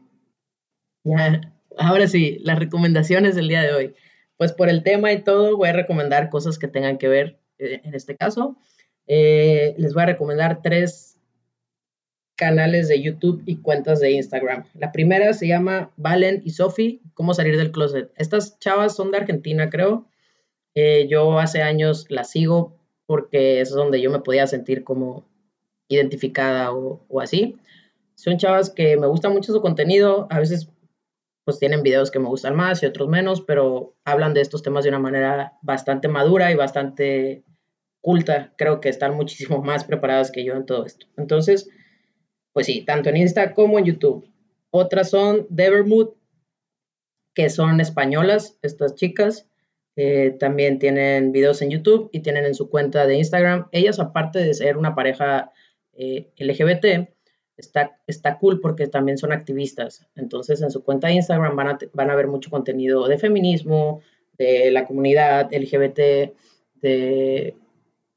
Ya, 1.03 1.41
ahora 1.77 2.07
sí, 2.07 2.39
las 2.41 2.59
recomendaciones 2.59 3.35
del 3.35 3.47
día 3.47 3.61
de 3.61 3.73
hoy. 3.73 3.95
Pues 4.37 4.53
por 4.53 4.69
el 4.69 4.83
tema 4.83 5.11
y 5.11 5.23
todo, 5.23 5.57
voy 5.57 5.69
a 5.69 5.73
recomendar 5.73 6.29
cosas 6.29 6.57
que 6.57 6.67
tengan 6.67 6.97
que 6.97 7.07
ver 7.07 7.39
eh, 7.57 7.81
en 7.83 7.93
este 7.93 8.15
caso. 8.15 8.57
Eh, 9.11 9.73
les 9.79 9.95
voy 9.95 10.03
a 10.03 10.05
recomendar 10.05 10.61
tres 10.61 11.19
canales 12.35 12.87
de 12.87 13.01
YouTube 13.01 13.41
y 13.45 13.57
cuentas 13.57 13.99
de 13.99 14.11
Instagram. 14.11 14.65
La 14.75 14.91
primera 14.91 15.33
se 15.33 15.47
llama 15.47 15.91
Valen 15.97 16.41
y 16.45 16.51
Sofi, 16.51 17.01
cómo 17.15 17.33
salir 17.33 17.57
del 17.57 17.71
closet. 17.71 18.11
Estas 18.15 18.59
chavas 18.59 18.95
son 18.95 19.11
de 19.11 19.17
Argentina, 19.17 19.69
creo. 19.69 20.05
Eh, 20.75 21.07
yo 21.09 21.39
hace 21.39 21.63
años 21.63 22.05
las 22.09 22.29
sigo 22.29 22.77
porque 23.07 23.59
es 23.59 23.71
donde 23.71 23.99
yo 23.99 24.11
me 24.11 24.19
podía 24.19 24.45
sentir 24.45 24.83
como 24.83 25.25
identificada 25.87 26.71
o, 26.71 27.19
así. 27.19 27.57
Son 28.13 28.37
chavas 28.37 28.69
que 28.69 28.95
me 28.95 29.07
gusta 29.07 29.29
mucho 29.29 29.51
su 29.51 29.59
contenido, 29.59 30.27
a 30.29 30.39
veces 30.39 30.69
pues 31.45 31.57
tienen 31.57 31.81
videos 31.81 32.11
que 32.11 32.19
me 32.19 32.27
gustan 32.27 32.55
más 32.55 32.83
y 32.83 32.85
otros 32.85 33.09
menos, 33.09 33.41
pero 33.41 33.95
hablan 34.05 34.35
de 34.35 34.41
estos 34.41 34.61
temas 34.61 34.83
de 34.83 34.89
una 34.91 34.99
manera 34.99 35.57
bastante 35.63 36.07
madura 36.07 36.51
y 36.51 36.55
bastante 36.55 37.43
culta. 38.01 38.53
Creo 38.57 38.79
que 38.79 38.89
están 38.89 39.15
muchísimo 39.15 39.61
más 39.63 39.83
preparadas 39.83 40.31
que 40.31 40.43
yo 40.43 40.53
en 40.53 40.65
todo 40.65 40.85
esto. 40.85 41.07
Entonces, 41.17 41.69
pues 42.53 42.65
sí, 42.65 42.81
tanto 42.81 43.09
en 43.09 43.17
Insta 43.17 43.53
como 43.53 43.79
en 43.79 43.85
YouTube. 43.85 44.27
Otras 44.71 45.09
son 45.09 45.47
Devermood, 45.49 46.09
que 47.33 47.49
son 47.49 47.79
españolas, 47.81 48.57
estas 48.61 48.95
chicas. 48.95 49.47
Eh, 49.95 50.35
también 50.39 50.79
tienen 50.79 51.31
videos 51.31 51.61
en 51.61 51.71
YouTube 51.71 52.09
y 52.13 52.21
tienen 52.21 52.45
en 52.45 52.55
su 52.55 52.69
cuenta 52.69 53.05
de 53.05 53.17
Instagram. 53.17 53.67
Ellas, 53.71 53.99
aparte 53.99 54.39
de 54.39 54.53
ser 54.53 54.77
una 54.77 54.95
pareja 54.95 55.51
eh, 55.93 56.29
LGBT, 56.37 57.09
está, 57.57 57.99
está 58.07 58.37
cool 58.37 58.61
porque 58.61 58.87
también 58.87 59.17
son 59.17 59.33
activistas. 59.33 60.07
Entonces, 60.15 60.61
en 60.61 60.71
su 60.71 60.83
cuenta 60.83 61.07
de 61.07 61.15
Instagram 61.15 61.55
van 61.55 61.67
a, 61.67 61.77
van 61.93 62.09
a 62.09 62.15
ver 62.15 62.27
mucho 62.27 62.49
contenido 62.49 63.07
de 63.07 63.17
feminismo, 63.17 64.01
de 64.37 64.71
la 64.71 64.85
comunidad 64.85 65.49
LGBT, 65.51 66.33
de, 66.81 67.55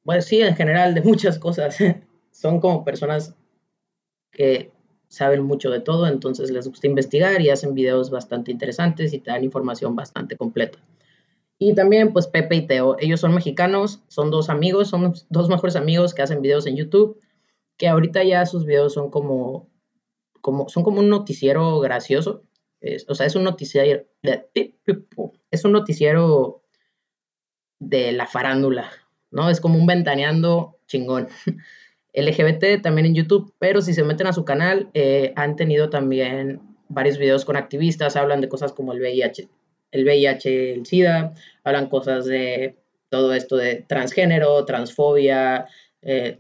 bueno, 0.04 0.22
sí, 0.22 0.40
en 0.40 0.56
general, 0.56 0.94
de 0.94 1.02
muchas 1.02 1.38
cosas. 1.38 1.76
son 2.30 2.60
como 2.60 2.84
personas 2.84 3.34
que 4.30 4.72
saben 5.08 5.42
mucho 5.42 5.70
de 5.70 5.80
todo, 5.80 6.06
entonces 6.06 6.50
les 6.50 6.66
gusta 6.66 6.86
investigar 6.86 7.40
y 7.42 7.50
hacen 7.50 7.74
videos 7.74 8.10
bastante 8.10 8.50
interesantes 8.50 9.12
y 9.12 9.18
te 9.18 9.30
dan 9.30 9.44
información 9.44 9.94
bastante 9.94 10.36
completa. 10.36 10.78
Y 11.58 11.74
también, 11.74 12.12
pues, 12.12 12.26
Pepe 12.26 12.56
y 12.56 12.66
Teo, 12.66 12.96
ellos 12.98 13.20
son 13.20 13.34
mexicanos, 13.34 14.02
son 14.08 14.30
dos 14.30 14.48
amigos, 14.48 14.88
son 14.88 15.14
dos 15.28 15.48
mejores 15.48 15.76
amigos 15.76 16.14
que 16.14 16.22
hacen 16.22 16.42
videos 16.42 16.66
en 16.66 16.76
YouTube 16.76 17.20
que 17.82 17.88
ahorita 17.88 18.22
ya 18.22 18.46
sus 18.46 18.64
videos 18.64 18.94
son 18.94 19.10
como, 19.10 19.68
como, 20.40 20.68
son 20.68 20.84
como 20.84 21.00
un 21.00 21.08
noticiero 21.08 21.80
gracioso. 21.80 22.44
o 23.08 23.14
sea, 23.16 23.26
es 23.26 23.34
un 23.34 23.42
noticiero, 23.42 24.04
es 25.50 25.64
un 25.64 25.72
noticiero 25.72 26.62
de 27.80 28.12
la 28.12 28.26
farándula, 28.26 28.88
¿no? 29.32 29.50
Es 29.50 29.60
como 29.60 29.78
un 29.78 29.86
ventaneando 29.86 30.78
chingón. 30.86 31.28
LGBT 32.14 32.82
también 32.82 33.06
en 33.06 33.14
YouTube, 33.14 33.54
pero 33.58 33.80
si 33.80 33.94
se 33.94 34.04
meten 34.04 34.26
a 34.26 34.32
su 34.32 34.44
canal, 34.44 34.90
eh, 34.92 35.32
han 35.34 35.56
tenido 35.56 35.88
también 35.88 36.60
varios 36.88 37.16
videos 37.16 37.44
con 37.44 37.56
activistas, 37.56 38.16
hablan 38.16 38.42
de 38.42 38.50
cosas 38.50 38.72
como 38.72 38.92
el 38.92 39.00
VIH, 39.00 39.48
el 39.92 40.04
VIH, 40.04 40.74
el 40.74 40.86
SIDA, 40.86 41.32
hablan 41.64 41.88
cosas 41.88 42.26
de 42.26 42.76
todo 43.08 43.32
esto 43.32 43.56
de 43.56 43.76
transgénero, 43.88 44.64
transfobia, 44.66 45.66
eh, 46.02 46.38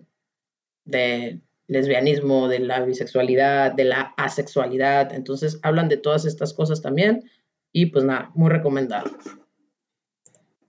de 0.84 1.40
lesbianismo, 1.68 2.48
de 2.48 2.60
la 2.60 2.80
bisexualidad, 2.80 3.72
de 3.72 3.84
la 3.84 4.14
asexualidad. 4.16 5.12
Entonces 5.14 5.58
hablan 5.62 5.88
de 5.88 5.96
todas 5.96 6.24
estas 6.24 6.52
cosas 6.52 6.82
también 6.82 7.30
y 7.72 7.86
pues 7.86 8.04
nada, 8.04 8.30
muy 8.34 8.50
recomendado. 8.50 9.10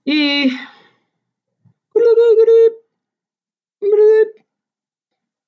Y... 0.04 0.50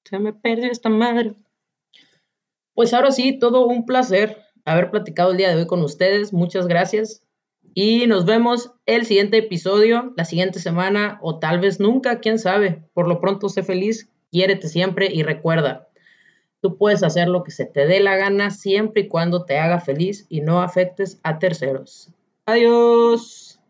Se 0.05 0.19
me 0.19 0.33
perdió 0.33 0.71
esta 0.71 0.89
madre. 0.89 1.35
Pues 2.75 2.95
ahora 2.95 3.11
sí, 3.11 3.39
todo 3.39 3.67
un 3.67 3.87
placer 3.87 4.47
haber 4.65 4.91
platicado 4.91 5.31
el 5.31 5.37
día 5.37 5.49
de 5.49 5.57
hoy 5.57 5.67
con 5.67 5.83
ustedes. 5.83 6.33
Muchas 6.33 6.67
gracias. 6.67 7.23
Y 7.75 8.07
nos 8.07 8.25
vemos 8.25 8.73
el 8.87 9.07
siguiente 9.07 9.39
episodio, 9.39 10.13
la 10.17 10.25
siguiente 10.25 10.61
semana 10.61 11.19
o 11.23 11.39
tal 11.39 11.61
vez 11.61 11.81
nunca, 11.81 12.21
quién 12.21 12.39
sabe. 12.39 12.83
Por 12.95 13.09
lo 13.09 13.21
pronto, 13.21 13.49
sé 13.49 13.63
feliz, 13.63 14.11
quiérete 14.31 14.69
siempre 14.69 15.09
y 15.13 15.23
recuerda, 15.23 15.89
tú 16.61 16.79
puedes 16.79 17.03
hacer 17.03 17.29
lo 17.29 17.45
que 17.45 17.51
se 17.51 17.67
te 17.67 17.87
dé 17.87 18.01
la 18.01 18.17
gana 18.17 18.51
siempre 18.51 19.03
y 19.03 19.09
cuando 19.09 19.45
te 19.45 19.59
haga 19.59 19.81
feliz 19.81 20.27
y 20.29 20.41
no 20.41 20.63
afectes 20.63 21.21
a 21.23 21.39
terceros. 21.39 22.11
Adiós. 22.47 23.61